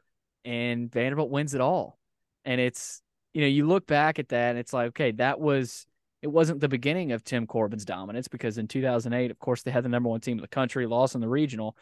[0.46, 2.00] and Vanderbilt wins it all.
[2.46, 3.02] And it's
[3.34, 5.86] you know, you look back at that, and it's like, okay, that was
[6.22, 9.84] it wasn't the beginning of Tim Corbin's dominance because in 2008, of course, they had
[9.86, 11.78] the number one team in the country, lost in the regional,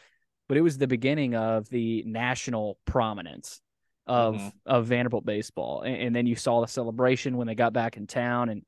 [0.48, 3.62] but it was the beginning of the national prominence
[4.08, 4.54] of Mhm.
[4.66, 5.82] of Vanderbilt baseball.
[5.82, 8.64] And, and then you saw the celebration when they got back in town, and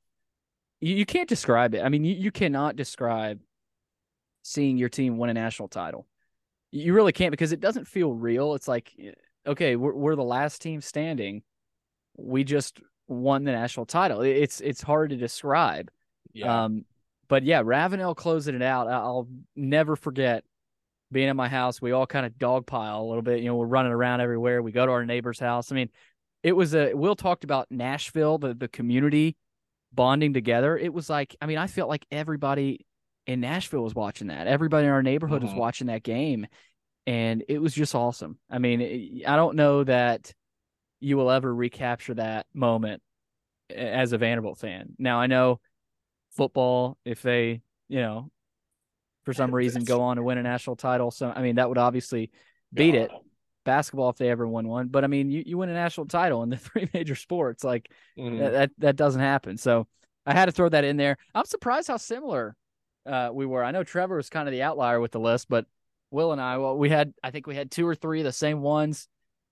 [0.81, 1.81] you, you can't describe it.
[1.81, 3.39] I mean, you, you cannot describe
[4.43, 6.07] seeing your team win a national title.
[6.71, 8.53] You really can't because it doesn't feel real.
[8.55, 9.11] It's like, eh,
[9.47, 11.41] okay, we're we're the last team standing.
[12.17, 14.21] We just won the national title.
[14.21, 15.89] It's it's hard to describe.
[16.33, 16.65] yeah.
[16.65, 16.85] Um,
[17.27, 18.87] but yeah, Ravenel closing it out.
[18.87, 20.43] I'll never forget
[21.11, 21.81] being at my house.
[21.81, 23.39] We all kind of dogpile a little bit.
[23.39, 24.61] You know, we're running around everywhere.
[24.61, 25.71] We go to our neighbor's house.
[25.71, 25.89] I mean,
[26.43, 26.93] it was a.
[26.93, 29.35] Will talked about Nashville, the the community
[29.91, 30.77] bonding together.
[30.77, 32.85] It was like, I mean, I felt like everybody
[33.25, 34.47] in Nashville was watching that.
[34.47, 35.57] Everybody in our neighborhood was Mhm.
[35.57, 36.47] watching that game,
[37.07, 38.37] and it was just awesome.
[38.49, 40.33] I mean, I don't know that
[40.99, 43.01] you will ever recapture that moment
[43.69, 44.95] as a Vanderbilt fan.
[44.97, 45.59] Now I know
[46.31, 48.31] football, if they, you know,
[49.29, 51.77] for some reason go on to win a national title, so I mean that would
[51.77, 52.31] obviously
[52.73, 53.11] beat it.
[53.65, 56.41] Basketball, if they ever won one, but I mean, you, you win a national title
[56.43, 58.39] in the three major sports, like Mhm.
[58.51, 59.57] that, that doesn't happen.
[59.57, 59.85] So
[60.25, 61.17] I had to throw that in there.
[61.35, 62.55] I'm surprised how similar
[63.05, 63.63] uh, we were.
[63.63, 65.65] I know Trevor was kind of the outlier with the list, but
[66.09, 68.31] Will and I, well, we had I think we had two or three of the
[68.31, 69.07] same ones,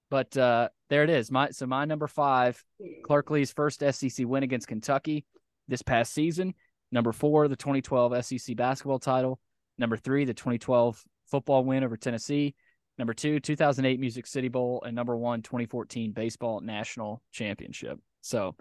[0.09, 1.29] but uh there it is.
[1.29, 2.63] My so my number five,
[3.03, 5.25] Clark Lea's first SEC win against Kentucky
[5.67, 6.55] this past season.
[6.91, 9.39] Number four, the 2012 SEC basketball title.
[9.77, 12.55] Number three, the 2012 football win over Tennessee.
[12.97, 17.99] Number two, 2008 Music City Bowl, and number one, 2014 baseball national championship.
[18.21, 18.55] So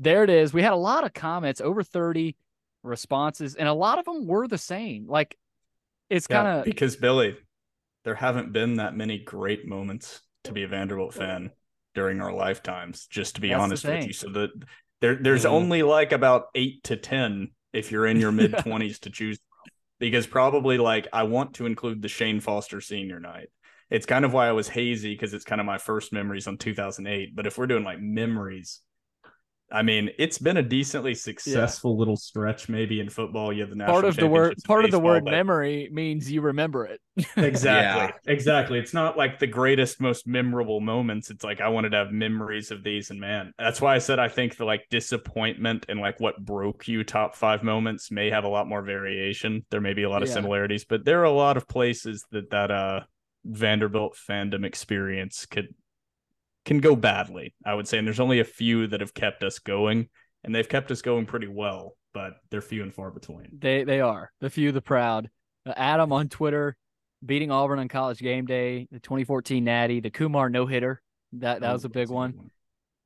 [0.00, 0.52] there it is.
[0.52, 2.36] We had a lot of comments, over 30
[2.82, 5.06] responses, and a lot of them were the same.
[5.06, 5.36] Like
[6.10, 7.36] it's Yeah, kind of because Billy,
[8.04, 11.50] there haven't been that many great moments to be a Vanderbilt fan
[11.94, 13.06] during our lifetimes.
[13.06, 14.50] Just to be That's honest with you, so that
[15.00, 15.50] there there's Mhm.
[15.50, 19.38] only like about eight to ten if you're in your mid twenties to choose.
[19.98, 23.48] Because probably like I want to include the Shan Foster senior night.
[23.90, 26.58] It's kind of why I was hazy because it's kind of my first memories on
[26.58, 27.34] 2008.
[27.34, 28.80] But if we're doing like memories,
[29.70, 33.52] I mean, it's been a decently successful little stretch, maybe in football.
[33.52, 35.30] You have the national part of the word championships in part of the word but-
[35.32, 37.00] memory means you remember it.
[37.36, 38.32] Exactly.
[38.32, 38.78] Exactly.
[38.78, 41.30] It's not like the greatest, most memorable moments.
[41.30, 44.18] It's like I wanted to have memories of these, and man, that's why I said
[44.18, 48.44] I think the like disappointment and like what broke you top five moments may have
[48.44, 49.64] a lot more variation.
[49.70, 50.34] There may be a lot of Yeah.
[50.34, 53.00] similarities, but there are a lot of places that that uh
[53.44, 55.68] Vanderbilt fandom experience could
[56.66, 57.54] can go badly.
[57.64, 60.08] I would say, and there's only a few that have kept us going,
[60.44, 63.48] and they've kept us going pretty well, but they're few and far between.
[63.58, 65.30] They they are the few, the proud.
[65.64, 66.76] Uh, Adam on Twitter
[67.24, 71.00] beating Auburn on College Game Day, the 2014 Natty, the Kumar no hitter.
[71.32, 72.50] That that was a big That's one.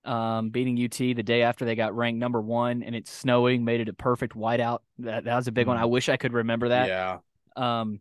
[0.02, 3.80] Um, beating UT the day after they got ranked number one, and it's snowing, made
[3.80, 4.80] it a perfect whiteout.
[4.98, 5.76] That that was a big one.
[5.76, 6.88] I wish I could remember that.
[6.88, 7.18] Yeah.
[7.56, 8.00] Um,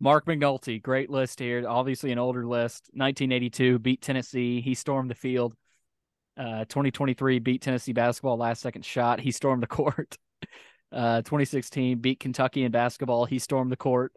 [0.00, 1.64] Mark McNulty, great list here.
[1.68, 2.88] Obviously, an older list.
[2.92, 4.60] 1982 beat Tennessee.
[4.60, 5.54] He stormed the field.
[6.36, 9.18] Uh, 2023 beat Tennessee basketball last second shot.
[9.20, 10.16] He stormed the court.
[10.92, 13.24] Uh, 2016 beat Kentucky in basketball.
[13.24, 14.12] He stormed the court.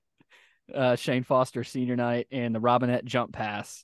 [0.73, 3.83] Uh, Shan Foster senior night and the Robinette jump pass.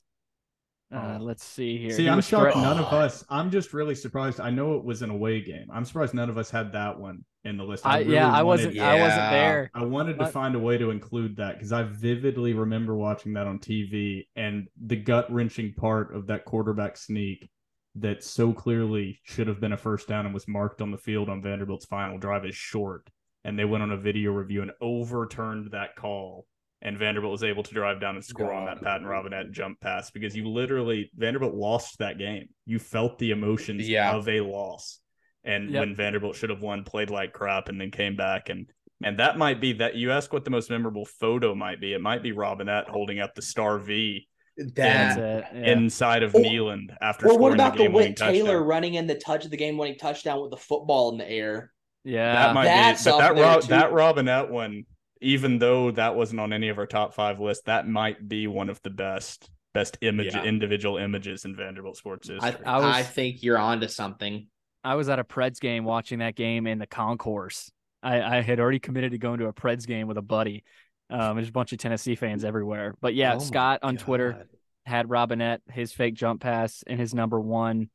[0.94, 1.22] Uh, Oh.
[1.22, 1.90] let's see here.
[1.90, 3.24] See, He I'm shocked threatened- none of us.
[3.28, 4.40] I'm just really surprised.
[4.40, 5.66] I know it was an away game.
[5.70, 7.86] I'm surprised none of us had that one in the list.
[7.86, 8.78] I, really yeah, I wasn't.
[8.78, 9.70] I wasn't there.
[9.74, 13.46] I wanted to find a way to include that because I vividly remember watching that
[13.46, 17.48] on TV and the gut wrenching part of that quarterback sneak
[17.96, 21.28] that so clearly should have been a first down and was marked on the field
[21.28, 23.08] on Vanderbilt's final drive is short.
[23.44, 26.46] And they went on a video review and overturned that call.
[26.82, 30.10] And Vanderbilt was able to drive down and score on that Patton Robinette jump pass
[30.10, 32.48] because you literally Vanderbilt lost that game.
[32.66, 34.14] You felt the emotions Yeah.
[34.14, 35.00] of a loss.
[35.44, 35.80] And Yep.
[35.80, 38.66] when Vanderbilt should have won, played like crap and then came back and
[39.00, 41.92] and that might be that you ask what the most memorable photo might be.
[41.94, 44.26] It might be Robinette holding up the star V
[44.74, 45.16] That.
[45.16, 45.44] it.
[45.54, 45.72] Yeah.
[45.72, 48.66] inside of Or- Neyland after Or scoring what about the the Whit Taylor touchdown.
[48.66, 51.72] running in the touch of the game winning touchdown with the football in the air?
[52.02, 52.32] yeah.
[52.46, 53.66] That might That's be, but that there, Rob, too.
[53.68, 54.84] that Robinette one,
[55.20, 58.68] even though that wasn't on any of our top five lists, that might be one
[58.68, 60.42] of the best best image Yeah.
[60.42, 62.64] individual images in Vanderbilt sports I, history.
[62.66, 64.48] I was- I think you're onto something.
[64.88, 67.70] I was at a Preds game watching that game in the concourse.
[68.02, 70.64] I, I had already committed to going to a Preds game with a buddy.
[71.10, 72.94] Um, there's a bunch of Tennessee fans everywhere.
[73.00, 74.46] But yeah, Oh Scott on Twitter
[74.86, 77.90] had Robinette, his fake jump pass, in his number one.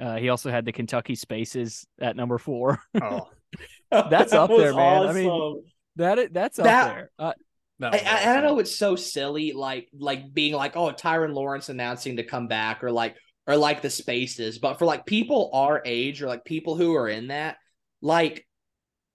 [0.00, 2.80] Uh, he also had the Kentucky Spaces at number four.
[3.00, 3.28] oh,
[3.92, 5.06] That's That up there, was man.
[5.08, 5.64] I mean, awesome.
[5.96, 7.10] that that's up That- there.
[7.18, 7.32] Uh,
[7.78, 8.42] that I, was I, I awesome.
[8.44, 12.82] know it's so silly, like like being like, oh, Tyrin Lawrence announcing to come back,
[12.82, 13.16] or like
[13.46, 17.08] or like the spaces, but for like people our age or like people who are
[17.08, 17.56] in that,
[18.00, 18.46] like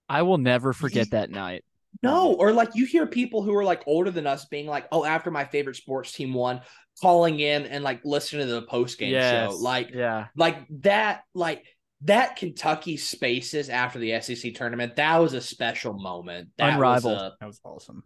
[0.08, 1.64] I will never forget that night.
[2.02, 5.04] no, or like you hear people who are like older than us being like, oh,
[5.04, 6.60] after my favorite sports team won,
[7.00, 9.50] calling in and like listening to the post game Yes.
[9.52, 11.64] show, like yeah, like that, like
[12.02, 16.50] that Kentucky spaces after the SEC tournament, that was a special moment.
[16.58, 17.14] That Unrivaled.
[17.14, 18.02] Was a, that was awesome.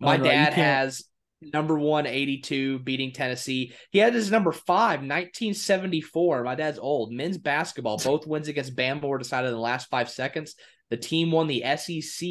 [0.00, 1.04] my Unri- you dad has
[1.52, 3.72] number one 82 beating Tennessee.
[3.90, 6.44] He had his number five 1974.
[6.44, 7.12] My dad's old.
[7.12, 10.54] Men's basketball, both wins against Bama were decided in the last five seconds.
[10.90, 12.28] The team won the SEC.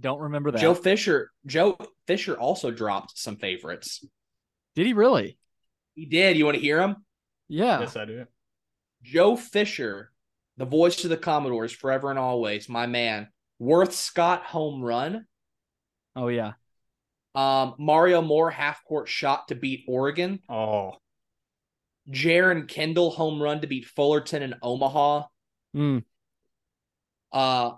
[0.00, 0.60] don't remember that.
[0.60, 1.76] Joe Fisher, Joe
[2.06, 4.04] Fisher also dropped some favorites.
[4.74, 5.38] Did he really?
[5.94, 6.36] He did.
[6.36, 6.96] You want to hear him?
[7.48, 7.80] Yeah.
[7.80, 8.24] Yes, I do.
[9.02, 10.12] Joe Fisher,
[10.56, 13.28] the voice of the Commodores, forever and always, my man.
[13.58, 15.26] Worth Scott home run.
[16.14, 16.52] Oh yeah.
[17.38, 20.40] Um, Mario Moore half court shot to beat Oregon.
[20.48, 20.96] Oh,
[22.10, 25.24] Jeren Kendall home run to beat Fullerton in Omaha.
[25.76, 26.02] Mm.
[27.30, 27.72] Uh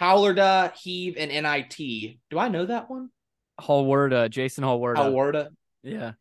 [0.00, 2.18] Holwerda, Heave, and NIT.
[2.30, 3.10] Do I know that one?
[3.58, 4.96] Hallward, Jason Hallward.
[4.96, 5.48] Holwerda.
[5.82, 6.12] Yeah.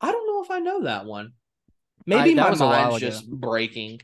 [0.00, 1.32] I don't know if I know that one.
[2.04, 4.02] Maybe I- that my mind's just breaking.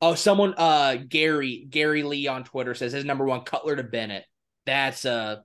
[0.00, 4.24] Oh, someone uh Gary Gary Lee on Twitter says his number one Cutler to Bennett.
[4.64, 5.40] That's uh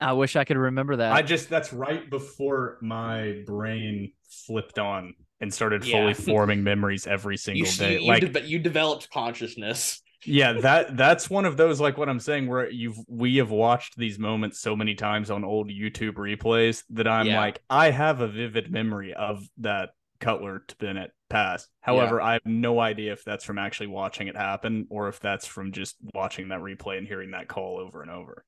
[0.00, 1.12] I wish I could remember that.
[1.12, 4.12] I just that's right before my brain
[4.46, 6.00] flipped on and started Yeah.
[6.00, 7.98] fully forming memories every single you, day.
[8.00, 10.02] you, like de- you developed consciousness.
[10.24, 13.96] yeah, that that's one of those like what I'm saying where you've we have watched
[13.96, 17.40] these moments so many times on old YouTube replays that I'm Yeah.
[17.40, 19.90] like I have a vivid memory of that
[20.20, 21.66] Cutler to Bennett pass.
[21.80, 25.46] However, I have no idea if that's from actually watching it happen or if that's
[25.46, 28.44] from just watching that replay and hearing that call over and over.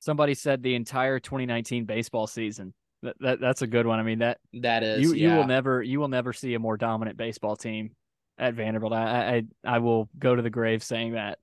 [0.00, 2.74] Somebody said the entire 2019 baseball season.
[3.02, 3.98] That, that that's a good one.
[3.98, 6.76] I mean that That is, you you will never you will never see a more
[6.76, 7.92] dominant baseball team
[8.38, 8.92] at Vanderbilt.
[8.92, 11.38] I I I will go to the grave saying that.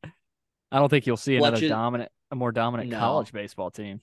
[0.71, 2.99] I don't think you'll see another dominant a more dominant No.
[2.99, 4.01] college baseball team.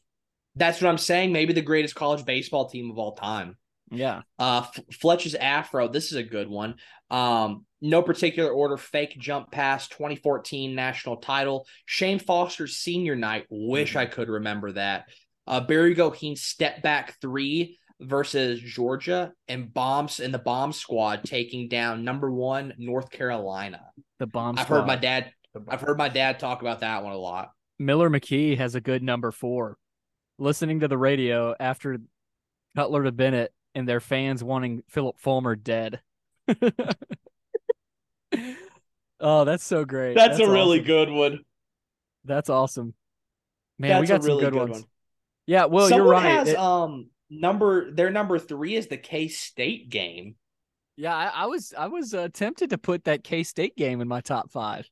[0.57, 1.33] That's what I'm saying.
[1.33, 3.57] Maybe the greatest college baseball team of all time.
[3.97, 4.23] Yeah.
[4.39, 5.89] Uh, F- Fletch's afro.
[5.89, 6.77] This is a good one.
[7.11, 8.77] Um, no particular order.
[8.77, 9.89] Fake jump pass.
[9.89, 11.67] 2014 national title.
[11.87, 13.47] Shan Foster's senior night.
[13.51, 15.09] Wish I could remember that.
[15.47, 21.69] Uh, Barry Goheen step back three versus Georgia and bombs in the bomb squad taking
[21.69, 23.81] down number one North Carolina.
[24.19, 24.59] The bomb.
[24.59, 25.33] I've heard my dad.
[25.69, 27.51] I've heard my dad talk about that one a lot.
[27.79, 29.77] Miller McKee has a good number four.
[30.39, 31.99] Listening to the radio after
[32.77, 36.01] Cutler to Bennett and their fans wanting Phillip Fulmer dead.
[39.21, 40.15] oh, that's so great.
[40.15, 40.55] That's, that's a awesome.
[40.55, 41.41] Really good one.
[42.25, 42.95] That's awesome.
[43.79, 44.85] Man, we got some good, ones.
[45.47, 46.25] Yeah, well, Someone you're right.
[46.25, 50.37] has It- um number their number three is the K State game.
[50.97, 54.09] yeah, I, I was I was uh, tempted to put that K State game in
[54.09, 54.89] my top five.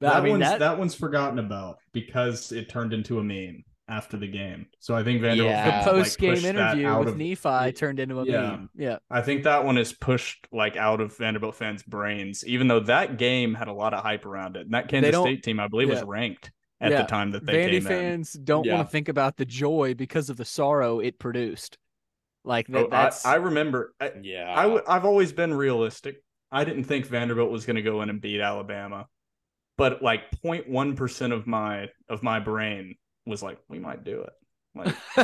[0.00, 0.78] But, That I mean one's that, that...
[0.78, 4.66] one's forgotten about because it turned into a meme after the game.
[4.80, 5.84] So I think Vanderbilt Yeah.
[5.84, 8.40] the post game pushed that interview out with of- Nephi turned into a Yeah.
[8.50, 8.70] meme.
[8.74, 12.80] Yeah, I think that one is pushed like out of Vanderbilt fans' brains, even though
[12.80, 14.62] that game had a lot of hype around it.
[14.62, 16.50] And that Kansas State team, I believe, was ranked
[16.80, 17.02] at Yeah.
[17.02, 17.82] the time that they Vandy came in.
[17.84, 18.74] fans don't Yeah.
[18.74, 21.78] want to think about the joy because of the sorrow it produced.
[22.44, 23.94] Like that, Oh, I, that's I remember.
[24.00, 24.52] I, Yeah.
[24.54, 26.22] I w- I've always been realistic.
[26.52, 29.06] I didn't think Vanderbilt was going to go in and beat Alabama,
[29.76, 32.94] but like 0.1 percent of my of my brain
[33.26, 34.32] was like, we might do it.
[34.74, 34.94] Like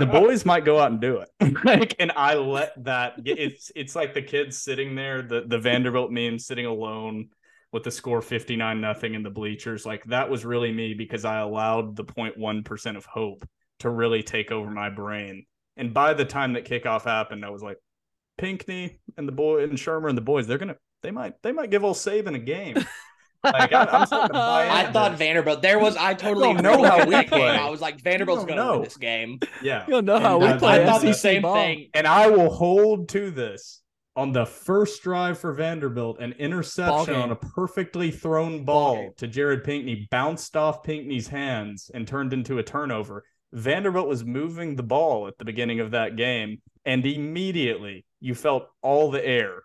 [0.00, 1.28] the boys might go out and do it.
[1.64, 3.14] like, and I let that.
[3.24, 7.28] It's it's like the kids sitting there, the the Vanderbilt meme sitting alone
[7.72, 9.86] with the score 59 nothing in the bleachers.
[9.86, 13.48] Like that was really me because I allowed the 0.1 percent of hope
[13.80, 15.46] to really take over my brain.
[15.76, 17.78] And by the time that kickoff happened, I was like,
[18.36, 21.70] Pinkney and the boy and Shurmur and the boys, they're gonna they might they might
[21.70, 22.76] give old Saban a game.
[23.44, 25.18] Like I, I'm starting to buy I thought.
[25.18, 25.62] Vanderbilt.
[25.62, 27.48] There was I totally don't know how we that play.
[27.48, 29.40] I was like Vanderbilt's gonna don't win this game.
[29.62, 29.84] yeah.
[29.86, 30.82] you don't know how And we I- play.
[30.82, 31.54] I thought the same ball.
[31.54, 31.88] thing.
[31.94, 33.82] And I will hold to this
[34.14, 39.26] on the first drive for Vanderbilt, an interception on a perfectly thrown Ball ball to
[39.26, 43.24] Jared Pinkney bounced off Pinkney's hands and turned into a turnover.
[43.54, 48.66] Vanderbilt was moving the ball at the beginning of that game, and immediately you felt
[48.82, 49.62] all the air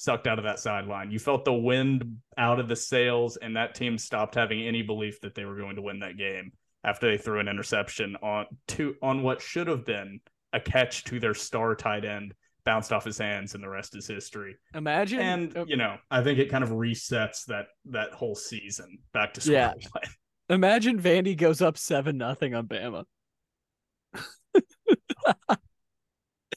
[0.00, 1.10] sucked out of that sideline.
[1.10, 5.20] You felt the wind out of the sails, and that team stopped having any belief
[5.22, 6.52] that they were going to win that game
[6.84, 10.20] after they threw an interception on to on what should have been
[10.52, 12.32] a catch to their star tight end,
[12.64, 14.54] bounced off his hands, and the rest is history.
[14.72, 18.98] Imagine And uh, you know, I think it kind of resets that that whole season
[19.12, 19.88] back to square Yeah.
[19.92, 20.02] one.
[20.48, 23.04] imagine Vandy goes up seven nothing on Bama.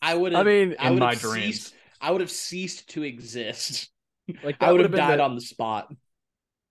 [0.02, 0.34] I would.
[0.36, 1.46] I mean, I in would my have dreams.
[1.64, 1.74] ceased.
[2.02, 3.90] I would have ceased to exist.
[4.44, 5.92] Like I would would have died the- on the spot.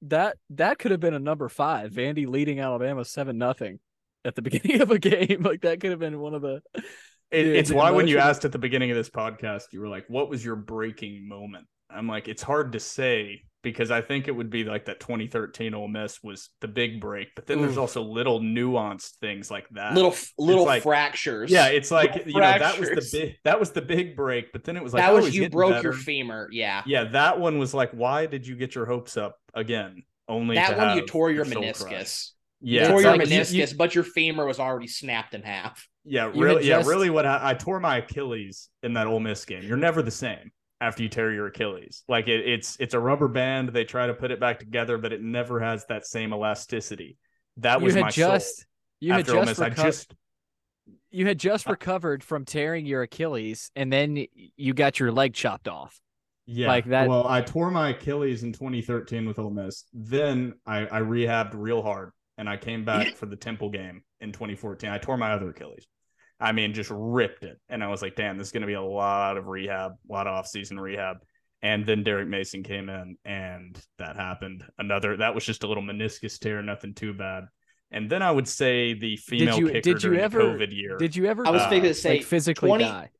[0.02, 1.90] that that could have been a number five.
[1.92, 3.80] Vandy leading Alabama seven nothing
[4.24, 5.42] at the beginning of a game.
[5.42, 6.62] Like that could have been one of the.
[6.74, 6.82] It,
[7.46, 9.88] Yeah, it's the why when you asked at the beginning of this podcast, you were
[9.88, 14.28] like, "What was your breaking moment?" I'm like, it's hard to say because I think
[14.28, 17.76] it would be like that 2013 Ole Miss was the big break, but then there's
[17.76, 19.94] also little nuanced things like that.
[19.94, 21.50] Little little like- fractures.
[21.50, 24.52] yeah, it's like Little you know that was the big that was the big break,
[24.52, 26.48] but then it was like that oh, was he's you broke your femur.
[26.50, 26.82] Yeah.
[26.86, 30.02] Yeah, that one was like, why did you get your hopes up again?
[30.28, 31.86] Only That one you tore your soul meniscus.
[31.86, 32.32] crushed.
[32.60, 35.86] You Yeah, tore your like- meniscus, but your femur was already snapped in half.
[36.04, 36.66] Yeah, You really.
[36.66, 37.10] Yeah, really.
[37.10, 39.62] What I, I tore my Achilles in that Ole Miss game.
[39.64, 40.50] You're never the same
[40.80, 42.02] after you tear your Achilles.
[42.08, 43.68] Like it, it's it's a rubber band.
[43.70, 47.18] They try to put it back together, but it never has that same elasticity.
[47.58, 48.64] That You was my just soul.
[49.00, 50.14] you had after just reco- just
[51.10, 54.26] you had just recovered from tearing your Achilles, and then
[54.56, 56.00] you got your leg chopped off.
[56.46, 59.84] Yeah, Like that- Well, I tore my Achilles in 2013 with Ole Miss.
[59.92, 64.32] Then I, I rehabbed real hard, and I came back for the Temple game in
[64.32, 64.88] 2014.
[64.90, 65.86] I tore my other Achilles.
[66.40, 68.72] I mean, just ripped it, and I was like, "Damn, this is going to be
[68.74, 71.18] a lot of rehab, a lot of off-season rehab."
[71.62, 74.64] And then Derek Mason came in, and that happened.
[74.78, 77.44] Another that was just a little meniscus tear, nothing too bad.
[77.90, 80.96] And then I would say the female you- kicker did you during ever- COVID year.
[80.96, 81.46] Did you ever?
[81.46, 83.10] I was Uh, thinking to say like physically 20 die.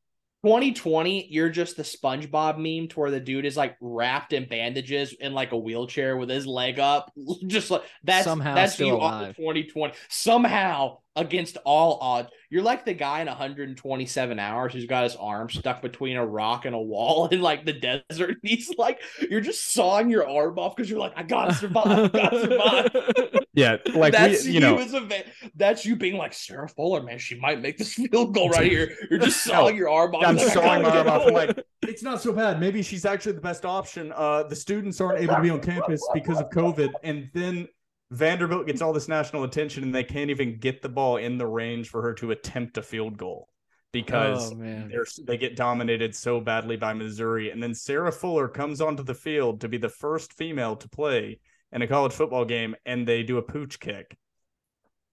[0.43, 5.13] 2020, you're just the SpongeBob meme to where the dude is like wrapped in bandages
[5.13, 7.11] in like a wheelchair with his leg up.
[7.47, 9.35] Just like that's Somehow that's still you alive.
[9.35, 9.93] 2020.
[10.09, 12.29] Somehow against all odds.
[12.51, 16.65] You're like the guy in 127 hours who's got his arm stuck between a rock
[16.65, 18.29] and a wall in like the desert.
[18.29, 18.99] And he's like,
[19.29, 23.43] you're just sawing your arm off because you're like, I gotta survive, I gotta survive.
[23.53, 25.23] yeah, like that's we, you know, as a va-
[25.55, 27.19] that's you being like Sarah Fuller, man.
[27.19, 28.97] She might make this field goal right here.
[29.09, 30.25] You're just sawing your arm off.
[30.25, 31.27] I'm like, sawing my arm off.
[31.27, 32.59] I'm like, it's not so bad.
[32.59, 34.11] Maybe she's actually the best option.
[34.13, 37.69] Uh, the students aren't able to be on campus because of COVID, and then
[38.11, 41.47] Vanderbilt gets all this national attention, and they can't even get the ball in the
[41.47, 43.47] range for her to attempt a field goal
[43.93, 44.55] because oh
[45.25, 47.51] they get dominated so badly by Missouri.
[47.51, 51.39] And then Sarah Fuller comes onto the field to be the first female to play
[51.71, 54.17] in a college football game, and they do a pooch kick,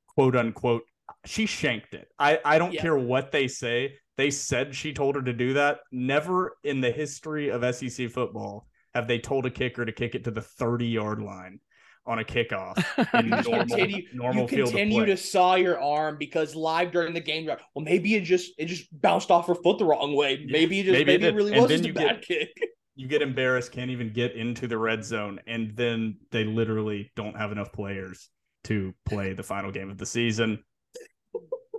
[0.08, 0.82] quote unquote.
[1.24, 2.08] She shanked it.
[2.18, 2.82] I, I don't Yeah.
[2.82, 3.94] care what they say.
[4.16, 5.78] They said she told her to do that.
[5.92, 10.24] Never in the history of SEC football have they told a kicker to kick it
[10.24, 11.60] to the 30 yard line
[12.08, 12.76] on a kickoff
[13.14, 17.14] in You normal, continue, normal you field continue to saw your arm because live during
[17.14, 19.84] the game, you're like, well, maybe it just it just bounced off her foot the
[19.84, 20.44] wrong way.
[20.48, 22.68] Maybe it just maybe maybe, it it, really was just a you bad get- kick.
[22.96, 27.36] you get embarrassed, can't even get into the red zone, and then they literally don't
[27.36, 28.28] have enough players
[28.64, 30.64] to play the final game of the season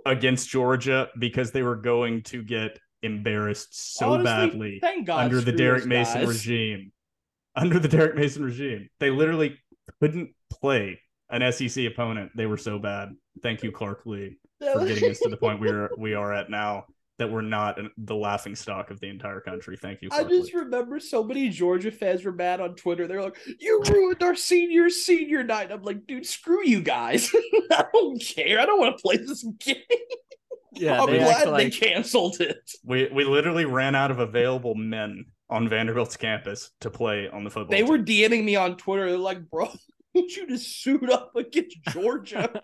[0.06, 5.40] against Georgia because they were going to get embarrassed so Honestly, badly thank God under
[5.40, 6.28] the Derek Mason guys.
[6.28, 6.92] regime.
[7.56, 9.58] Under the Derek Mason regime, they literally
[10.00, 11.00] couldn't play
[11.30, 12.32] an SEC opponent.
[12.34, 13.10] They were so bad.
[13.42, 16.50] Thank you, Clark Lea, for getting us to the point we are we are at
[16.50, 16.84] now.
[17.18, 19.76] That we're not the laughing stock of the entire country.
[19.76, 20.08] Thank you.
[20.10, 20.60] I just Lee.
[20.60, 23.06] remember so many Georgia fans were mad on Twitter.
[23.06, 27.30] They're like, "You ruined our senior senior night." I'm like, "Dude, screw you guys.
[27.70, 28.58] I don't care.
[28.58, 29.76] I don't want to play this game.
[30.72, 32.70] Yeah, I'm they glad act they like canceled it.
[32.84, 37.50] We we literally ran out of available men on Vanderbilt's campus to play on the
[37.50, 37.76] football.
[37.76, 38.30] They were team.
[38.30, 39.10] DMing me on Twitter.
[39.10, 39.68] They're like, "Bro,
[40.20, 42.62] need you to suit up against Georgia."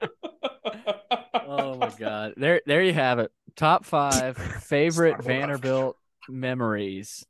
[1.34, 2.34] oh my god.
[2.36, 3.30] There there you have it.
[3.56, 5.96] Top five favorite Vanderbilt
[6.28, 7.24] memories.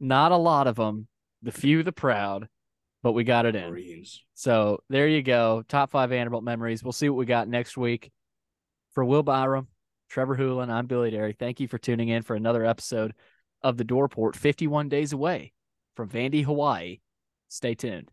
[0.00, 1.08] Not a lot of them.
[1.42, 2.48] The few, the proud,
[3.02, 3.70] but we got it in.
[3.70, 4.22] Marines.
[4.34, 5.64] So there you go.
[5.68, 6.82] Top five Vanderbilt memories.
[6.82, 8.10] We'll see what we got next week.
[8.94, 9.68] For Will Byrum,
[10.10, 11.38] Trevor Hulan, I'm Billy Derrick.
[11.38, 13.14] Thank you for tuning in for another episode
[13.62, 15.52] of the Dore Report 51 days away
[15.96, 16.98] from Vandy, Hawaii.
[17.48, 18.10] Stay tuned.